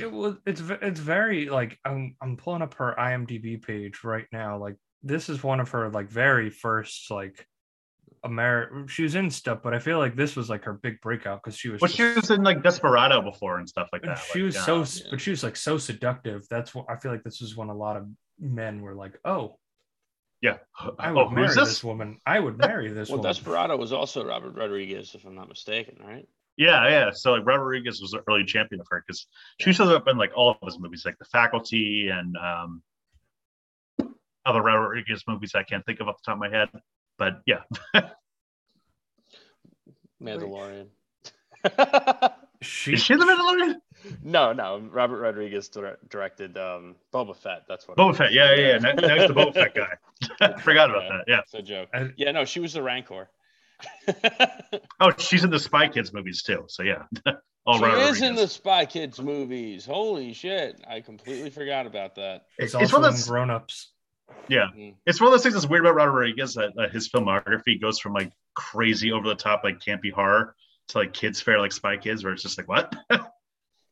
it 0.00 0.10
was 0.10 0.36
it's 0.46 0.60
it's 0.82 1.00
very 1.00 1.48
like 1.48 1.78
I'm 1.84 2.14
I'm 2.22 2.36
pulling 2.36 2.62
up 2.62 2.74
her 2.74 2.94
IMDb 2.98 3.60
page 3.60 4.04
right 4.04 4.26
now. 4.32 4.58
Like 4.58 4.76
this 5.02 5.28
is 5.28 5.42
one 5.42 5.60
of 5.60 5.70
her 5.70 5.88
like 5.90 6.08
very 6.08 6.50
first 6.50 7.10
like 7.10 7.46
Ameri 8.28 8.88
She 8.88 9.02
was 9.02 9.14
in 9.14 9.30
stuff, 9.30 9.60
but 9.62 9.74
I 9.74 9.78
feel 9.78 9.98
like 9.98 10.14
this 10.16 10.36
was 10.36 10.48
like 10.50 10.64
her 10.64 10.74
big 10.74 11.00
breakout 11.00 11.42
because 11.42 11.56
she 11.58 11.68
was. 11.68 11.80
Well, 11.80 11.88
just- 11.88 11.96
she 11.96 12.04
was 12.04 12.30
in 12.30 12.42
like 12.42 12.62
Desperado 12.62 13.22
before 13.22 13.58
and 13.58 13.68
stuff 13.68 13.88
like 13.92 14.02
that. 14.02 14.18
she 14.18 14.40
like, 14.40 14.46
was 14.46 14.56
uh, 14.56 14.64
so, 14.64 14.80
s- 14.82 15.02
but 15.10 15.20
she 15.20 15.30
was 15.30 15.42
like 15.42 15.56
so 15.56 15.78
seductive. 15.78 16.46
That's 16.50 16.74
what 16.74 16.86
I 16.88 16.96
feel 16.96 17.12
like. 17.12 17.22
This 17.24 17.40
was 17.40 17.56
when 17.56 17.68
a 17.68 17.74
lot 17.74 17.96
of 17.96 18.06
men 18.38 18.80
were 18.82 18.94
like, 18.94 19.18
"Oh, 19.24 19.58
yeah. 20.40 20.58
I 20.98 21.10
would 21.12 21.20
Oh, 21.26 21.30
marry 21.30 21.48
this? 21.48 21.56
this? 21.56 21.84
woman. 21.84 22.18
I 22.26 22.38
would 22.40 22.58
marry 22.58 22.88
this 22.92 23.08
Well, 23.08 23.18
woman." 23.18 23.30
Desperado 23.30 23.76
was 23.76 23.92
also 23.92 24.24
Robert 24.24 24.54
Rodriguez, 24.54 25.14
if 25.14 25.24
I'm 25.24 25.34
not 25.34 25.48
mistaken, 25.48 25.96
right? 26.04 26.28
Yeah, 26.56 26.88
yeah. 26.88 27.10
So 27.12 27.34
like 27.34 27.46
Rodriguez 27.46 28.00
was 28.00 28.12
an 28.14 28.20
early 28.28 28.44
champion 28.44 28.80
of 28.80 28.86
her 28.90 29.04
because 29.06 29.26
she 29.60 29.72
shows 29.72 29.90
up 29.90 30.08
in 30.08 30.16
like 30.16 30.32
all 30.34 30.50
of 30.50 30.56
his 30.64 30.78
movies, 30.80 31.04
like 31.04 31.16
The 31.18 31.24
Faculty 31.26 32.08
and 32.08 32.36
um, 32.36 32.82
other 34.44 34.62
Robert 34.62 34.88
Rodriguez 34.88 35.22
movies 35.28 35.52
I 35.54 35.62
can't 35.62 35.84
think 35.86 36.00
of 36.00 36.08
off 36.08 36.16
the 36.16 36.30
top 36.32 36.34
of 36.34 36.38
my 36.40 36.48
head. 36.48 36.68
But 37.18 37.42
yeah, 37.46 37.62
Mandalorian. 40.22 40.86
she 42.62 42.92
is 42.94 43.02
she 43.02 43.14
the 43.14 43.24
Mandalorian? 43.24 43.74
No, 44.22 44.52
no. 44.52 44.78
Robert 44.92 45.18
Rodriguez 45.18 45.68
dir- 45.68 45.98
directed 46.08 46.56
um, 46.56 46.94
Boba 47.12 47.36
Fett. 47.36 47.62
That's 47.68 47.86
what. 47.88 47.98
it 47.98 48.00
Boba. 48.00 48.16
Fett. 48.16 48.32
Yeah, 48.32 48.54
yeah, 48.54 48.66
yeah. 48.68 48.78
Ne- 48.78 48.94
Next 49.06 49.26
to 49.26 49.34
Boba 49.34 49.52
Fett 49.54 49.74
guy. 49.74 50.58
Forgot 50.60 50.90
about 50.90 51.08
that. 51.08 51.24
Yeah. 51.26 51.40
It's 51.40 51.54
a 51.54 51.62
joke. 51.62 51.88
I- 51.92 52.10
Yeah, 52.16 52.30
no, 52.32 52.44
she 52.44 52.60
was 52.60 52.72
the 52.72 52.82
Rancor. 52.82 53.28
Oh, 55.00 55.12
she's 55.18 55.44
in 55.44 55.50
the 55.50 55.58
Spy 55.60 55.88
Kids 55.88 56.12
movies 56.12 56.42
too. 56.42 56.64
So 56.68 56.82
yeah, 56.82 57.04
all 57.64 57.78
she 57.78 57.84
Robert 57.84 57.98
is 58.10 58.22
in 58.22 58.34
the 58.34 58.48
Spy 58.48 58.86
Kids 58.86 59.20
movies. 59.20 59.86
Holy 59.86 60.32
shit! 60.32 60.80
I 60.88 61.00
completely 61.00 61.50
forgot 61.50 61.86
about 61.86 62.16
that. 62.16 62.46
It's 62.58 62.74
also 62.74 62.96
one 62.98 63.04
in 63.04 63.10
those. 63.12 63.28
Grown 63.28 63.50
Ups. 63.50 63.92
Yeah, 64.48 64.68
Mm. 64.76 64.94
it's 65.06 65.20
one 65.20 65.28
of 65.28 65.32
those 65.32 65.42
things 65.42 65.54
that's 65.54 65.66
weird 65.68 65.84
about 65.84 65.94
Robert 65.96 66.12
Rodriguez 66.12 66.54
that 66.54 66.72
uh, 66.78 66.88
his 66.88 67.08
filmography 67.08 67.80
goes 67.80 67.98
from 67.98 68.14
like 68.14 68.32
crazy 68.54 69.12
over 69.12 69.28
the 69.28 69.34
top 69.34 69.62
like 69.64 69.78
campy 69.80 70.10
horror 70.12 70.54
to 70.88 70.98
like 70.98 71.12
kids 71.12 71.40
fair 71.40 71.58
like 71.60 71.72
Spy 71.72 71.96
Kids, 71.98 72.24
where 72.24 72.32
it's 72.32 72.42
just 72.42 72.58
like 72.58 72.68
what? 72.68 72.94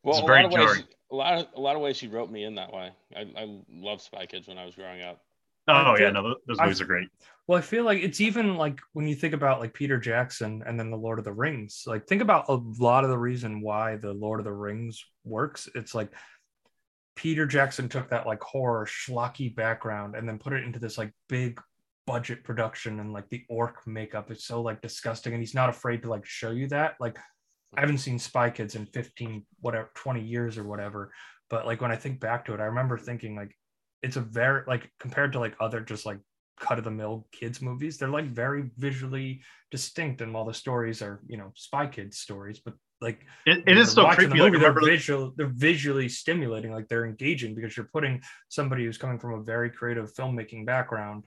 Well, 0.03 0.15
It's 0.15 0.23
a 0.23 0.27
very 0.27 0.43
lot 0.43 0.45
of 0.45 0.51
ways, 0.59 0.65
jarring. 0.67 0.83
a 1.11 1.15
lot 1.15 1.37
of 1.37 1.47
a 1.55 1.59
lot 1.59 1.75
of 1.75 1.81
ways 1.81 1.97
she 1.97 2.07
wrote 2.07 2.31
me 2.31 2.45
in 2.45 2.55
that 2.55 2.71
way. 2.71 2.91
I, 3.15 3.21
I 3.35 3.59
loved 3.69 4.01
Spy 4.01 4.25
Kids 4.25 4.47
when 4.47 4.57
I 4.57 4.65
was 4.65 4.73
growing 4.75 5.01
up. 5.01 5.19
Oh 5.67 5.73
I 5.73 5.91
yeah, 5.93 5.97
feel- 5.97 6.13
no, 6.13 6.21
th- 6.23 6.35
those 6.47 6.59
I- 6.59 6.63
movies 6.63 6.79
are 6.81 6.85
great. 6.85 7.09
Well, 7.45 7.57
I 7.57 7.61
feel 7.61 7.83
like 7.83 7.99
it's 8.01 8.21
even 8.21 8.55
like 8.57 8.79
when 8.93 9.07
you 9.07 9.15
think 9.15 9.33
about 9.33 9.59
like 9.59 9.73
Peter 9.73 9.97
Jackson 9.97 10.63
and 10.65 10.79
then 10.79 10.89
the 10.91 10.97
Lord 10.97 11.17
of 11.19 11.25
the 11.25 11.33
Rings. 11.33 11.83
Like 11.87 12.05
think 12.07 12.21
about 12.21 12.45
a 12.49 12.59
lot 12.79 13.03
of 13.03 13.09
the 13.09 13.17
reason 13.17 13.61
why 13.61 13.95
the 13.97 14.13
Lord 14.13 14.39
of 14.39 14.45
the 14.45 14.51
Rings 14.53 15.03
works. 15.25 15.67
It's 15.75 15.93
like 15.95 16.09
Peter 17.17 17.45
Jackson 17.45 17.89
took 17.89 18.09
that 18.09 18.27
like 18.27 18.41
horror 18.41 18.85
schlocky 18.85 19.53
background 19.53 20.15
and 20.15 20.29
then 20.29 20.37
put 20.37 20.53
it 20.53 20.63
into 20.63 20.79
this 20.79 20.97
like 20.97 21.11
big 21.27 21.59
budget 22.05 22.43
production 22.43 23.01
and 23.01 23.11
like 23.11 23.27
the 23.29 23.43
orc 23.49 23.85
makeup 23.85 24.31
is 24.31 24.45
so 24.45 24.61
like 24.61 24.81
disgusting 24.81 25.33
and 25.33 25.41
he's 25.41 25.55
not 25.55 25.67
afraid 25.67 26.01
to 26.03 26.09
like 26.09 26.25
show 26.25 26.51
you 26.51 26.67
that. 26.67 26.95
Like 26.99 27.17
I 27.75 27.81
haven't 27.81 27.97
seen 27.97 28.19
Spy 28.19 28.51
Kids 28.51 28.75
in 28.75 28.85
15 28.85 29.45
whatever 29.59 29.89
20 29.95 30.21
years 30.21 30.57
or 30.57 30.63
whatever, 30.63 31.11
but 31.49 31.65
like 31.65 31.81
when 31.81 31.91
I 31.91 31.97
think 31.97 32.19
back 32.19 32.45
to 32.45 32.53
it, 32.53 32.61
I 32.61 32.65
remember 32.65 32.97
thinking 32.97 33.35
like 33.35 33.53
it's 34.03 34.15
a 34.15 34.21
very 34.21 34.63
like 34.67 34.89
compared 34.99 35.33
to 35.33 35.39
like 35.39 35.55
other 35.59 35.81
just 35.81 36.05
like 36.05 36.19
cut 36.59 36.77
of 36.77 36.83
the 36.83 36.91
mill 36.91 37.27
kids 37.31 37.61
movies 37.61 37.97
they're 37.97 38.09
like 38.09 38.25
very 38.25 38.71
visually 38.77 39.41
distinct 39.69 40.21
and 40.21 40.33
while 40.33 40.45
the 40.45 40.53
stories 40.53 41.03
are 41.03 41.21
you 41.27 41.37
know 41.37 41.51
spy 41.55 41.85
kids 41.85 42.17
stories 42.17 42.59
but 42.63 42.73
like 43.01 43.25
It, 43.45 43.59
it 43.67 43.69
is 43.69 43.75
you're 43.75 43.85
still 43.85 44.03
watching 44.05 44.29
creepy. 44.29 44.37
the 44.39 44.43
Like, 44.43 44.53
they're 44.53 44.61
remember, 44.71 44.85
visual 44.85 45.33
they're 45.35 45.47
visually 45.47 46.09
stimulating 46.09 46.71
like 46.71 46.87
they're 46.87 47.05
engaging 47.05 47.55
because 47.55 47.75
you're 47.77 47.89
putting 47.93 48.21
somebody 48.49 48.85
who's 48.85 48.97
coming 48.97 49.19
from 49.19 49.33
a 49.33 49.43
very 49.43 49.69
creative 49.69 50.13
filmmaking 50.13 50.65
background 50.65 51.25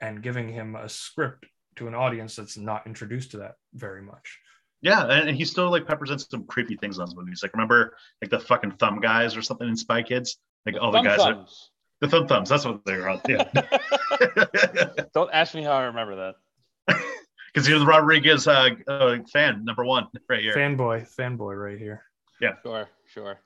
and 0.00 0.22
giving 0.22 0.48
him 0.48 0.76
a 0.76 0.88
script 0.88 1.46
to 1.76 1.88
an 1.88 1.94
audience 1.94 2.36
that's 2.36 2.56
not 2.56 2.86
introduced 2.86 3.32
to 3.32 3.38
that 3.38 3.54
very 3.74 4.02
much 4.02 4.38
yeah, 4.82 5.02
and, 5.04 5.28
and 5.28 5.36
he 5.36 5.44
still 5.44 5.70
like 5.70 5.86
peppers 5.86 6.10
in 6.10 6.18
some 6.18 6.44
creepy 6.44 6.76
things 6.76 6.98
on 6.98 7.06
his 7.06 7.16
movies. 7.16 7.40
Like 7.42 7.52
remember 7.52 7.96
like 8.22 8.30
the 8.30 8.40
fucking 8.40 8.72
thumb 8.72 9.00
guys 9.00 9.36
or 9.36 9.42
something 9.42 9.68
in 9.68 9.76
Spy 9.76 10.02
Kids. 10.02 10.38
Like 10.66 10.76
all 10.80 10.90
the 10.90 10.98
Thumb 10.98 11.04
guys, 11.04 11.20
are, 11.20 11.46
the 12.00 12.08
thumb 12.08 12.26
thumbs. 12.26 12.48
That's 12.48 12.64
what 12.64 12.84
they're 12.84 13.04
called. 13.04 13.20
Yeah, 13.28 13.44
Don't 15.14 15.30
ask 15.32 15.54
me 15.54 15.62
how 15.62 15.72
I 15.72 15.84
remember 15.84 16.34
that. 16.88 16.96
because 17.52 17.68
you're 17.68 17.78
the 17.78 17.86
Rodriguez 17.86 18.46
uh, 18.46 18.70
uh, 18.86 19.18
fan 19.32 19.64
number 19.64 19.84
one 19.84 20.06
right 20.28 20.40
here. 20.40 20.54
fanboy 20.54 21.06
fanboy 21.16 21.60
right 21.62 21.78
here 21.78 22.04
Yeah. 22.40 22.54
Sure, 22.62 22.88
sure. 23.06 23.40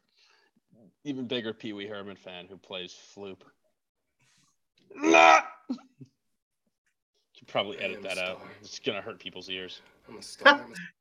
Even 1.04 1.26
bigger 1.26 1.52
Pee 1.52 1.72
Wee 1.72 1.86
Herman 1.86 2.16
fan 2.16 2.46
who 2.48 2.56
plays 2.56 2.96
Floop. 3.14 3.40
Should 7.32 7.48
probably 7.48 7.78
edit 7.78 8.02
that 8.02 8.18
out. 8.18 8.40
It's 8.60 8.78
gonna 8.78 9.00
hurt 9.00 9.18
people's 9.18 9.50
ears. 9.50 9.82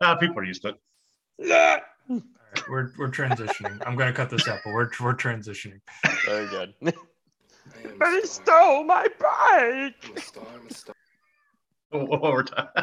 Uh, 0.02 0.16
people 0.20 0.40
are 0.40 0.44
used 0.44 0.64
to 0.64 0.70
it. 0.70 1.84
All 2.10 2.18
right, 2.18 2.70
we're, 2.70 2.92
we're 2.98 3.10
transitioning 3.10 3.82
i'm 3.86 3.96
gonna 3.96 4.14
cut 4.14 4.30
this 4.30 4.48
out 4.48 4.60
but 4.64 4.74
we're, 4.74 4.90
we're 5.02 5.16
transitioning 5.16 5.80
Very 6.26 6.48
good. 6.48 6.74
but 6.82 6.94
he 8.10 8.26
stole 8.26 8.84
my 8.84 9.08
bike. 9.20 10.22
One 12.08 12.20
more 12.20 12.44
time. 12.44 12.68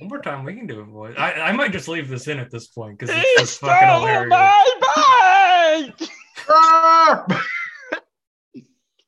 One 0.00 0.08
more 0.08 0.20
time, 0.22 0.44
we 0.44 0.54
can 0.54 0.66
do 0.66 0.80
it, 0.80 0.84
boys. 0.86 1.14
I, 1.18 1.32
I 1.34 1.52
might 1.52 1.72
just 1.72 1.88
leave 1.88 2.08
this 2.08 2.28
in 2.28 2.38
at 2.38 2.50
this 2.50 2.68
point 2.68 2.98
because 2.98 3.14
it's 3.16 3.34
just 3.40 3.60
fucking 3.60 3.76
stole 3.88 4.00
hilarious. 4.00 4.30
my 4.30 5.94
bike. 5.98 6.08
Ah! 6.50 7.26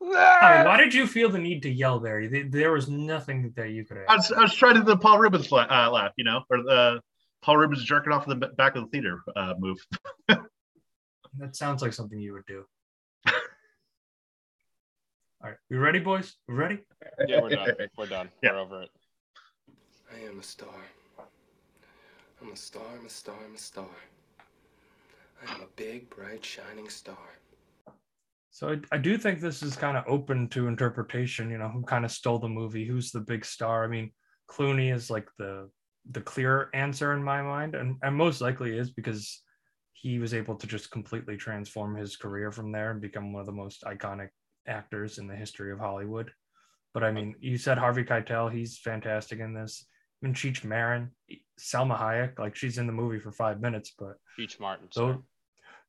Tommy, 0.02 0.66
why 0.68 0.76
did 0.76 0.92
you 0.92 1.06
feel 1.06 1.28
the 1.30 1.38
need 1.38 1.62
to 1.62 1.70
yell 1.70 2.00
there? 2.00 2.28
There- 2.28 2.48
There 2.48 2.72
was 2.72 2.88
nothing 2.88 3.52
that 3.56 3.70
you 3.70 3.84
could 3.84 3.98
I 4.08 4.16
was, 4.16 4.32
I 4.32 4.40
was 4.42 4.54
trying 4.54 4.74
to 4.74 4.80
do 4.80 4.86
the 4.86 4.96
Paul 4.96 5.18
Reubens 5.18 5.46
fla- 5.46 5.66
uh, 5.70 5.90
laugh, 5.90 6.12
you 6.16 6.24
know, 6.24 6.42
or 6.50 6.58
the 6.62 7.00
Paul 7.42 7.56
Reubens 7.58 7.84
jerking 7.84 8.12
off 8.12 8.26
in 8.28 8.38
the 8.38 8.48
back 8.48 8.76
of 8.76 8.82
the 8.84 8.88
theater 8.90 9.20
uh, 9.36 9.54
move. 9.58 9.78
That 10.28 11.54
sounds 11.54 11.80
like 11.82 11.92
something 11.92 12.18
you 12.20 12.32
would 12.34 12.46
do. 12.46 12.64
All 15.42 15.48
right, 15.48 15.58
we 15.70 15.78
ready, 15.78 16.00
boys? 16.00 16.34
We 16.48 16.54
ready? 16.54 16.80
Yeah, 17.26 17.40
we're 17.40 17.48
done. 17.48 17.68
We're 17.96 18.06
done. 18.06 18.28
Yeah. 18.42 18.52
We're 18.52 18.60
over 18.60 18.82
it. 18.82 18.90
I 20.14 20.28
am 20.28 20.38
a 20.38 20.42
star. 20.42 20.68
I'm 22.42 22.52
a 22.52 22.56
star, 22.56 22.82
I'm 22.98 23.06
a 23.06 23.08
star, 23.08 23.36
I'm 23.46 23.54
a 23.54 23.58
star. 23.58 23.88
I 25.46 25.54
am 25.54 25.62
a 25.62 25.66
big, 25.76 26.10
bright, 26.10 26.44
shining 26.44 26.90
star. 26.90 27.16
So 28.50 28.68
I, 28.68 28.80
I 28.92 28.98
do 28.98 29.16
think 29.16 29.40
this 29.40 29.62
is 29.62 29.76
kind 29.76 29.96
of 29.96 30.04
open 30.06 30.46
to 30.50 30.68
interpretation. 30.68 31.48
You 31.48 31.56
know, 31.56 31.68
who 31.68 31.84
kind 31.84 32.04
of 32.04 32.12
stole 32.12 32.38
the 32.38 32.48
movie? 32.48 32.86
Who's 32.86 33.10
the 33.10 33.20
big 33.20 33.46
star? 33.46 33.82
I 33.82 33.88
mean, 33.88 34.12
Clooney 34.50 34.94
is 34.94 35.08
like 35.10 35.28
the 35.38 35.70
the 36.10 36.20
clear 36.20 36.68
answer 36.74 37.14
in 37.14 37.24
my 37.24 37.40
mind, 37.40 37.74
and 37.74 37.96
and 38.02 38.14
most 38.14 38.42
likely 38.42 38.76
is 38.76 38.90
because 38.90 39.42
he 39.94 40.18
was 40.18 40.34
able 40.34 40.56
to 40.56 40.66
just 40.66 40.90
completely 40.90 41.38
transform 41.38 41.96
his 41.96 42.16
career 42.16 42.52
from 42.52 42.72
there 42.72 42.90
and 42.90 43.00
become 43.00 43.32
one 43.32 43.40
of 43.40 43.46
the 43.46 43.52
most 43.52 43.84
iconic 43.84 44.28
actors 44.66 45.18
in 45.18 45.26
the 45.26 45.36
history 45.36 45.72
of 45.72 45.78
Hollywood. 45.78 46.32
But 46.92 47.04
I 47.04 47.12
mean, 47.12 47.36
you 47.40 47.56
said 47.56 47.78
Harvey 47.78 48.04
Keitel; 48.04 48.52
he's 48.52 48.78
fantastic 48.78 49.38
in 49.38 49.54
this. 49.54 49.86
Even 50.22 50.34
Cheech 50.34 50.64
Marin, 50.64 51.10
Salma 51.58 51.98
Hayek, 51.98 52.38
like 52.38 52.56
she's 52.56 52.78
in 52.78 52.86
the 52.86 52.92
movie 52.92 53.20
for 53.20 53.32
five 53.32 53.60
minutes, 53.60 53.92
but 53.98 54.16
Peach 54.36 54.60
Martin. 54.60 54.88
those 54.94 55.16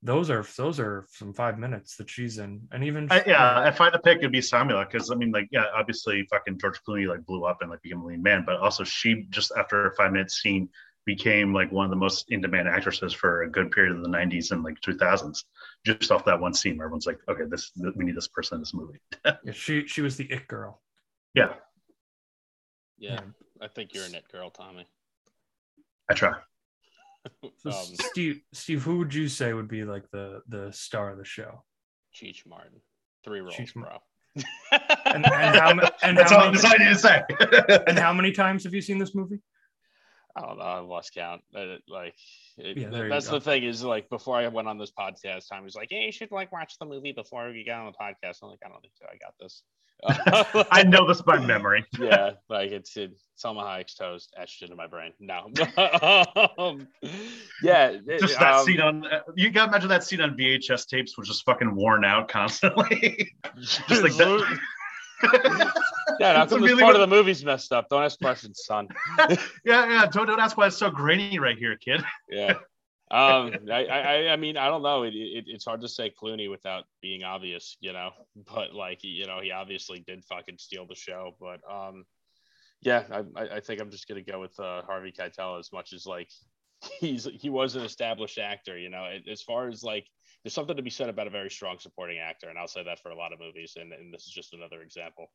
those 0.03 0.29
are 0.29 0.43
those 0.57 0.79
are 0.79 1.06
some 1.12 1.33
five 1.33 1.60
minutes 1.60 1.96
that 1.98 2.10
she's 2.10 2.39
in, 2.39 2.62
and 2.71 2.83
even 2.83 3.08
I, 3.12 3.23
yeah, 3.27 3.67
if 3.67 3.79
I 3.79 3.85
had 3.85 3.93
to 3.93 4.00
pick, 4.00 4.19
it'd 4.19 4.31
be 4.31 4.41
Samuel 4.41 4.83
because 4.83 5.12
I 5.12 5.15
mean, 5.15 5.31
like, 5.31 5.48
yeah, 5.52 5.65
obviously, 5.75 6.25
fucking 6.29 6.60
George 6.60 6.79
Clooney 6.87 7.08
like 7.08 7.25
blew 7.25 7.46
up 7.46 7.62
and 7.62 7.69
like 7.69 7.81
became 7.83 8.02
a 8.02 8.06
lean 8.06 8.23
man, 8.23 8.43
but 8.46 8.56
also 8.56 8.83
she 8.83 9.27
just 9.29 9.52
after 9.56 9.87
a 9.87 9.96
five 9.96 10.12
minute 10.12 10.31
scene 10.31 10.69
became 11.06 11.54
like 11.54 11.71
one 11.71 11.85
of 11.85 11.91
the 11.91 11.98
most 11.98 12.31
in 12.31 12.41
demand 12.41 12.67
actresses 12.67 13.13
for 13.13 13.43
a 13.43 13.50
good 13.50 13.71
period 13.71 13.96
of 13.96 14.02
the 14.02 14.10
'90s 14.10 14.52
and 14.52 14.63
like 14.63 14.81
2000s, 14.81 15.43
just 15.86 16.12
off 16.12 16.25
that 16.25 16.40
one 16.40 16.54
scene 16.54 16.77
where 16.77 16.86
everyone's 16.86 17.06
like, 17.08 17.19
okay, 17.29 17.44
this 17.50 17.71
we 17.96 18.06
need 18.06 18.15
this 18.15 18.27
person 18.27 18.56
in 18.56 18.62
this 18.62 18.73
movie. 18.73 19.00
Yeah, 19.44 19.52
she 19.54 19.88
she 19.88 20.02
was 20.02 20.17
the 20.17 20.25
it 20.25 20.48
girl. 20.48 20.82
Yeah, 21.34 21.54
Yeah, 22.98 23.21
I 23.62 23.67
think 23.67 23.94
you're 23.94 24.06
a 24.06 24.10
net 24.10 24.25
girl, 24.32 24.50
Tommy. 24.50 24.86
I 26.10 26.13
try. 26.13 26.34
So 27.58 27.69
Um, 27.69 27.86
Steve, 28.10 28.42
Steve, 28.52 28.82
who 28.84 28.98
would 28.98 29.13
you 29.13 29.27
say 29.27 29.54
would 29.54 29.67
be 29.67 29.84
like 29.84 30.10
the 30.12 30.42
the 30.48 30.71
star 30.73 31.12
of 31.12 31.17
the 31.19 31.25
show? 31.25 31.63
Cheech 32.15 32.46
Martin. 32.48 32.82
Three 33.23 33.42
rolls, 33.42 33.56
Cheech 33.56 33.75
Ma- 33.75 33.84
bro. 33.84 33.98
And, 35.06 35.25
and 35.25 35.56
how, 35.56 35.69
and 36.04 36.17
That's 36.17 36.32
how 36.32 36.46
all, 36.46 36.52
many, 36.52 36.65
I 36.65 36.77
need 36.77 36.90
to 36.90 36.96
say. 36.96 37.21
and 37.88 38.00
how 38.00 38.12
many 38.13 38.32
times 38.32 38.63
have 38.63 38.73
you 38.73 38.82
seen 38.82 38.98
this 38.98 39.13
movie? 39.13 39.40
I 40.36 40.42
don't 40.42 40.58
know. 40.58 40.63
I 40.63 40.79
lost 40.79 41.13
count. 41.13 41.42
Uh, 41.56 41.77
Like, 41.88 42.15
it, 42.58 42.77
Yeah, 42.77 43.08
that's 43.10 43.27
the 43.27 43.40
thing 43.42 43.63
is 43.63 43.84
like 43.84 44.10
before 44.10 44.38
I 44.38 44.48
went 44.48 44.67
on 44.67 44.77
this 44.77 44.92
podcast, 44.92 45.50
Tom 45.50 45.63
was 45.63 45.75
like, 45.75 45.88
"Hey, 45.92 46.06
you 46.06 46.12
should 46.12 46.32
like 46.32 46.52
watch 46.52 46.77
the 46.79 46.86
movie 46.86 47.12
before 47.12 47.50
you 47.50 47.63
get 47.63 47.75
on 47.77 47.86
the 47.86 47.92
podcast." 47.98 48.38
I'm 48.44 48.50
like, 48.50 48.60
I 48.65 48.69
don't 48.69 48.82
think 48.82 48.94
so. 48.96 49.06
I 49.12 49.17
got 49.17 49.34
this. 49.40 49.63
I 50.71 50.84
know 50.84 51.08
this 51.08 51.21
by 51.21 51.38
memory. 51.38 51.86
yeah, 52.00 52.32
like 52.50 52.71
it's 52.71 52.98
it, 52.98 53.12
Salma 53.38 53.63
Hayek's 53.63 53.94
toes 53.94 54.29
etched 54.36 54.63
into 54.63 54.75
my 54.75 54.88
brain. 54.88 55.13
No, 55.19 55.52
um, 56.58 56.88
yeah, 57.62 57.90
it- 57.90 58.19
Just 58.19 58.40
that 58.40 58.54
um, 58.56 58.65
scene 58.65 58.82
on 58.82 59.06
you 59.36 59.52
gotta 59.52 59.69
imagine 59.69 59.90
that 59.90 60.04
scene 60.04 60.21
on 60.21 60.36
VHS 60.36 60.88
tapes 60.88 61.17
which 61.17 61.29
is 61.29 61.42
fucking 61.42 61.75
worn 61.75 62.04
out 62.04 62.29
constantly. 62.29 63.32
just 63.62 63.90
like 64.02 64.13
that. 64.15 64.60
Yeah, 66.19 66.38
how 66.38 66.46
So 66.48 66.56
come 66.56 66.62
this 66.62 66.72
really 66.72 66.82
part 66.82 66.96
what- 66.96 67.02
of 67.02 67.10
the 67.10 67.15
movie's 67.15 67.44
messed 67.44 67.72
up? 67.72 67.90
Don't 67.90 68.04
ask 68.04 68.19
questions, 68.19 68.62
son. 68.65 68.88
yeah, 69.19 69.38
yeah. 69.65 70.06
Don't 70.08 70.28
don't 70.28 70.40
ask 70.40 70.58
why 70.58 70.67
it's 70.67 70.78
so 70.78 70.90
grainy 70.90 71.40
right 71.40 71.58
here, 71.58 71.78
kid. 71.78 72.04
yeah. 72.30 72.56
Um, 73.12 73.54
I, 73.69 73.86
I, 73.88 74.28
I 74.30 74.36
mean, 74.38 74.56
I 74.56 74.67
don't 74.69 74.84
know. 74.84 75.04
It, 75.04 75.13
it, 75.13 75.44
it's 75.48 75.65
hard 75.65 75.82
to 75.82 75.90
say 75.90 76.10
Clooney 76.12 76.50
without 76.50 76.86
being 77.02 77.24
obvious, 77.24 77.76
you 77.82 77.92
know. 77.92 78.12
But 78.54 78.74
like, 78.74 79.04
you 79.04 79.26
know, 79.28 79.42
he 79.42 79.52
obviously 79.52 80.00
did 80.00 80.24
fucking 80.24 80.58
steal 80.60 80.88
the 80.88 80.96
show. 80.96 81.36
But 81.40 81.60
um, 81.69 82.06
yeah, 82.82 83.04
I, 83.12 83.19
I 83.36 83.56
I 83.58 83.60
think 83.60 83.82
I'm 83.82 83.92
just 83.92 84.08
gonna 84.08 84.22
go 84.22 84.40
with 84.40 84.58
uh, 84.60 84.84
Harvey 84.84 85.12
Keitel 85.12 85.60
as 85.60 85.74
much 85.74 85.92
as 85.92 86.06
like 86.06 86.30
he's 87.00 87.28
he 87.40 87.50
was 87.50 87.76
an 87.76 87.84
established 87.84 88.38
actor, 88.38 88.78
you 88.78 88.90
know. 88.90 89.06
As 89.30 89.42
far 89.42 89.67
as 89.67 89.84
like, 89.84 90.08
there's 90.44 90.54
something 90.54 90.75
to 90.75 90.81
be 90.81 90.89
said 90.89 91.10
about 91.10 91.27
a 91.27 91.29
very 91.29 91.50
strong 91.50 91.77
supporting 91.79 92.17
actor, 92.17 92.50
and 92.50 92.58
I'll 92.58 92.67
say 92.67 92.83
that 92.83 93.00
for 93.00 93.12
a 93.12 93.15
lot 93.15 93.33
of 93.33 93.39
movies, 93.39 93.73
and, 93.79 93.94
and 93.94 94.13
this 94.13 94.25
is 94.25 94.31
just 94.31 94.54
another 94.54 94.81
example. 94.81 95.31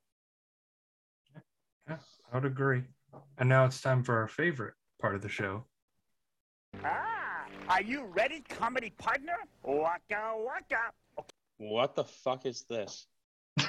Yeah, 1.89 1.99
I 2.33 2.37
would 2.37 2.45
agree. 2.45 2.83
And 3.39 3.49
now 3.49 3.65
it's 3.65 3.81
time 3.81 4.03
for 4.03 4.19
our 4.19 4.27
favorite 4.27 4.75
part 5.01 5.15
of 5.15 5.23
the 5.23 5.29
show. 5.29 5.65
Ah, 6.83 7.47
are 7.69 7.83
you 7.83 8.05
ready, 8.05 8.41
comedy 8.41 8.93
partner? 8.99 9.37
Waka 9.63 10.35
waka. 10.37 11.25
What 11.59 11.95
the 11.95 12.05
fuck 12.05 12.45
is 12.45 12.65
this? 12.69 13.07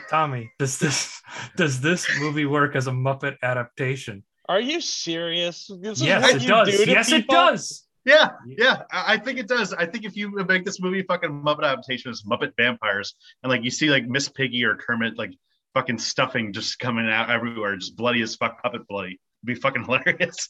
Tommy, 0.09 0.51
does 0.59 0.77
this 0.79 1.21
does 1.55 1.79
this 1.79 2.05
movie 2.19 2.45
work 2.45 2.75
as 2.75 2.87
a 2.87 2.91
Muppet 2.91 3.37
adaptation? 3.43 4.23
Are 4.49 4.59
you 4.59 4.81
serious? 4.81 5.67
This 5.79 5.99
is 5.99 6.03
Yes, 6.03 6.23
what 6.23 6.35
it 6.35 6.41
you 6.41 6.47
does. 6.49 6.69
do 6.77 6.85
to 6.85 6.91
Yes, 6.91 7.11
it 7.11 7.21
people? 7.21 7.35
does. 7.35 7.86
Yeah, 8.07 8.29
yeah. 8.47 8.83
I 8.91 9.13
I 9.13 9.17
think 9.17 9.37
it 9.37 9.47
does. 9.47 9.73
I 9.73 9.85
think 9.85 10.05
if 10.05 10.15
you 10.15 10.31
make 10.31 10.63
this 10.65 10.79
movie 10.79 11.03
fucking 11.03 11.29
Muppet 11.29 11.63
adaptation 11.65 12.09
as 12.09 12.23
Muppet 12.23 12.53
vampires, 12.57 13.15
and 13.43 13.51
like 13.51 13.63
you 13.63 13.69
see 13.71 13.89
like 13.89 14.07
Miss 14.07 14.29
Piggy 14.29 14.63
or 14.63 14.75
Kermit 14.75 15.17
like 15.17 15.33
fucking 15.73 15.99
stuffing 15.99 16.53
just 16.53 16.79
coming 16.79 17.07
out 17.09 17.29
everywhere, 17.29 17.75
just 17.75 17.95
bloody 17.97 18.21
as 18.21 18.35
fuck, 18.35 18.63
puppet 18.63 18.87
bloody, 18.87 19.19
it'd 19.43 19.45
be 19.45 19.55
fucking 19.55 19.83
hilarious. 19.85 20.49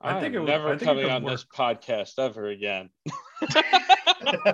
I 0.00 0.20
think 0.20 0.26
I'm 0.28 0.34
it 0.34 0.38
would- 0.40 0.48
never 0.48 0.68
I 0.68 0.70
think 0.72 0.82
coming 0.82 1.04
could 1.04 1.12
on 1.12 1.22
work. 1.24 1.32
this 1.32 1.44
podcast 1.54 2.18
ever 2.18 2.48
again. 2.48 2.90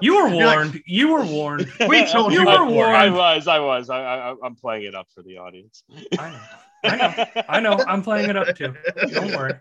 You 0.03 0.17
were 0.17 0.29
You're 0.31 0.47
like- 0.47 0.57
warned. 0.57 0.83
you 0.87 1.13
were 1.13 1.25
warned. 1.25 1.71
We 1.89 2.05
told 2.07 2.33
You 2.33 2.41
you 2.41 2.47
were 2.47 2.65
before. 2.67 2.87
I 2.87 3.09
was, 3.09 3.47
I 3.47 3.61
was. 3.61 3.89
I, 3.89 4.01
I, 4.03 4.35
I'm 4.43 4.57
playing 4.57 4.85
it 4.85 4.95
up 4.97 5.07
for 5.15 5.23
the 5.23 5.39
audience. 5.39 5.85
I 6.19 6.31
know. 6.31 6.41
I 6.83 6.97
know. 6.97 7.43
I 7.49 7.61
know. 7.61 7.85
I'm 7.87 8.03
playing 8.03 8.31
it 8.31 8.37
up 8.37 8.57
too. 8.57 8.75
Don't 9.13 9.31
worry. 9.37 9.55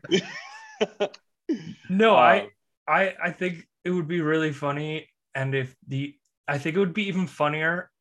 No, 1.90 2.16
I, 2.16 2.42
Um, 2.42 2.50
I, 2.88 3.16
I 3.24 3.32
think 3.32 3.68
it 3.84 3.92
would 3.92 4.08
be 4.08 4.22
really 4.22 4.52
funny, 4.52 5.10
and 5.36 5.54
if 5.56 5.76
the, 5.88 6.16
I 6.48 6.58
think 6.58 6.76
it 6.76 6.80
would 6.80 6.94
be 6.94 7.08
even 7.08 7.28
funnier, 7.28 7.92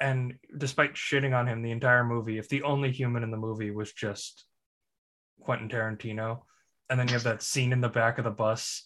and 0.00 0.34
despite 0.56 0.94
shitting 0.94 1.36
on 1.36 1.48
him 1.48 1.62
the 1.62 1.72
entire 1.72 2.04
movie, 2.04 2.38
if 2.38 2.48
the 2.48 2.62
only 2.62 2.92
human 2.92 3.22
in 3.22 3.30
the 3.30 3.36
movie 3.36 3.70
was 3.70 3.92
just 3.92 4.44
Quentin 5.40 5.68
Tarantino, 5.68 6.42
and 6.90 6.98
then 6.98 7.08
you 7.08 7.14
have 7.14 7.24
that 7.24 7.42
scene 7.42 7.72
in 7.72 7.80
the 7.80 7.88
back 7.88 8.18
of 8.18 8.24
the 8.24 8.30
bus. 8.30 8.84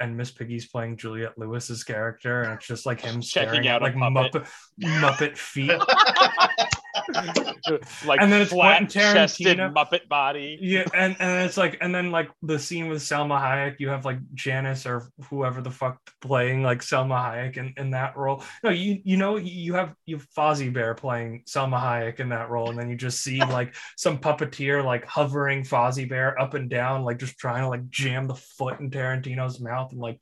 And 0.00 0.16
Miss 0.16 0.30
Piggy's 0.30 0.68
playing 0.68 0.96
Juliette 0.96 1.36
Lewis's 1.36 1.82
character, 1.82 2.42
and 2.42 2.52
it's 2.52 2.66
just 2.66 2.86
like 2.86 3.00
him 3.00 3.20
Checking 3.20 3.48
staring 3.50 3.68
out 3.68 3.82
at 3.82 3.94
like 3.94 4.14
puppet. 4.14 4.44
Muppet, 4.80 5.00
Muppet 5.00 5.36
feet. 5.36 5.72
like 8.06 8.20
And 8.20 8.32
then 8.32 8.42
it's 8.42 8.52
flat-chested 8.52 9.58
Muppet 9.58 10.08
body. 10.08 10.58
Yeah, 10.60 10.84
and 10.94 11.16
and 11.18 11.46
it's 11.46 11.56
like, 11.56 11.78
and 11.80 11.94
then 11.94 12.10
like 12.10 12.30
the 12.42 12.58
scene 12.58 12.88
with 12.88 13.02
Salma 13.02 13.40
Hayek, 13.40 13.76
you 13.78 13.88
have 13.88 14.04
like 14.04 14.18
Janice 14.34 14.86
or 14.86 15.08
whoever 15.28 15.60
the 15.60 15.70
fuck 15.70 15.98
playing 16.20 16.62
like 16.62 16.80
Salma 16.80 17.20
Hayek 17.20 17.56
in, 17.56 17.74
in 17.76 17.90
that 17.90 18.16
role. 18.16 18.42
No, 18.62 18.70
you 18.70 19.00
you 19.04 19.16
know 19.16 19.36
you 19.36 19.74
have 19.74 19.94
you 20.06 20.16
have 20.16 20.26
Fozzie 20.36 20.72
Bear 20.72 20.94
playing 20.94 21.42
Salma 21.46 21.80
Hayek 21.80 22.20
in 22.20 22.28
that 22.30 22.50
role, 22.50 22.70
and 22.70 22.78
then 22.78 22.88
you 22.88 22.96
just 22.96 23.22
see 23.22 23.38
like 23.44 23.74
some 23.96 24.18
puppeteer 24.18 24.84
like 24.84 25.06
hovering 25.06 25.62
Fozzie 25.62 26.08
Bear 26.08 26.40
up 26.40 26.54
and 26.54 26.68
down, 26.70 27.04
like 27.04 27.18
just 27.18 27.38
trying 27.38 27.62
to 27.62 27.68
like 27.68 27.88
jam 27.90 28.26
the 28.26 28.34
foot 28.34 28.80
in 28.80 28.90
Tarantino's 28.90 29.60
mouth, 29.60 29.92
and 29.92 30.00
like 30.00 30.18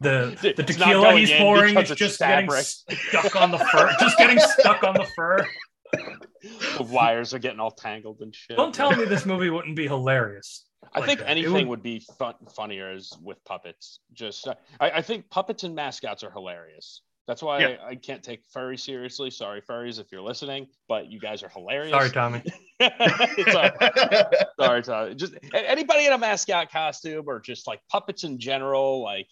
the 0.00 0.36
the 0.56 0.62
tequila 0.62 1.16
he's 1.16 1.32
pouring 1.32 1.76
is 1.76 1.90
just 1.90 2.18
getting 2.18 2.50
stuck 2.50 3.36
on 3.36 3.50
the 3.50 3.58
fur, 3.58 3.94
just 4.00 4.18
getting 4.18 4.38
stuck 4.38 4.82
on 4.84 4.94
the 4.94 5.06
fur. 5.16 5.46
The 5.92 6.82
wires 6.84 7.34
are 7.34 7.38
getting 7.38 7.60
all 7.60 7.70
tangled 7.70 8.20
and 8.20 8.34
shit. 8.34 8.56
Don't 8.56 8.74
tell 8.74 8.94
me 8.94 9.04
this 9.04 9.26
movie 9.26 9.50
wouldn't 9.50 9.76
be 9.76 9.86
hilarious. 9.88 10.64
I 10.92 11.00
like 11.00 11.08
think 11.08 11.20
that. 11.20 11.28
Anything 11.28 11.52
would- 11.52 11.68
would, 11.68 11.82
be 11.82 12.00
fun, 12.18 12.34
funnier 12.54 12.90
as 12.90 13.10
with 13.22 13.42
puppets. 13.44 14.00
Just, 14.12 14.46
uh, 14.46 14.54
I, 14.80 14.90
I 14.90 15.02
think 15.02 15.28
puppets 15.30 15.64
and 15.64 15.74
mascots 15.74 16.22
are 16.22 16.30
hilarious. 16.30 17.02
That's 17.26 17.42
why 17.42 17.58
Yeah. 17.60 17.76
I, 17.84 17.88
I 17.90 17.94
can't 17.96 18.22
take 18.22 18.40
furry 18.52 18.78
seriously. 18.78 19.30
Sorry, 19.30 19.60
furries, 19.60 19.98
if 20.00 20.10
you're 20.12 20.22
listening, 20.22 20.68
but 20.88 21.10
you 21.10 21.20
guys 21.20 21.42
are 21.42 21.48
hilarious. 21.50 21.90
Sorry, 21.90 22.10
Tommy. 22.10 22.42
It's 22.80 23.54
all 23.54 23.62
right. 23.62 24.34
Sorry, 24.60 24.82
Tommy. 24.82 25.14
Just 25.14 25.34
anybody 25.52 26.06
in 26.06 26.12
a 26.12 26.18
mascot 26.18 26.70
costume 26.70 27.24
or 27.26 27.40
just 27.40 27.66
like 27.66 27.80
puppets 27.90 28.24
in 28.24 28.38
general, 28.38 29.02
like 29.02 29.26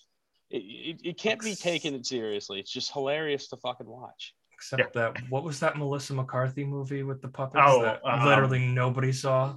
it, 0.51 0.59
it, 0.59 1.01
it 1.05 1.19
can't 1.19 1.41
be 1.41 1.55
taken 1.55 2.03
seriously. 2.05 2.61
It's 2.61 2.71
just 2.73 2.93
hilarious 2.93 3.49
to 3.49 3.57
fucking 3.57 3.87
watch. 3.87 4.35
Except 4.57 4.95
that, 4.95 5.17
what 5.29 5.45
was 5.45 5.61
that 5.61 5.77
Melissa 5.77 6.15
McCarthy 6.15 6.65
movie 6.65 7.03
with 7.03 7.21
the 7.21 7.29
puppets 7.29 7.63
Oh, 7.67 7.83
that 7.83 8.01
um, 8.05 8.25
literally 8.25 8.67
nobody 8.67 9.13
saw? 9.13 9.55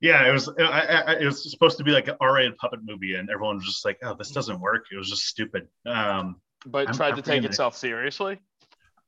Yeah, 0.00 0.28
it 0.28 0.32
was. 0.32 0.48
I, 0.58 0.62
I, 0.62 1.12
it 1.14 1.24
was 1.24 1.50
supposed 1.50 1.78
to 1.78 1.84
be 1.84 1.90
like 1.90 2.06
an 2.06 2.14
R-rated 2.20 2.56
puppet 2.58 2.80
movie, 2.84 3.14
and 3.16 3.28
everyone 3.30 3.56
was 3.56 3.64
just 3.64 3.84
like, 3.84 3.98
"Oh, 4.02 4.14
this 4.14 4.30
doesn't 4.30 4.60
work." 4.60 4.84
It 4.92 4.96
was 4.96 5.08
just 5.10 5.24
stupid. 5.26 5.66
Um, 5.86 6.40
But 6.66 6.80
it 6.84 6.88
I'm- 6.88 6.96
tried 6.96 7.08
I'm 7.10 7.16
to 7.16 7.22
take 7.22 7.24
forgetting 7.24 7.44
it. 7.44 7.46
itself 7.50 7.76
seriously. 7.76 8.38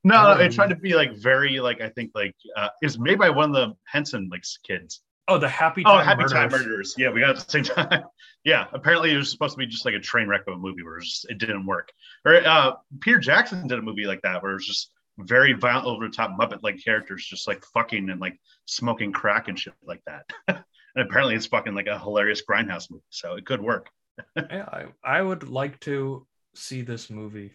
no, 0.03 0.32
Um, 0.32 0.41
it 0.41 0.53
tried 0.53 0.70
to 0.70 0.76
be 0.76 0.95
like 0.95 1.14
very 1.16 1.61
like 1.61 1.80
I 1.80 1.91
think 1.91 2.12
like 2.14 2.34
uh, 2.57 2.70
it 2.82 2.86
was 2.86 2.99
made 2.99 3.18
by 3.18 3.30
one 3.30 3.51
of 3.51 3.55
the 3.55 3.76
Henson 3.86 4.28
like 4.30 4.43
kids. 4.66 5.03
Oh, 5.28 5.36
the 5.39 5.49
Happy 5.49 5.82
Oh, 5.84 5.99
Happy 5.99 6.22
Murders. 6.22 6.32
Time 6.32 6.51
Murderers. 6.51 6.95
Yeah, 6.97 7.11
we 7.11 7.20
got 7.20 7.30
it 7.30 7.39
at 7.39 7.47
the 7.47 7.51
same 7.53 7.64
time. 7.91 8.05
yeah, 8.45 8.64
apparently 8.72 9.12
it 9.12 9.16
was 9.18 9.30
supposed 9.30 9.53
to 9.53 9.59
be 9.59 9.66
just 9.66 9.84
like 9.84 9.95
a 9.95 10.01
train 10.01 10.26
wreck 10.26 10.41
of 10.49 10.55
a 10.55 10.57
movie 10.57 10.82
where 10.82 10.95
it, 10.95 11.01
was 11.01 11.09
just, 11.11 11.30
it 11.30 11.36
didn't 11.39 11.66
work. 11.66 11.93
Or 12.24 12.34
uh, 12.47 12.72
Peter 13.01 13.18
Jackson 13.18 13.66
did 13.68 13.78
a 13.78 13.82
movie 13.82 14.07
like 14.07 14.22
that 14.22 14.43
where 14.43 14.53
it 14.53 14.55
was 14.55 14.66
just 14.66 14.91
very 15.19 15.53
violent, 15.53 15.87
over 15.87 16.09
the 16.09 16.14
top 16.14 16.39
Muppet 16.39 16.62
like 16.62 16.83
characters, 16.83 17.27
just 17.27 17.49
like 17.49 17.64
fucking 17.75 18.11
and 18.11 18.21
like 18.21 18.39
smoking 18.66 19.12
crack 19.12 19.49
and 19.49 19.59
shit 19.59 19.75
like 19.85 20.03
that. 20.07 20.25
and 20.49 20.64
apparently 20.97 21.35
it's 21.35 21.47
fucking 21.47 21.75
like 21.75 21.87
a 21.87 21.99
hilarious 21.99 22.43
grindhouse 22.49 22.91
movie, 22.91 23.03
so 23.11 23.35
it 23.35 23.47
could 23.47 23.61
work. 23.61 23.91
Yeah, 24.37 24.66
I, 24.73 24.87
I 25.05 25.23
would 25.23 25.49
like 25.49 25.79
to 25.81 26.27
see 26.57 26.83
this 26.83 27.09
movie 27.09 27.53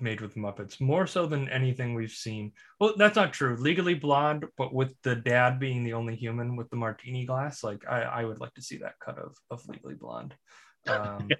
made 0.00 0.20
with 0.20 0.36
Muppets 0.36 0.80
more 0.80 1.06
so 1.06 1.26
than 1.26 1.48
anything 1.48 1.94
we've 1.94 2.10
seen. 2.10 2.52
Well, 2.78 2.94
that's 2.96 3.16
not 3.16 3.32
true. 3.32 3.56
Legally 3.56 3.94
Blonde, 3.94 4.44
but 4.56 4.72
with 4.72 4.94
the 5.02 5.16
dad 5.16 5.58
being 5.58 5.82
the 5.82 5.94
only 5.94 6.14
human 6.14 6.56
with 6.56 6.70
the 6.70 6.76
martini 6.76 7.24
glass, 7.24 7.64
like 7.64 7.84
I, 7.88 8.02
I 8.02 8.24
would 8.24 8.40
like 8.40 8.54
to 8.54 8.62
see 8.62 8.78
that 8.78 8.98
cut 9.04 9.18
of 9.18 9.34
of 9.50 9.66
Legally 9.68 9.94
Blonde. 9.94 10.34
Um, 10.86 11.30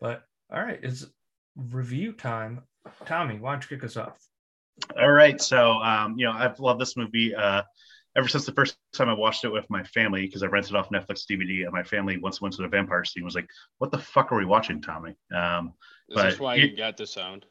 but 0.00 0.22
all 0.48 0.62
right, 0.62 0.78
it's 0.80 1.04
review 1.56 2.12
time. 2.12 2.60
Tommy, 3.04 3.36
why 3.40 3.50
don't 3.50 3.68
you 3.68 3.76
kick 3.76 3.84
us 3.84 3.96
off? 3.96 4.16
All 5.00 5.10
right. 5.10 5.40
So, 5.40 5.72
um, 5.74 6.14
you 6.18 6.26
know, 6.26 6.32
I've 6.32 6.58
loved 6.60 6.80
this 6.80 6.96
movie 6.96 7.34
uh, 7.34 7.62
ever 8.16 8.28
since 8.28 8.44
the 8.46 8.52
first 8.52 8.76
time 8.92 9.08
I 9.08 9.14
watched 9.14 9.44
it 9.44 9.52
with 9.52 9.68
my 9.70 9.82
family 9.84 10.26
because 10.26 10.42
I 10.42 10.46
rented 10.46 10.74
off 10.74 10.90
Netflix 10.90 11.24
DVD, 11.30 11.64
and 11.64 11.72
my 11.72 11.82
family 11.82 12.18
once 12.18 12.40
went 12.40 12.54
to 12.56 12.62
the 12.62 12.68
vampire 12.68 13.04
scene 13.04 13.24
was 13.24 13.34
like, 13.34 13.48
"What 13.78 13.90
the 13.90 13.98
fuck 13.98 14.32
are 14.32 14.36
we 14.38 14.44
watching, 14.44 14.80
Tommy?" 14.80 15.14
Um, 15.34 15.74
Is 16.08 16.14
but 16.14 16.30
this 16.30 16.40
why 16.40 16.54
you- 16.56 16.66
you 16.68 16.76
got 16.76 16.98
sound. 17.08 17.46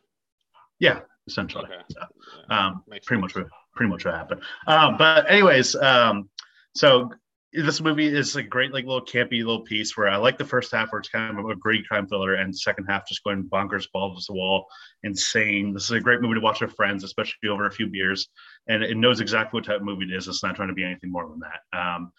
yeah, 0.79 1.01
essentially. 1.27 1.65
Okay. 1.65 1.81
So, 1.89 2.01
um, 2.49 2.83
pretty 3.05 3.21
much, 3.21 3.35
what- 3.35 3.47
pretty 3.75 3.89
much 3.89 4.05
what 4.05 4.15
happened. 4.15 4.41
Um, 4.67 4.97
but 4.97 5.29
anyways, 5.29 5.75
um, 5.75 6.29
so 6.75 7.09
this 7.53 7.81
movie 7.81 8.07
is 8.07 8.35
a 8.35 8.43
great, 8.43 8.73
like, 8.73 8.85
little 8.85 9.05
campy 9.05 9.39
little 9.39 9.61
piece 9.61 9.95
where 9.95 10.09
I 10.09 10.17
like 10.17 10.37
the 10.37 10.45
first 10.45 10.71
half 10.71 10.91
where 10.91 10.99
it's 10.99 11.09
kind 11.09 11.37
of 11.37 11.45
a 11.45 11.55
great 11.55 11.87
crime 11.87 12.07
thriller, 12.07 12.33
and 12.33 12.57
second 12.57 12.85
half 12.85 13.07
just 13.07 13.23
going 13.23 13.43
bonkers, 13.43 13.87
balls 13.91 14.25
to 14.25 14.33
the 14.33 14.37
wall, 14.37 14.65
insane. 15.03 15.73
This 15.73 15.85
is 15.85 15.91
a 15.91 15.99
great 15.99 16.21
movie 16.21 16.35
to 16.35 16.41
watch 16.41 16.61
with 16.61 16.75
friends, 16.75 17.03
especially 17.03 17.49
over 17.49 17.67
a 17.67 17.71
few 17.71 17.87
beers, 17.87 18.27
and 18.67 18.83
it 18.83 18.97
knows 18.97 19.21
exactly 19.21 19.57
what 19.57 19.65
type 19.65 19.77
of 19.77 19.83
movie 19.83 20.05
it 20.05 20.15
is. 20.15 20.27
It's 20.27 20.43
not 20.43 20.55
trying 20.55 20.69
to 20.69 20.73
be 20.73 20.83
anything 20.83 21.11
more 21.11 21.27
than 21.27 21.41
that. 21.41 21.77
Um, 21.77 22.11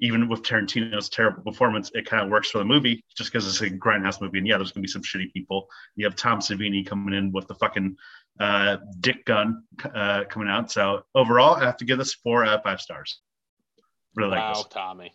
even 0.00 0.28
with 0.28 0.42
Tarantino's 0.42 1.08
terrible 1.08 1.42
performance, 1.42 1.90
it 1.94 2.06
kind 2.06 2.22
of 2.22 2.30
works 2.30 2.50
for 2.50 2.58
the 2.58 2.64
movie 2.64 3.02
just 3.16 3.32
because 3.32 3.48
it's 3.48 3.62
a 3.62 3.70
grindhouse 3.70 4.20
movie. 4.20 4.38
And 4.38 4.46
yeah, 4.46 4.58
there's 4.58 4.72
gonna 4.72 4.82
be 4.82 4.88
some 4.88 5.02
shitty 5.02 5.32
people. 5.32 5.66
You 5.96 6.04
have 6.04 6.16
Tom 6.16 6.40
Savini 6.40 6.86
coming 6.86 7.14
in 7.14 7.32
with 7.32 7.48
the 7.48 7.54
fucking 7.54 7.96
uh, 8.38 8.76
Dick 9.00 9.24
gun 9.24 9.64
uh, 9.94 10.24
coming 10.28 10.48
out. 10.48 10.70
So 10.70 11.04
overall, 11.14 11.54
I 11.54 11.64
have 11.64 11.78
to 11.78 11.86
give 11.86 11.98
this 11.98 12.14
four 12.14 12.44
out 12.44 12.58
of 12.58 12.62
five 12.62 12.80
stars. 12.80 13.20
Really 14.16 14.36
wow, 14.36 14.54
like. 14.54 14.70
Tommy. 14.70 15.12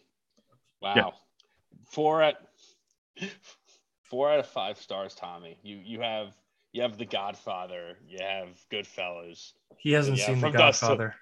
Wow. 0.82 0.94
Yeah. 0.96 1.10
Four 1.86 2.22
at 2.22 2.36
four 4.04 4.32
out 4.32 4.40
of 4.40 4.48
five 4.48 4.78
stars, 4.78 5.16
Tommy. 5.16 5.58
You 5.64 5.80
you 5.84 6.00
have 6.02 6.34
you 6.74 6.82
have 6.84 6.98
The 6.98 7.06
Godfather. 7.06 7.98
You 8.08 8.20
have 8.22 8.50
Goodfellas. 8.72 9.54
He 9.78 9.92
hasn't 9.92 10.18
Yeah, 10.18 10.28
seen 10.28 10.36
The 10.36 10.42
from 10.42 10.52
Dust 10.54 10.80
to- 10.80 10.86
Godfather. 10.88 11.16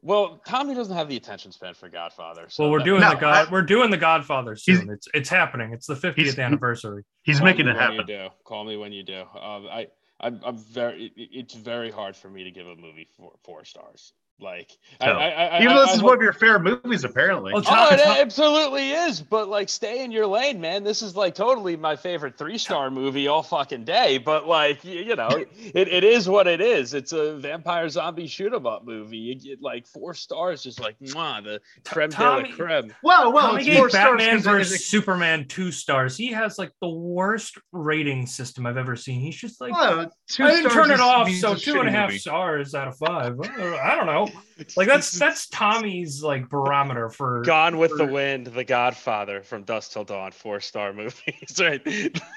Well, 0.00 0.40
Tommy 0.46 0.76
doesn't 0.76 0.94
have 0.94 1.08
the 1.08 1.16
attention 1.16 1.50
span 1.50 1.74
for 1.74 1.88
Godfather. 1.88 2.46
So 2.48 2.62
Well, 2.64 2.72
we're 2.72 2.78
doing 2.84 3.00
No, 3.00 3.10
the 3.10 3.16
God. 3.16 3.48
I- 3.48 3.50
we're 3.50 3.62
doing 3.62 3.90
the 3.90 3.96
Godfather 3.96 4.54
soon. 4.54 4.88
It's 4.90 5.08
it's 5.12 5.28
happening. 5.28 5.72
It's 5.72 5.86
the 5.86 5.96
50th 5.96 6.38
anniversary. 6.38 7.02
He's 7.24 7.38
Call 7.38 7.46
making 7.46 7.66
it 7.66 7.70
when 7.72 7.76
happen. 7.76 7.96
You 7.96 8.04
do. 8.04 8.28
Call 8.44 8.64
me 8.64 8.76
when 8.76 8.92
you 8.92 9.02
do. 9.02 9.20
Um, 9.22 9.66
I, 9.68 9.88
I'm, 10.20 10.40
I'm 10.44 10.56
very. 10.58 11.06
it- 11.16 11.30
it's 11.32 11.54
very 11.54 11.90
hard 11.90 12.14
for 12.14 12.28
me 12.30 12.44
to 12.44 12.50
give 12.52 12.66
a 12.68 12.76
movie 12.76 13.08
four, 13.16 13.32
four 13.42 13.64
stars. 13.64 14.12
Like, 14.40 14.70
I, 15.00 15.06
So, 15.06 15.10
I, 15.12 15.26
I, 15.28 15.56
Even 15.62 15.68
I, 15.68 15.74
though 15.74 15.80
this 15.80 15.90
I 15.90 15.92
is 15.94 15.98
hope- 16.00 16.06
one 16.06 16.16
of 16.18 16.22
your 16.22 16.32
favorite 16.32 16.82
movies, 16.84 17.02
apparently. 17.02 17.52
Oh, 17.54 17.56
Oh, 17.66 17.88
it 17.94 17.98
Tom- 17.98 18.16
absolutely 18.18 18.90
is. 18.92 19.20
But 19.20 19.48
like, 19.48 19.68
stay 19.68 20.04
in 20.04 20.12
your 20.12 20.26
lane, 20.28 20.60
man. 20.60 20.84
This 20.84 21.02
is 21.02 21.16
like 21.16 21.34
totally 21.34 21.76
my 21.76 21.96
favorite 21.96 22.38
three 22.38 22.56
star 22.56 22.88
movie 22.90 23.26
all 23.26 23.42
fucking 23.42 23.84
day. 23.84 24.18
But 24.18 24.46
like, 24.46 24.84
you, 24.84 25.00
you 25.00 25.16
know, 25.16 25.28
it, 25.28 25.48
it 25.88 26.04
is 26.04 26.28
what 26.28 26.46
it 26.46 26.60
is. 26.60 26.94
It's 26.94 27.12
a 27.12 27.36
vampire 27.36 27.88
zombie 27.88 28.28
shoot 28.28 28.54
'em 28.54 28.64
up 28.66 28.84
movie. 28.86 29.16
You 29.16 29.34
get 29.34 29.60
like 29.60 29.86
four 29.88 30.14
stars, 30.14 30.62
just 30.62 30.78
like 30.78 30.96
mwah, 31.00 31.42
the 31.42 31.60
creme 31.84 32.10
de 32.10 32.22
la 32.22 32.42
creme. 32.54 32.94
Well, 33.02 33.32
well, 33.32 33.50
Tommy 33.50 33.64
gave 33.64 33.76
four 33.78 33.90
stars 33.90 34.18
Batman 34.18 34.36
'cause 34.36 34.46
it 34.46 34.50
versus 34.50 34.72
is- 34.74 34.86
Superman 34.86 35.46
two 35.48 35.72
stars. 35.72 36.16
He 36.16 36.28
has 36.32 36.58
like 36.58 36.70
the 36.80 36.88
worst 36.88 37.58
rating 37.72 38.24
system 38.26 38.66
I've 38.66 38.76
ever 38.76 38.94
seen. 38.94 39.20
He's 39.20 39.36
just 39.36 39.60
like, 39.60 39.72
well, 39.72 40.12
two 40.28 40.44
I 40.44 40.50
didn't 40.50 40.70
stars 40.70 40.86
turn 40.86 40.90
it 40.94 41.00
off, 41.00 41.28
so 41.32 41.52
it's 41.52 41.62
two 41.62 41.80
and 41.80 41.88
a 41.88 41.90
shitty 41.90 41.94
half 41.94 42.08
movie. 42.10 42.18
stars 42.20 42.74
out 42.76 42.86
of 42.86 42.96
five. 42.98 43.36
I 43.40 43.96
don't 43.96 44.06
know. 44.06 44.27
Like 44.76 44.88
that's 44.88 45.12
that's 45.12 45.46
Tommy's 45.46 46.20
like 46.20 46.48
barometer 46.48 47.10
for 47.10 47.42
Gone 47.42 47.78
with 47.78 47.96
the 47.96 48.04
Wind, 48.04 48.48
The 48.48 48.64
Godfather 48.64 49.40
from 49.44 49.62
Dusk 49.62 49.92
Till 49.92 50.02
Dawn, 50.02 50.32
four 50.32 50.58
star 50.58 50.92
movies. 50.94 51.54
right. 51.60 51.80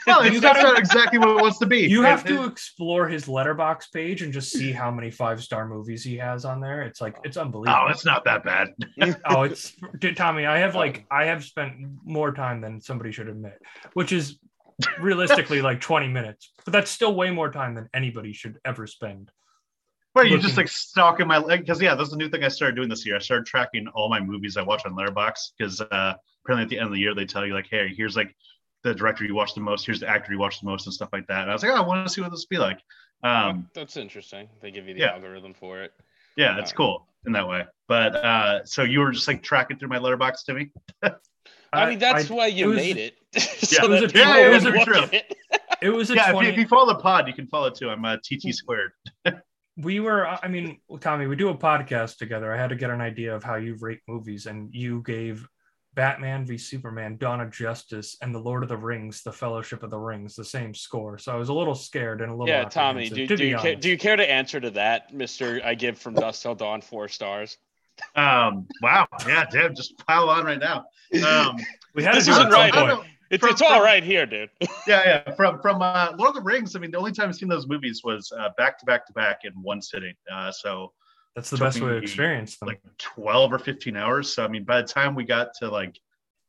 Well, 0.05 0.21
it's, 0.21 0.35
You 0.35 0.39
that's 0.39 0.59
gotta- 0.59 0.61
not 0.61 0.77
exactly 0.77 1.17
what 1.17 1.29
it 1.29 1.41
wants 1.41 1.57
to 1.57 1.65
be. 1.65 1.87
You 1.89 2.03
have 2.03 2.23
to 2.25 2.43
explore 2.45 3.07
his 3.07 3.25
Letterboxd 3.25 3.91
page 3.91 4.21
and 4.21 4.31
just 4.31 4.51
see 4.51 4.71
how 4.71 4.91
many 4.91 5.09
five 5.09 5.41
star 5.41 5.67
movies 5.67 6.03
he 6.03 6.15
has 6.17 6.45
on 6.45 6.61
there. 6.61 6.83
It's 6.83 7.01
like 7.01 7.15
it's 7.23 7.37
unbelievable. 7.37 7.85
Oh, 7.87 7.89
it's 7.89 8.05
not 8.05 8.23
that 8.25 8.43
bad. 8.43 8.67
oh, 9.25 9.41
it's 9.41 9.73
dude, 9.97 10.15
Tommy. 10.15 10.45
I 10.45 10.59
have 10.59 10.75
oh. 10.75 10.79
like 10.79 11.05
I 11.09 11.25
have 11.25 11.43
spent 11.43 11.73
more 12.05 12.31
time 12.31 12.61
than 12.61 12.79
somebody 12.81 13.11
should 13.11 13.29
admit, 13.29 13.59
which 13.93 14.11
is 14.11 14.37
realistically 14.99 15.61
like 15.61 15.81
20 15.81 16.07
minutes, 16.07 16.53
but 16.65 16.71
that's 16.71 16.91
still 16.91 17.15
way 17.15 17.31
more 17.31 17.51
time 17.51 17.75
than 17.75 17.89
anybody 17.93 18.33
should 18.33 18.59
ever 18.65 18.87
spend. 18.87 19.31
Well, 20.13 20.25
you 20.25 20.35
just 20.37 20.49
looking- 20.49 20.57
like 20.57 20.67
stalking 20.67 21.27
my 21.27 21.37
leg? 21.37 21.61
because 21.61 21.81
yeah, 21.81 21.95
that's 21.95 22.11
a 22.11 22.17
new 22.17 22.29
thing 22.29 22.43
I 22.43 22.49
started 22.49 22.75
doing 22.75 22.89
this 22.89 23.05
year. 23.05 23.15
I 23.15 23.19
started 23.19 23.45
tracking 23.45 23.87
all 23.89 24.09
my 24.09 24.19
movies 24.19 24.57
I 24.57 24.61
watch 24.61 24.85
on 24.85 24.93
Letterboxd 24.93 25.51
because 25.57 25.79
uh, 25.81 26.13
apparently 26.43 26.63
at 26.63 26.69
the 26.69 26.77
end 26.77 26.87
of 26.87 26.91
the 26.93 26.99
year 26.99 27.15
they 27.15 27.25
tell 27.25 27.45
you 27.45 27.53
like, 27.53 27.67
hey, 27.69 27.93
here's 27.95 28.15
like 28.17 28.35
the 28.83 28.93
director 28.93 29.23
you 29.23 29.35
watch 29.35 29.53
the 29.53 29.61
most, 29.61 29.85
here's 29.85 29.99
the 30.01 30.09
actor 30.09 30.33
you 30.33 30.39
watch 30.39 30.59
the 30.59 30.65
most, 30.67 30.85
and 30.85 30.93
stuff 30.93 31.09
like 31.13 31.27
that. 31.27 31.41
And 31.43 31.49
I 31.49 31.53
was 31.53 31.63
like, 31.63 31.71
oh, 31.71 31.75
I 31.75 31.85
want 31.87 32.05
to 32.07 32.13
see 32.13 32.19
what 32.21 32.31
this 32.31 32.45
will 32.49 32.55
be 32.55 32.59
like. 32.59 32.79
Um, 33.23 33.69
That's 33.73 33.95
interesting. 33.97 34.49
They 34.61 34.71
give 34.71 34.87
you 34.87 34.95
the 34.95 35.01
Yeah. 35.01 35.11
algorithm 35.13 35.53
for 35.53 35.81
it. 35.83 35.93
yeah, 36.35 36.57
it's 36.59 36.71
cool 36.73 37.07
in 37.25 37.31
that 37.33 37.47
way. 37.47 37.63
But 37.87 38.15
uh, 38.15 38.65
so 38.65 38.83
you 38.83 38.99
were 38.99 39.11
just 39.11 39.27
like 39.27 39.43
tracking 39.43 39.77
through 39.77 39.89
my 39.89 39.99
Letterboxd, 39.99 40.45
to 40.45 40.53
me. 40.55 40.71
I 41.73 41.89
mean, 41.89 41.99
that's 41.99 42.29
why 42.29 42.47
you 42.47 42.67
was- 42.69 42.77
made 42.77 42.97
it. 42.97 43.15
Yeah, 43.33 43.39
so 43.39 43.85
it 43.85 43.89
was 44.01 44.13
a- 44.13 44.17
yeah, 44.17 44.47
it 44.47 44.53
was 44.53 44.65
a 44.65 44.71
look 44.71 44.83
true. 44.87 44.97
at 45.03 45.13
it. 45.13 45.37
It 45.81 45.89
was 45.89 46.09
a 46.11 46.15
yeah, 46.15 46.35
if 46.35 46.41
you, 46.43 46.49
if 46.49 46.57
you 46.57 46.67
follow 46.67 46.91
the 46.93 46.99
pod, 46.99 47.27
you 47.27 47.33
can 47.33 47.47
follow 47.47 47.69
too. 47.69 47.89
I'm 47.89 48.03
uh, 48.03 48.17
TT 48.17 48.53
squared. 48.53 48.91
we 49.81 49.99
were 49.99 50.27
i 50.27 50.47
mean 50.47 50.77
tommy 50.99 51.27
we 51.27 51.35
do 51.35 51.49
a 51.49 51.57
podcast 51.57 52.17
together 52.17 52.53
i 52.53 52.57
had 52.57 52.69
to 52.69 52.75
get 52.75 52.89
an 52.89 53.01
idea 53.01 53.35
of 53.35 53.43
how 53.43 53.55
you 53.55 53.75
rate 53.79 53.99
movies 54.07 54.45
and 54.45 54.73
you 54.73 55.01
gave 55.05 55.47
batman 55.93 56.45
v 56.45 56.57
superman 56.57 57.17
dawn 57.17 57.41
of 57.41 57.51
justice 57.51 58.17
and 58.21 58.33
the 58.33 58.39
lord 58.39 58.63
of 58.63 58.69
the 58.69 58.77
rings 58.77 59.23
the 59.23 59.31
fellowship 59.31 59.83
of 59.83 59.89
the 59.89 59.97
rings 59.97 60.35
the 60.35 60.45
same 60.45 60.73
score 60.73 61.17
so 61.17 61.31
i 61.31 61.35
was 61.35 61.49
a 61.49 61.53
little 61.53 61.75
scared 61.75 62.21
and 62.21 62.31
a 62.31 62.33
little 62.33 62.47
Yeah, 62.47 62.63
Tommy, 62.63 63.09
do, 63.09 63.27
to 63.27 63.35
do, 63.35 63.45
you 63.45 63.57
care, 63.57 63.75
do 63.75 63.89
you 63.89 63.97
care 63.97 64.15
to 64.15 64.29
answer 64.29 64.59
to 64.59 64.69
that, 64.71 65.13
Mister? 65.13 65.61
I 65.63 65.75
give 65.75 65.97
from 65.97 66.13
Dusk 66.13 66.41
Till 66.41 66.55
Dawn 66.55 66.81
four 66.81 67.07
stars. 67.07 67.57
Um, 68.15 68.67
wow, 68.81 69.07
yeah, 69.27 69.45
damn, 69.51 69.75
just 69.75 69.97
pile 70.07 70.29
on 70.29 70.45
right 70.45 70.59
now. 70.59 70.85
Um, 71.27 71.57
we 71.93 72.03
had 72.03 72.15
This 72.15 72.25
to 72.25 72.31
do 72.31 72.37
it 72.37 72.47
isn't 72.47 72.47
at 72.47 72.51
some 72.51 72.51
right. 72.51 72.73
Point. 72.97 73.10
Know. 73.31 73.35
It's, 73.35 73.41
From- 73.41 73.49
it's 73.51 73.61
all 73.61 73.75
from- 73.75 73.83
right 73.83 74.03
here, 74.03 74.25
dude. 74.25 74.49
yeah, 74.87 75.23
yeah. 75.27 75.33
From 75.35 75.61
from 75.61 75.81
uh, 75.81 76.13
Lord 76.17 76.29
of 76.29 76.35
the 76.35 76.41
Rings. 76.41 76.75
I 76.75 76.79
mean, 76.79 76.91
the 76.91 76.97
only 76.97 77.11
time 77.11 77.29
I've 77.29 77.35
seen 77.35 77.49
those 77.49 77.67
movies 77.67 78.01
was 78.03 78.31
uh, 78.37 78.49
back 78.57 78.77
to 78.79 78.85
back 78.85 79.05
to 79.07 79.13
back 79.13 79.41
in 79.43 79.53
one 79.61 79.81
sitting. 79.81 80.13
Uh, 80.31 80.51
so 80.51 80.91
that's 81.35 81.49
the 81.49 81.57
best 81.57 81.79
way 81.81 81.89
to 81.89 81.95
experience 81.97 82.57
them 82.57 82.67
like 82.67 82.81
twelve 82.97 83.53
or 83.53 83.59
fifteen 83.59 83.95
hours. 83.97 84.33
So 84.33 84.43
I 84.43 84.47
mean, 84.47 84.63
by 84.63 84.81
the 84.81 84.87
time 84.87 85.15
we 85.15 85.23
got 85.23 85.53
to 85.59 85.69
like, 85.69 85.99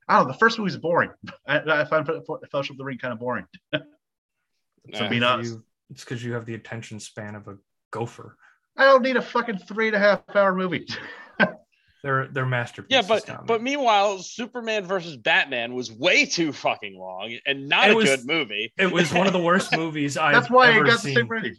I 0.09 0.17
don't 0.17 0.27
know, 0.27 0.33
the 0.33 0.39
first 0.39 0.59
movie's 0.59 0.77
boring. 0.77 1.11
I, 1.47 1.59
I 1.61 1.85
find 1.85 2.07
Fellowship 2.07 2.73
of 2.73 2.79
the 2.79 2.85
Ring 2.85 2.99
kind 2.99 3.13
of 3.13 3.19
boring. 3.21 3.47
Yeah. 3.73 5.09
being 5.09 5.23
honest. 5.23 5.53
You- 5.53 5.65
it's 5.91 6.05
because 6.05 6.25
you 6.25 6.33
have 6.33 6.47
the 6.47 6.55
attention 6.55 6.99
span 6.99 7.35
of 7.35 7.49
a 7.49 7.59
gopher 7.91 8.39
I 8.77 8.85
don't 8.85 9.03
need 9.03 9.17
a 9.17 9.23
fucking 9.23 9.59
three 9.59 9.89
and 9.89 9.97
a 9.97 9.99
half 9.99 10.23
hour 10.35 10.55
movie. 10.55 10.87
they're 12.03 12.29
they're 12.29 12.47
masterpieces 12.47 13.09
Yeah, 13.09 13.21
but 13.21 13.47
but 13.47 13.63
meanwhile, 13.63 14.19
Superman 14.19 14.85
versus 14.85 15.17
Batman 15.17 15.75
was 15.75 15.91
way 15.93 16.27
too 16.37 16.53
fucking 16.53 16.99
long 16.99 17.37
and 17.47 17.69
not 17.69 17.89
It 17.89 17.93
a 17.93 17.97
was- 17.97 18.05
good 18.05 18.27
movie. 18.27 18.73
it 18.79 18.91
was 18.91 19.13
one 19.13 19.27
of 19.27 19.33
the 19.33 19.41
worst 19.43 19.77
movies 19.77 20.17
i've 20.17 20.35
That's 20.35 20.51
why 20.51 20.73
ever 20.73 20.85
it 20.85 20.89
got 20.91 21.01
seen. 21.01 21.15
the 21.15 21.21
same 21.21 21.29
rating. 21.29 21.57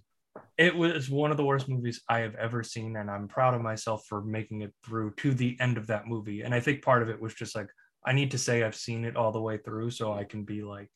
it 0.57 0.75
was 0.75 1.09
one 1.09 1.31
of 1.31 1.37
the 1.37 1.45
worst 1.45 1.67
movies 1.69 2.01
I 2.09 2.19
have 2.19 2.35
ever 2.35 2.61
seen, 2.63 2.95
and 2.97 3.09
I'm 3.09 3.27
proud 3.27 3.53
of 3.53 3.61
myself 3.61 4.05
for 4.07 4.21
making 4.21 4.61
it 4.61 4.73
through 4.85 5.13
to 5.17 5.33
the 5.33 5.57
end 5.59 5.77
of 5.77 5.87
that 5.87 6.07
movie. 6.07 6.41
And 6.41 6.53
I 6.53 6.59
think 6.59 6.81
part 6.83 7.01
of 7.01 7.09
it 7.09 7.19
was 7.21 7.33
just 7.33 7.55
like 7.55 7.67
I 8.05 8.11
need 8.13 8.31
to 8.31 8.37
say 8.37 8.63
I've 8.63 8.75
seen 8.75 9.05
it 9.05 9.15
all 9.15 9.31
the 9.31 9.41
way 9.41 9.57
through, 9.57 9.91
so 9.91 10.11
I 10.13 10.25
can 10.25 10.43
be 10.43 10.61
like, 10.61 10.91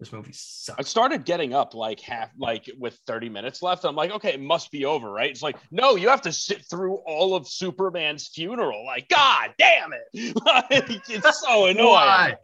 this 0.00 0.12
movie 0.12 0.32
sucks. 0.32 0.78
I 0.78 0.82
started 0.82 1.24
getting 1.24 1.52
up 1.54 1.74
like 1.74 2.00
half, 2.00 2.30
like 2.38 2.68
with 2.78 2.98
30 3.06 3.28
minutes 3.28 3.62
left. 3.62 3.84
I'm 3.84 3.94
like, 3.94 4.10
okay, 4.12 4.30
it 4.32 4.40
must 4.40 4.70
be 4.72 4.84
over, 4.86 5.10
right? 5.12 5.30
It's 5.30 5.42
like, 5.42 5.56
no, 5.70 5.94
you 5.96 6.08
have 6.08 6.22
to 6.22 6.32
sit 6.32 6.64
through 6.68 6.94
all 7.06 7.34
of 7.36 7.46
Superman's 7.46 8.26
funeral. 8.28 8.84
Like, 8.84 9.08
god 9.08 9.50
damn 9.58 9.92
it. 9.92 10.34
Like, 10.44 10.66
it's 11.08 11.40
so 11.46 11.66
annoying. 11.66 12.34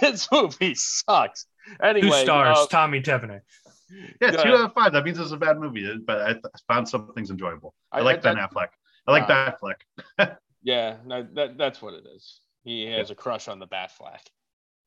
This 0.00 0.28
movie 0.30 0.74
sucks. 0.76 1.46
Anyway, 1.82 2.08
Two 2.08 2.12
stars, 2.12 2.58
uh, 2.58 2.66
Tommy 2.66 3.00
Tevene. 3.00 3.40
Yeah, 4.20 4.30
two 4.32 4.48
out 4.50 4.60
of 4.66 4.72
five. 4.74 4.92
That 4.92 5.04
means 5.04 5.18
it's 5.18 5.32
a 5.32 5.36
bad 5.36 5.58
movie, 5.58 5.96
but 6.06 6.20
I 6.20 6.32
th- 6.32 6.44
found 6.68 6.88
some 6.88 7.12
things 7.14 7.30
enjoyable. 7.30 7.74
I, 7.90 7.98
I- 7.98 8.02
like 8.02 8.18
I- 8.18 8.20
Ben 8.20 8.38
I- 8.38 8.46
Affleck. 8.46 8.68
I 9.06 9.10
like 9.12 9.28
Uh, 9.28 9.52
Batfleck. 9.52 10.36
yeah, 10.62 10.96
no, 11.04 11.26
that, 11.34 11.58
that's 11.58 11.80
what 11.82 11.94
it 11.94 12.04
is. 12.14 12.40
He 12.64 12.84
has 12.86 13.10
a 13.10 13.14
crush 13.14 13.48
on 13.48 13.58
the 13.58 13.66
Batfleck. 13.66 14.20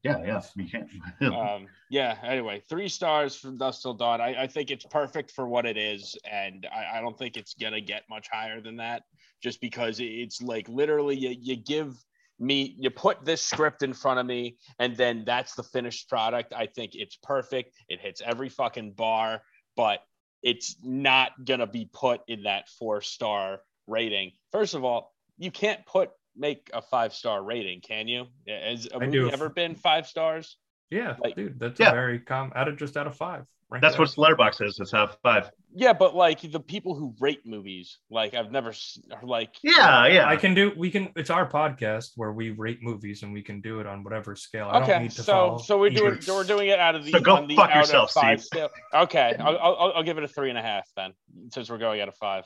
Yeah, 0.05 0.23
yeah. 0.23 0.41
You 0.55 0.67
can't. 0.69 0.89
um, 1.33 1.67
yeah. 1.89 2.17
Anyway, 2.23 2.61
three 2.69 2.89
stars 2.89 3.35
from 3.35 3.57
Dusk 3.57 3.81
Till 3.81 3.95
Dawn. 3.95 4.21
I, 4.21 4.43
I 4.43 4.47
think 4.47 4.69
it's 4.69 4.85
perfect 4.85 5.31
for 5.31 5.47
what 5.47 5.65
it 5.65 5.77
is, 5.77 6.15
and 6.31 6.67
I, 6.71 6.99
I 6.99 7.01
don't 7.01 7.17
think 7.17 7.37
it's 7.37 7.55
gonna 7.55 7.81
get 7.81 8.03
much 8.07 8.27
higher 8.31 8.61
than 8.61 8.77
that. 8.77 9.01
Just 9.41 9.59
because 9.61 9.99
it's 9.99 10.43
like 10.43 10.69
literally, 10.69 11.17
you, 11.17 11.35
you 11.39 11.55
give 11.55 11.97
me, 12.37 12.75
you 12.77 12.91
put 12.91 13.25
this 13.25 13.41
script 13.41 13.81
in 13.81 13.93
front 13.93 14.19
of 14.19 14.27
me, 14.27 14.57
and 14.77 14.95
then 14.95 15.23
that's 15.25 15.55
the 15.55 15.63
finished 15.63 16.07
product. 16.07 16.53
I 16.55 16.67
think 16.67 16.91
it's 16.93 17.17
perfect. 17.23 17.73
It 17.89 17.99
hits 17.99 18.21
every 18.23 18.49
fucking 18.49 18.91
bar, 18.91 19.41
but 19.75 20.01
it's 20.43 20.77
not 20.83 21.31
gonna 21.43 21.65
be 21.65 21.89
put 21.91 22.21
in 22.27 22.43
that 22.43 22.69
four 22.77 23.01
star 23.01 23.61
rating. 23.87 24.33
First 24.51 24.75
of 24.75 24.83
all, 24.83 25.13
you 25.39 25.49
can't 25.49 25.83
put 25.87 26.11
make 26.35 26.69
a 26.73 26.81
five 26.81 27.13
star 27.13 27.43
rating, 27.43 27.81
can 27.81 28.07
you? 28.07 28.25
Has 28.47 28.87
a 28.87 28.95
I 28.95 28.99
movie 28.99 29.11
do. 29.11 29.29
ever 29.31 29.49
been 29.49 29.75
five 29.75 30.07
stars? 30.07 30.57
Yeah, 30.89 31.15
Like- 31.19 31.35
dude, 31.35 31.59
that's 31.59 31.79
Yeah. 31.79 31.91
very 31.91 32.19
common. 32.19 32.53
out 32.55 32.67
of 32.67 32.77
just 32.77 32.95
out 32.97 33.07
of 33.07 33.15
five. 33.15 33.45
Ranked 33.71 33.81
That's 33.81 33.95
out 33.95 33.99
what 34.01 34.09
of- 34.09 34.37
Letterboxd 34.37 34.61
is. 34.67 34.79
It's 34.79 34.91
half 34.91 35.17
five. 35.23 35.49
Yeah, 35.73 35.93
but 35.93 36.15
like 36.15 36.39
the 36.39 36.59
people 36.59 36.93
who 36.93 37.15
rate 37.19 37.47
movies, 37.47 37.97
like 38.11 38.35
I've 38.35 38.51
never 38.51 38.69
s- 38.69 38.99
like. 39.23 39.55
Yeah, 39.63 40.05
yeah. 40.05 40.29
I 40.29 40.35
can 40.35 40.53
do. 40.53 40.71
We 40.77 40.91
can. 40.91 41.11
It's 41.15 41.31
our 41.31 41.49
podcast 41.49 42.11
where 42.15 42.31
we 42.31 42.51
rate 42.51 42.83
movies, 42.83 43.23
and 43.23 43.33
we 43.33 43.41
can 43.41 43.61
do 43.61 43.79
it 43.79 43.87
on 43.87 44.03
whatever 44.03 44.35
scale. 44.35 44.67
I 44.69 44.73
don't 44.73 44.83
Okay, 44.83 44.99
need 45.01 45.11
to 45.11 45.23
so 45.23 45.57
so 45.57 45.79
we're 45.79 45.89
doing 45.89 46.13
either. 46.17 46.33
we're 46.35 46.43
doing 46.43 46.69
it 46.69 46.77
out 46.79 46.93
of 46.93 47.03
the 47.05 47.11
So 47.11 47.19
go 47.19 47.43
the 47.47 47.55
fuck 47.55 47.71
out 47.71 47.77
yourself, 47.77 48.09
of 48.15 48.21
five 48.21 48.39
Steve. 48.43 48.59
scale. 48.59 48.69
Okay, 48.93 49.33
I'll, 49.39 49.57
I'll 49.57 49.93
I'll 49.95 50.03
give 50.03 50.19
it 50.19 50.23
a 50.23 50.27
three 50.27 50.49
and 50.49 50.59
a 50.59 50.61
half 50.61 50.87
then, 50.95 51.13
since 51.51 51.67
we're 51.67 51.79
going 51.79 51.99
out 52.01 52.07
of 52.07 52.15
five. 52.17 52.45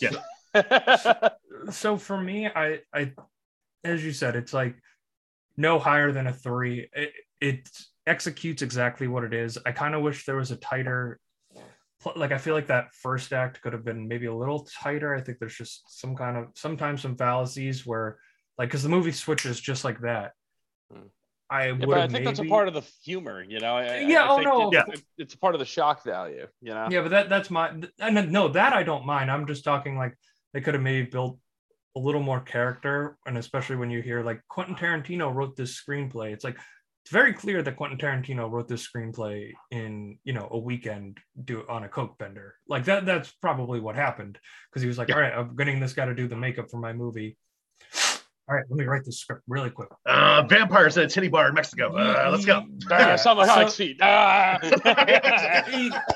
Yeah. 0.00 0.12
so 1.70 1.96
for 1.96 2.20
me, 2.20 2.46
I, 2.46 2.80
I, 2.92 3.12
as 3.82 4.04
you 4.04 4.12
said, 4.12 4.36
it's 4.36 4.52
like 4.52 4.76
no 5.56 5.78
higher 5.78 6.12
than 6.12 6.26
a 6.26 6.32
three. 6.32 6.88
It, 6.92 7.12
it 7.40 7.68
executes 8.06 8.62
exactly 8.62 9.08
what 9.08 9.24
it 9.24 9.34
is. 9.34 9.58
I 9.66 9.72
kind 9.72 9.94
of 9.94 10.02
wish 10.02 10.24
there 10.26 10.36
was 10.36 10.50
a 10.50 10.56
tighter, 10.56 11.20
like 12.16 12.32
I 12.32 12.38
feel 12.38 12.54
like 12.54 12.66
that 12.68 12.94
first 12.94 13.32
act 13.32 13.62
could 13.62 13.72
have 13.72 13.84
been 13.84 14.08
maybe 14.08 14.26
a 14.26 14.34
little 14.34 14.66
tighter. 14.82 15.14
I 15.14 15.20
think 15.20 15.38
there's 15.38 15.56
just 15.56 15.82
some 16.00 16.16
kind 16.16 16.36
of 16.36 16.48
sometimes 16.54 17.02
some 17.02 17.16
fallacies 17.16 17.86
where, 17.86 18.18
like, 18.58 18.68
because 18.68 18.82
the 18.82 18.88
movie 18.88 19.12
switches 19.12 19.60
just 19.60 19.84
like 19.84 20.00
that. 20.00 20.32
Hmm. 20.92 21.06
I 21.50 21.66
Yeah, 21.66 21.72
would 21.72 21.80
but 21.86 21.98
I 21.98 22.00
have 22.02 22.12
think 22.12 22.24
that's 22.24 22.38
a 22.40 22.44
part 22.44 22.68
of 22.68 22.74
the 22.74 22.82
humor, 23.02 23.42
you 23.42 23.60
know. 23.60 23.76
I, 23.76 23.82
I- 23.84 23.98
Yeah, 24.00 24.24
I 24.24 24.28
oh, 24.30 24.36
think 24.36 24.48
no, 24.48 24.68
it- 24.70 24.74
Yeah. 24.74 24.84
it's 25.18 25.34
a 25.34 25.38
part 25.38 25.54
of 25.54 25.58
the 25.58 25.64
shock 25.66 26.02
value, 26.02 26.46
you 26.60 26.74
know. 26.74 26.88
Yeah, 26.90 27.02
but 27.02 27.10
that 27.10 27.28
that's 27.28 27.50
my 27.50 27.70
and 27.98 28.32
no 28.32 28.48
that 28.48 28.72
I 28.72 28.82
don't 28.82 29.06
mind. 29.06 29.30
I'm 29.30 29.46
just 29.46 29.62
talking 29.64 29.96
like 29.96 30.16
they 30.54 30.60
could 30.60 30.74
have 30.74 30.82
maybe 30.82 31.06
built 31.06 31.38
a 31.96 32.00
little 32.00 32.22
more 32.22 32.40
character, 32.40 33.18
and 33.26 33.36
especially 33.36 33.76
when 33.76 33.90
you 33.90 34.00
hear 34.00 34.22
like 34.22 34.40
Quentin 34.48 34.76
Tarantino 34.76 35.34
wrote 35.34 35.56
this 35.56 35.80
screenplay. 35.80 36.32
It's 36.32 36.44
like 36.44 36.56
it's 37.04 37.12
very 37.12 37.34
clear 37.34 37.62
that 37.62 37.76
Quentin 37.76 37.98
Tarantino 37.98 38.50
wrote 38.50 38.66
this 38.66 38.88
screenplay 38.88 39.52
in 39.70 40.18
you 40.24 40.32
know 40.32 40.48
a 40.50 40.58
weekend 40.58 41.18
do 41.44 41.64
on 41.68 41.84
a 41.84 41.88
coke 41.88 42.16
bender. 42.18 42.54
Like 42.68 42.84
that 42.86 43.04
that's 43.04 43.30
probably 43.42 43.80
what 43.80 43.96
happened 43.96 44.38
because 44.70 44.80
he 44.80 44.88
was 44.88 44.96
like, 44.96 45.10
all 45.10 45.20
right, 45.20 45.34
I'm 45.34 45.54
getting 45.54 45.80
this 45.80 45.92
guy 45.92 46.06
to 46.06 46.14
do 46.14 46.28
the 46.28 46.36
makeup 46.36 46.70
for 46.70 46.78
my 46.78 46.92
movie. 46.92 47.36
All 48.46 48.54
right, 48.54 48.64
let 48.68 48.76
me 48.78 48.84
write 48.84 49.04
this 49.06 49.18
script 49.20 49.42
really 49.48 49.70
quick. 49.70 49.88
Uh, 50.04 50.42
vampires 50.46 50.98
at 50.98 51.04
a 51.04 51.08
titty 51.08 51.28
bar 51.28 51.48
in 51.48 51.54
Mexico. 51.54 51.94
Uh, 51.96 52.28
let's 52.30 52.44
go. 52.44 52.62
Ah, 52.90 53.16
someone 53.16 53.46
So- 53.48 53.54
likes 53.54 53.74
feet. 53.74 53.96
Ah. 54.02 54.58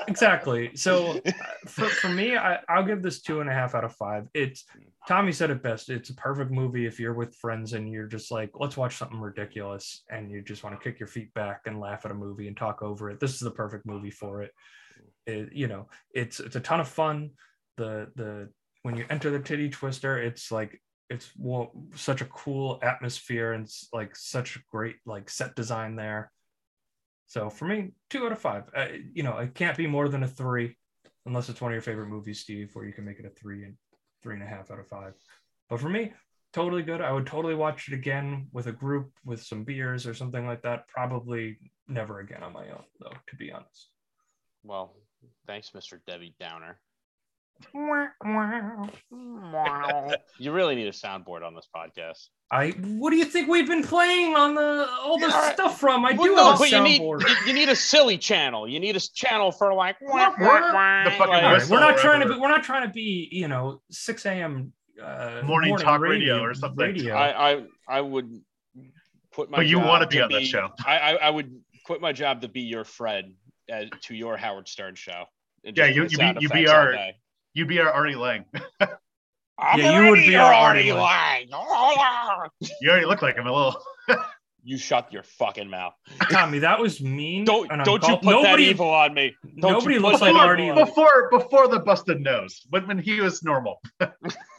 exactly. 0.07 0.75
So 0.75 1.19
uh, 1.25 1.31
for, 1.67 1.85
for 1.85 2.09
me, 2.09 2.37
I, 2.37 2.59
I'll 2.69 2.85
give 2.85 3.01
this 3.01 3.21
two 3.21 3.41
and 3.41 3.49
a 3.49 3.53
half 3.53 3.73
out 3.75 3.83
of 3.83 3.95
five. 3.95 4.27
It's 4.33 4.65
Tommy 5.07 5.31
said 5.31 5.49
it 5.49 5.63
best. 5.63 5.89
It's 5.89 6.09
a 6.11 6.15
perfect 6.15 6.51
movie 6.51 6.85
if 6.85 6.99
you're 6.99 7.13
with 7.15 7.33
friends 7.35 7.73
and 7.73 7.89
you're 7.91 8.05
just 8.07 8.29
like, 8.31 8.51
let's 8.59 8.77
watch 8.77 8.97
something 8.97 9.19
ridiculous, 9.19 10.03
and 10.11 10.29
you 10.29 10.41
just 10.43 10.63
want 10.63 10.79
to 10.79 10.83
kick 10.83 10.99
your 10.99 11.07
feet 11.07 11.33
back 11.33 11.61
and 11.65 11.79
laugh 11.79 12.05
at 12.05 12.11
a 12.11 12.15
movie 12.15 12.47
and 12.47 12.55
talk 12.55 12.83
over 12.83 13.09
it. 13.09 13.19
This 13.19 13.33
is 13.33 13.39
the 13.39 13.51
perfect 13.51 13.85
movie 13.87 14.11
for 14.11 14.43
it. 14.43 14.51
It- 15.25 15.53
you 15.53 15.67
know, 15.67 15.87
it's 16.13 16.39
it's 16.39 16.55
a 16.55 16.59
ton 16.61 16.79
of 16.79 16.87
fun. 16.87 17.31
The 17.77 18.11
the 18.15 18.49
when 18.83 18.95
you 18.97 19.05
enter 19.09 19.31
the 19.31 19.39
titty 19.39 19.69
twister, 19.69 20.21
it's 20.21 20.51
like 20.51 20.79
it's 21.09 21.31
well, 21.37 21.71
such 21.95 22.21
a 22.21 22.25
cool 22.25 22.79
atmosphere 22.81 23.53
and 23.53 23.69
like 23.93 24.15
such 24.15 24.59
great 24.71 24.97
like 25.05 25.29
set 25.29 25.55
design 25.55 25.95
there. 25.95 26.31
So 27.27 27.49
for 27.49 27.65
me, 27.65 27.91
two 28.09 28.25
out 28.25 28.31
of 28.31 28.39
five. 28.39 28.63
Uh, 28.75 28.87
you 29.13 29.23
know, 29.23 29.37
it 29.37 29.53
can't 29.53 29.77
be 29.77 29.87
more 29.87 30.09
than 30.09 30.23
a 30.23 30.27
three, 30.27 30.75
unless 31.25 31.49
it's 31.49 31.61
one 31.61 31.71
of 31.71 31.75
your 31.75 31.81
favorite 31.81 32.07
movies, 32.07 32.39
Steve, 32.39 32.71
where 32.73 32.85
you 32.85 32.93
can 32.93 33.05
make 33.05 33.19
it 33.19 33.25
a 33.25 33.29
three 33.29 33.63
and 33.63 33.75
three 34.21 34.33
and 34.33 34.43
a 34.43 34.47
half 34.47 34.71
out 34.71 34.79
of 34.79 34.87
five. 34.87 35.13
But 35.69 35.79
for 35.79 35.89
me, 35.89 36.13
totally 36.53 36.83
good. 36.83 37.01
I 37.01 37.11
would 37.11 37.27
totally 37.27 37.55
watch 37.55 37.87
it 37.87 37.93
again 37.93 38.47
with 38.51 38.67
a 38.67 38.71
group 38.71 39.11
with 39.25 39.43
some 39.43 39.63
beers 39.63 40.07
or 40.07 40.13
something 40.13 40.45
like 40.45 40.61
that. 40.63 40.87
Probably 40.87 41.57
never 41.87 42.19
again 42.19 42.43
on 42.43 42.53
my 42.53 42.67
own, 42.69 42.83
though, 42.99 43.13
to 43.27 43.35
be 43.35 43.51
honest. 43.51 43.89
Well, 44.63 44.95
thanks, 45.47 45.71
Mr. 45.75 45.99
Debbie 46.07 46.35
Downer. 46.39 46.79
You 50.39 50.51
really 50.51 50.75
need 50.75 50.87
a 50.87 50.91
soundboard 50.91 51.45
on 51.45 51.53
this 51.55 51.67
podcast. 51.75 52.27
I. 52.51 52.69
What 52.71 53.11
do 53.11 53.17
you 53.17 53.25
think 53.25 53.47
we've 53.47 53.67
been 53.67 53.83
playing 53.83 54.35
on 54.35 54.55
the 54.55 54.87
all 55.01 55.19
the 55.19 55.25
All 55.25 55.31
right. 55.31 55.53
stuff 55.53 55.79
from? 55.79 56.05
I 56.05 56.13
Well, 56.13 56.23
do 56.23 56.35
no, 56.35 56.45
have 56.51 56.55
a 56.55 56.59
but 56.59 56.71
you 56.71 56.81
need 56.81 57.01
soundboard. 57.01 57.21
you, 57.27 57.35
you 57.47 57.53
need 57.53 57.69
a 57.69 57.75
silly 57.75 58.17
channel. 58.17 58.67
You 58.67 58.79
need 58.79 58.95
a 58.95 58.99
channel 58.99 59.51
for 59.51 59.73
like 59.73 59.97
The 59.99 60.05
fucking 60.07 60.43
like- 60.43 60.43
All 60.43 60.71
right, 60.73 61.53
whistle 61.53 61.75
we're 61.75 61.79
not 61.81 61.95
or 61.95 61.97
trying 61.99 62.21
to 62.21 62.33
be. 62.33 62.39
We're 62.39 62.47
not 62.47 62.63
trying 62.63 62.87
to 62.87 62.93
be. 62.93 63.27
You 63.31 63.47
know, 63.47 63.81
six 63.91 64.25
a.m. 64.25 64.73
Uh, 65.01 65.41
Morning 65.45 65.77
talk 65.77 66.01
radio 66.01 66.41
or 66.41 66.53
something. 66.53 66.85
Radio. 66.85 67.15
I, 67.15 67.51
I 67.53 67.63
I 67.87 68.01
would 68.01 68.41
quit 69.33 69.49
my. 69.49 69.57
But 69.57 69.67
you 69.67 69.77
job 69.77 69.87
wanna 69.87 70.07
be 70.07 70.21
on 70.21 70.31
that 70.31 70.43
show. 70.45 70.69
I, 70.85 70.97
I 70.97 71.13
I 71.15 71.29
would 71.29 71.59
quit 71.85 72.01
my 72.01 72.11
job 72.13 72.41
to 72.41 72.47
be 72.47 72.61
your 72.61 72.83
Fred 72.83 73.33
uh, 73.71 73.83
to 74.03 74.15
your 74.15 74.37
Howard 74.37 74.67
Stern 74.67 74.95
show. 74.95 75.25
Yeah, 75.63 75.85
you 75.85 76.03
you 76.09 76.17
be 76.17 76.25
you 76.39 76.49
be 76.49 76.63
effects 76.63 76.71
all 76.71 76.75
our 76.77 76.93
day. 77.53 77.59
you 77.59 77.65
be 77.65 77.79
our 77.79 77.91
Artie 77.91 78.15
Lange. 78.15 78.45
I'm 79.61 79.77
Yeah, 79.79 80.01
you 80.03 80.09
would 80.11 80.15
be 80.19 80.31
your 80.31 80.41
our 80.41 80.53
Artie 80.53 80.91
Artie 80.91 80.93
Lange. 80.93 82.49
You 82.81 82.89
already 82.89 83.05
look 83.05 83.21
like 83.21 83.35
him 83.35 83.47
a 83.47 83.53
little. 83.53 83.81
You 84.61 84.77
shut 84.77 85.11
your 85.13 85.23
fucking 85.23 85.69
mouth. 85.69 85.93
Tommy, 86.29 86.59
that 86.59 86.79
was 86.79 87.01
mean. 87.01 87.45
Don't 87.45 87.71
and 87.71 87.81
don't 87.85 88.03
you 88.05 88.15
uncalled- 88.15 88.21
put 88.21 88.43
that 88.43 88.59
evil 88.59 88.89
on 88.89 89.13
me. 89.13 89.33
Don't 89.57 89.71
nobody 89.71 89.93
you 89.95 89.99
looks 90.01 90.19
that 90.19 90.25
like 90.25 90.31
evil 90.33 90.41
Artie 90.41 90.69
on 90.69 90.75
me. 90.75 90.83
before 90.83 91.29
before 91.31 91.69
the 91.69 91.79
busted 91.79 92.19
nose, 92.19 92.67
but 92.69 92.85
when 92.85 92.99
he 92.99 93.21
was 93.21 93.41
normal. 93.41 93.81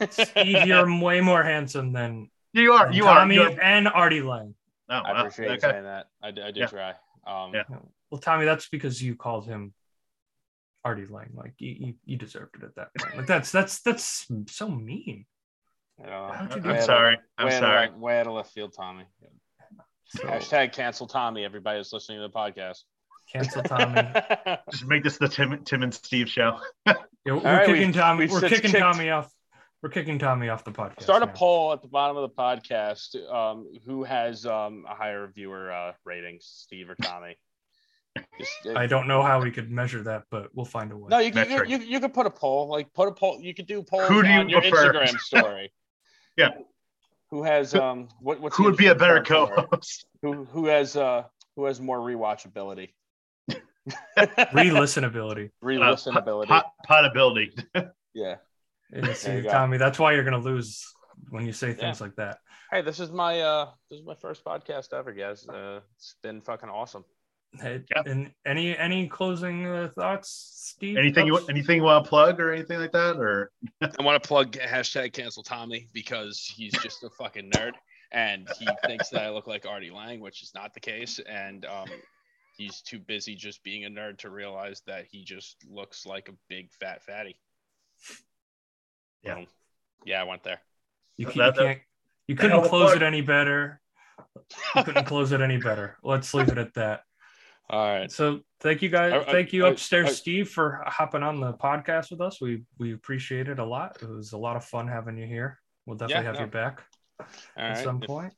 Steve, 0.09 0.65
you're 0.65 0.99
way 0.99 1.21
more 1.21 1.43
handsome 1.43 1.93
than 1.93 2.31
You 2.51 2.73
are 2.73 2.91
you 2.91 3.03
Tommy 3.03 3.37
are. 3.37 3.51
You 3.51 3.55
are 3.57 3.61
and 3.61 3.87
Artie 3.87 4.23
Lange. 4.23 4.55
oh, 4.89 4.95
I 4.95 5.13
wow. 5.13 5.19
appreciate 5.19 5.51
you 5.53 5.59
saying 5.59 5.83
that. 5.83 6.07
I, 6.21 6.31
do- 6.31 6.41
I 6.43 6.51
do 6.51 6.61
Yeah. 6.61 6.65
try. 6.65 6.89
Um, 7.27 7.53
Yeah. 7.53 7.63
Well, 8.09 8.19
Tommy, 8.19 8.45
that's 8.45 8.67
because 8.69 9.01
you 9.01 9.15
called 9.15 9.45
him 9.45 9.71
Artie 10.83 11.05
Lange. 11.07 11.31
Like 11.33 11.53
you, 11.59 11.75
you, 11.79 11.93
you 12.05 12.17
deserved 12.17 12.55
it 12.55 12.63
at 12.63 12.75
that 12.75 12.89
point. 12.97 13.17
Like 13.17 13.27
that's 13.33 13.51
that's 13.51 13.81
that's 13.81 14.27
so 14.47 14.67
mean. 14.69 15.25
you 15.99 16.05
know, 16.05 16.31
How'd 16.33 16.55
you 16.55 16.61
do 16.61 16.69
I'm 16.69 16.75
out 16.77 16.83
sorry. 16.83 17.17
I'm 17.37 17.47
way 17.47 17.53
out 17.55 17.63
of 17.63 17.67
sorry. 17.67 17.87
left- 17.87 17.97
Way 17.99 18.19
out 18.19 18.27
of 18.27 18.33
left 18.33 18.51
field, 18.53 18.73
Tommy. 18.75 19.03
So, 20.05 20.23
Hashtag 20.23 20.73
cancel 20.73 21.07
Tommy. 21.07 21.45
Everybody 21.45 21.79
that's 21.79 21.93
listening 21.93 22.17
to 22.19 22.27
the 22.27 22.33
podcast. 22.33 22.79
cancel 23.31 23.63
Tommy. 23.63 24.01
Just 24.69 24.85
make 24.85 25.03
this 25.03 25.17
the 25.17 25.29
Tim 25.29 25.63
Tim 25.63 25.83
and 25.83 25.93
Steve 25.93 26.29
show. 26.29 26.59
Yeah, 27.23 27.33
we're 27.33 27.41
right, 27.43 27.65
kicking 27.67 27.81
we've- 27.89 27.93
Tommy. 27.99 28.19
we've 28.21 28.31
We're 28.31 28.41
kicking 28.41 28.71
kicked- 28.71 28.79
Tommy 28.79 29.11
off. 29.11 29.31
We're 29.83 29.89
kicking 29.89 30.17
Tommy 30.17 30.49
off 30.49 30.63
the 30.63 30.71
podcast. 30.71 31.03
Start 31.03 31.21
a 31.21 31.27
now. 31.27 31.31
poll 31.33 31.71
at 31.71 31.83
the 31.83 31.87
bottom 31.87 32.17
of 32.17 32.23
the 32.23 32.35
podcast. 32.35 33.15
Um, 33.31 33.71
who 33.85 34.03
has 34.03 34.45
um, 34.47 34.85
a 34.89 34.95
higher 34.95 35.27
viewer 35.33 35.71
uh, 35.71 35.93
ratings, 36.03 36.45
Steve 36.45 36.89
or 36.89 36.95
Tommy? 36.95 37.37
Just, 38.37 38.51
uh, 38.65 38.73
I 38.75 38.87
don't 38.87 39.07
know 39.07 39.21
how 39.21 39.41
we 39.41 39.51
could 39.51 39.71
measure 39.71 40.03
that, 40.03 40.23
but 40.29 40.49
we'll 40.53 40.65
find 40.65 40.91
a 40.91 40.97
way. 40.97 41.07
no, 41.09 41.19
you, 41.19 41.31
can- 41.31 41.49
you, 41.49 41.63
you, 41.65 41.77
you 41.79 41.99
could 41.99 42.13
put 42.13 42.25
a 42.25 42.29
poll. 42.29 42.67
Like 42.67 42.91
put 42.93 43.07
a 43.07 43.11
poll. 43.11 43.39
You 43.41 43.53
could 43.53 43.67
do 43.67 43.83
polls 43.83 44.07
Who 44.07 44.21
do 44.21 44.29
you 44.29 44.39
on 44.39 44.49
your 44.49 44.61
prefer? 44.61 44.93
Instagram 44.93 45.19
story. 45.19 45.73
Yeah. 46.37 46.51
Who 47.29 47.43
has 47.43 47.75
um? 47.75 48.07
What, 48.21 48.39
what's 48.39 48.55
Who 48.55 48.63
would 48.63 48.77
be 48.77 48.87
a 48.87 48.95
better 48.95 49.21
co-host? 49.21 50.05
Who 50.21 50.45
who 50.45 50.67
has 50.67 50.95
uh 50.95 51.23
who 51.57 51.65
has 51.65 51.81
more 51.81 51.99
rewatchability? 51.99 52.89
Re-listenability. 54.53 55.51
Re-listenability. 55.61 56.47
Pot, 56.47 56.71
potability. 56.85 57.51
yeah. 58.13 58.35
Yeah, 58.93 59.13
see, 59.13 59.35
you. 59.37 59.43
Tommy, 59.43 59.77
that's 59.77 59.99
why 59.99 60.13
you're 60.13 60.23
gonna 60.23 60.37
lose 60.37 60.85
when 61.29 61.45
you 61.45 61.53
say 61.53 61.73
things 61.73 62.01
like 62.01 62.15
that. 62.15 62.39
Hey, 62.71 62.81
this 62.81 62.99
is 62.99 63.11
my 63.11 63.41
uh 63.41 63.69
this 63.89 63.99
is 63.99 64.05
my 64.05 64.15
first 64.15 64.43
podcast 64.43 64.93
ever, 64.93 65.11
guys. 65.13 65.47
Uh, 65.47 65.81
it's 65.95 66.15
been 66.23 66.41
fucking 66.41 66.69
awesome. 66.69 67.03
Hey, 67.59 67.83
Yeah. 67.93 68.03
And 68.05 68.31
any 68.45 68.77
any 68.77 69.07
closing 69.07 69.65
uh, 69.67 69.89
thoughts, 69.93 70.29
Steve? 70.55 70.97
anything 70.97 71.27
you 71.27 71.35
Thoughts? 71.37 71.49
anything 71.49 71.77
you 71.77 71.83
want 71.83 72.05
to 72.05 72.09
plug 72.09 72.39
or 72.39 72.53
anything 72.53 72.79
like 72.79 72.93
that 72.93 73.17
or 73.17 73.51
I 73.81 73.89
want 74.03 74.21
to 74.21 74.25
plug 74.27 74.53
hashtag 74.53 75.11
cancel 75.13 75.43
Tommy 75.43 75.87
because 75.93 76.39
he's 76.55 76.71
just 76.73 77.03
a 77.03 77.09
fucking 77.09 77.51
nerd 77.51 77.73
and 78.13 78.47
he 78.57 78.67
thinks 78.85 79.09
that 79.09 79.23
I 79.23 79.29
look 79.31 79.47
like 79.47 79.65
Artie 79.65 79.91
Lange, 79.91 80.19
which 80.21 80.43
is 80.43 80.51
not 80.55 80.73
the 80.73 80.79
case. 80.79 81.19
And 81.29 81.65
um, 81.65 81.87
he's 82.57 82.81
too 82.81 82.99
busy 82.99 83.35
just 83.35 83.63
being 83.63 83.85
a 83.85 83.89
nerd 83.89 84.17
to 84.19 84.29
realize 84.29 84.81
that 84.87 85.05
he 85.11 85.23
just 85.23 85.57
looks 85.69 86.05
like 86.05 86.29
a 86.29 86.33
big 86.49 86.71
fat 86.73 87.03
fatty. 87.03 87.35
Yeah. 89.23 89.35
Um, 89.37 89.47
yeah, 90.05 90.21
I 90.21 90.23
went 90.23 90.43
there. 90.43 90.61
You, 91.17 91.25
That- 91.27 91.33
can, 91.33 91.39
you 91.41 91.51
that- 91.51 91.57
can't. 91.57 91.79
You 92.27 92.35
couldn't 92.37 92.63
close 92.63 92.91
plug. 92.91 93.01
it 93.01 93.03
any 93.03 93.19
better. 93.21 93.81
You 94.75 94.83
couldn't 94.83 95.03
close 95.05 95.33
it 95.33 95.41
any 95.41 95.57
better. 95.57 95.97
Let's 96.01 96.33
leave 96.33 96.47
it 96.47 96.57
at 96.57 96.73
that. 96.75 97.03
All 97.71 97.87
right. 97.87 98.11
So 98.11 98.41
thank 98.59 98.81
you 98.81 98.89
guys. 98.89 99.13
I- 99.13 99.19
I- 99.19 99.31
thank 99.31 99.53
you 99.53 99.65
I- 99.65 99.69
upstairs, 99.69 100.09
I- 100.09 100.11
Steve, 100.13 100.49
for 100.49 100.83
hopping 100.85 101.23
on 101.23 101.39
the 101.39 101.53
podcast 101.53 102.11
with 102.11 102.21
us. 102.21 102.41
We 102.41 102.63
we 102.77 102.93
appreciate 102.93 103.47
it 103.47 103.59
a 103.59 103.65
lot. 103.65 103.97
It 104.01 104.09
was 104.09 104.33
a 104.33 104.37
lot 104.37 104.55
of 104.57 104.65
fun 104.65 104.87
having 104.87 105.17
you 105.17 105.25
here. 105.25 105.59
We'll 105.85 105.97
definitely 105.97 106.23
Yeah, 106.23 106.27
have 106.27 106.35
no. 106.35 106.41
you 106.41 106.47
back 106.47 106.83
All 107.19 107.25
at 107.57 107.69
right. 107.75 107.83
some 107.83 108.01
If- 108.03 108.07
point. 108.07 108.33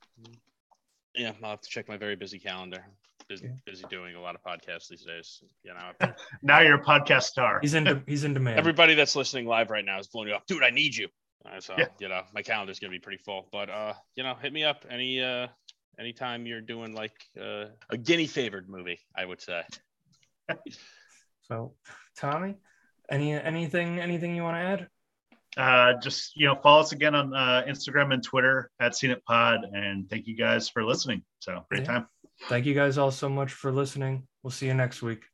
Yeah, 1.16 1.34
I'll 1.44 1.52
have 1.52 1.62
to 1.62 1.70
check 1.70 1.88
my 1.88 1.98
very 1.98 2.16
busy 2.16 2.40
calendar. 2.40 2.86
Busy, 3.30 3.46
Yeah. 3.46 3.54
busy 3.66 3.86
doing 3.90 4.16
a 4.16 4.22
lot 4.22 4.36
of 4.36 4.42
podcasts 4.44 4.88
these 4.90 5.06
days. 5.06 5.44
You 5.64 5.74
know, 5.74 5.92
now 6.42 6.60
you're 6.60 6.82
a 6.82 6.84
podcast 6.84 7.24
star 7.24 7.60
He's 7.62 7.74
in. 7.74 7.84
de- 7.86 8.04
he's 8.08 8.24
in 8.24 8.34
demand. 8.34 8.60
everybody 8.60 8.96
that's 8.96 9.16
listening 9.16 9.46
live 9.46 9.70
right 9.70 9.86
now 9.86 10.00
is 10.00 10.08
blowing 10.08 10.30
you 10.30 10.36
up, 10.36 10.46
dude. 10.48 10.64
I 10.64 10.72
need 10.72 10.96
you. 10.96 11.08
Uh, 11.46 11.60
so 11.60 11.76
Yeah. 11.78 11.88
you 12.00 12.10
know, 12.10 12.24
my 12.34 12.42
calendar's 12.42 12.80
gonna 12.80 12.92
be 12.92 13.00
pretty 13.00 13.22
full. 13.24 13.48
But 13.52 13.70
uh, 13.70 13.94
you 14.16 14.24
know, 14.24 14.34
hit 14.36 14.52
me 14.54 14.64
up 14.64 14.86
any 14.90 15.22
uh 15.22 15.48
anytime 16.00 16.46
you're 16.46 16.62
doing 16.62 16.94
like 16.94 17.14
uh, 17.40 17.66
a 17.90 17.98
guinea 17.98 18.28
favored 18.28 18.70
movie. 18.70 19.00
I 19.16 19.26
would 19.26 19.42
say. 19.42 19.64
So, 21.48 21.74
Tommy, 22.18 22.56
any 23.12 23.34
anything 23.34 24.00
anything 24.00 24.36
you 24.36 24.44
want 24.44 24.56
to 24.56 24.62
add? 24.62 24.88
uh 25.56 25.94
just 26.02 26.36
you 26.36 26.48
know 26.48 26.56
follow 26.64 26.82
us 26.82 26.94
again 26.94 27.14
on 27.14 27.32
uh 27.36 27.62
instagram 27.68 28.12
and 28.12 28.24
twitter 28.24 28.72
at 28.80 28.96
Scene 28.96 29.12
It 29.12 29.24
pod 29.26 29.60
and 29.72 30.10
thank 30.10 30.26
you 30.26 30.36
guys 30.36 30.68
for 30.68 30.84
listening 30.84 31.22
so 31.40 31.64
great 31.70 31.84
Yeah. 31.84 31.88
time 31.94 32.08
Thank 32.50 32.66
you 32.66 32.74
guys 32.74 32.98
all 32.98 33.12
so 33.12 33.30
much 33.30 33.54
for 33.54 33.72
listening. 33.72 34.28
We'll 34.42 34.52
see 34.52 34.66
you 34.66 34.74
next 34.74 35.02
week. 35.04 35.33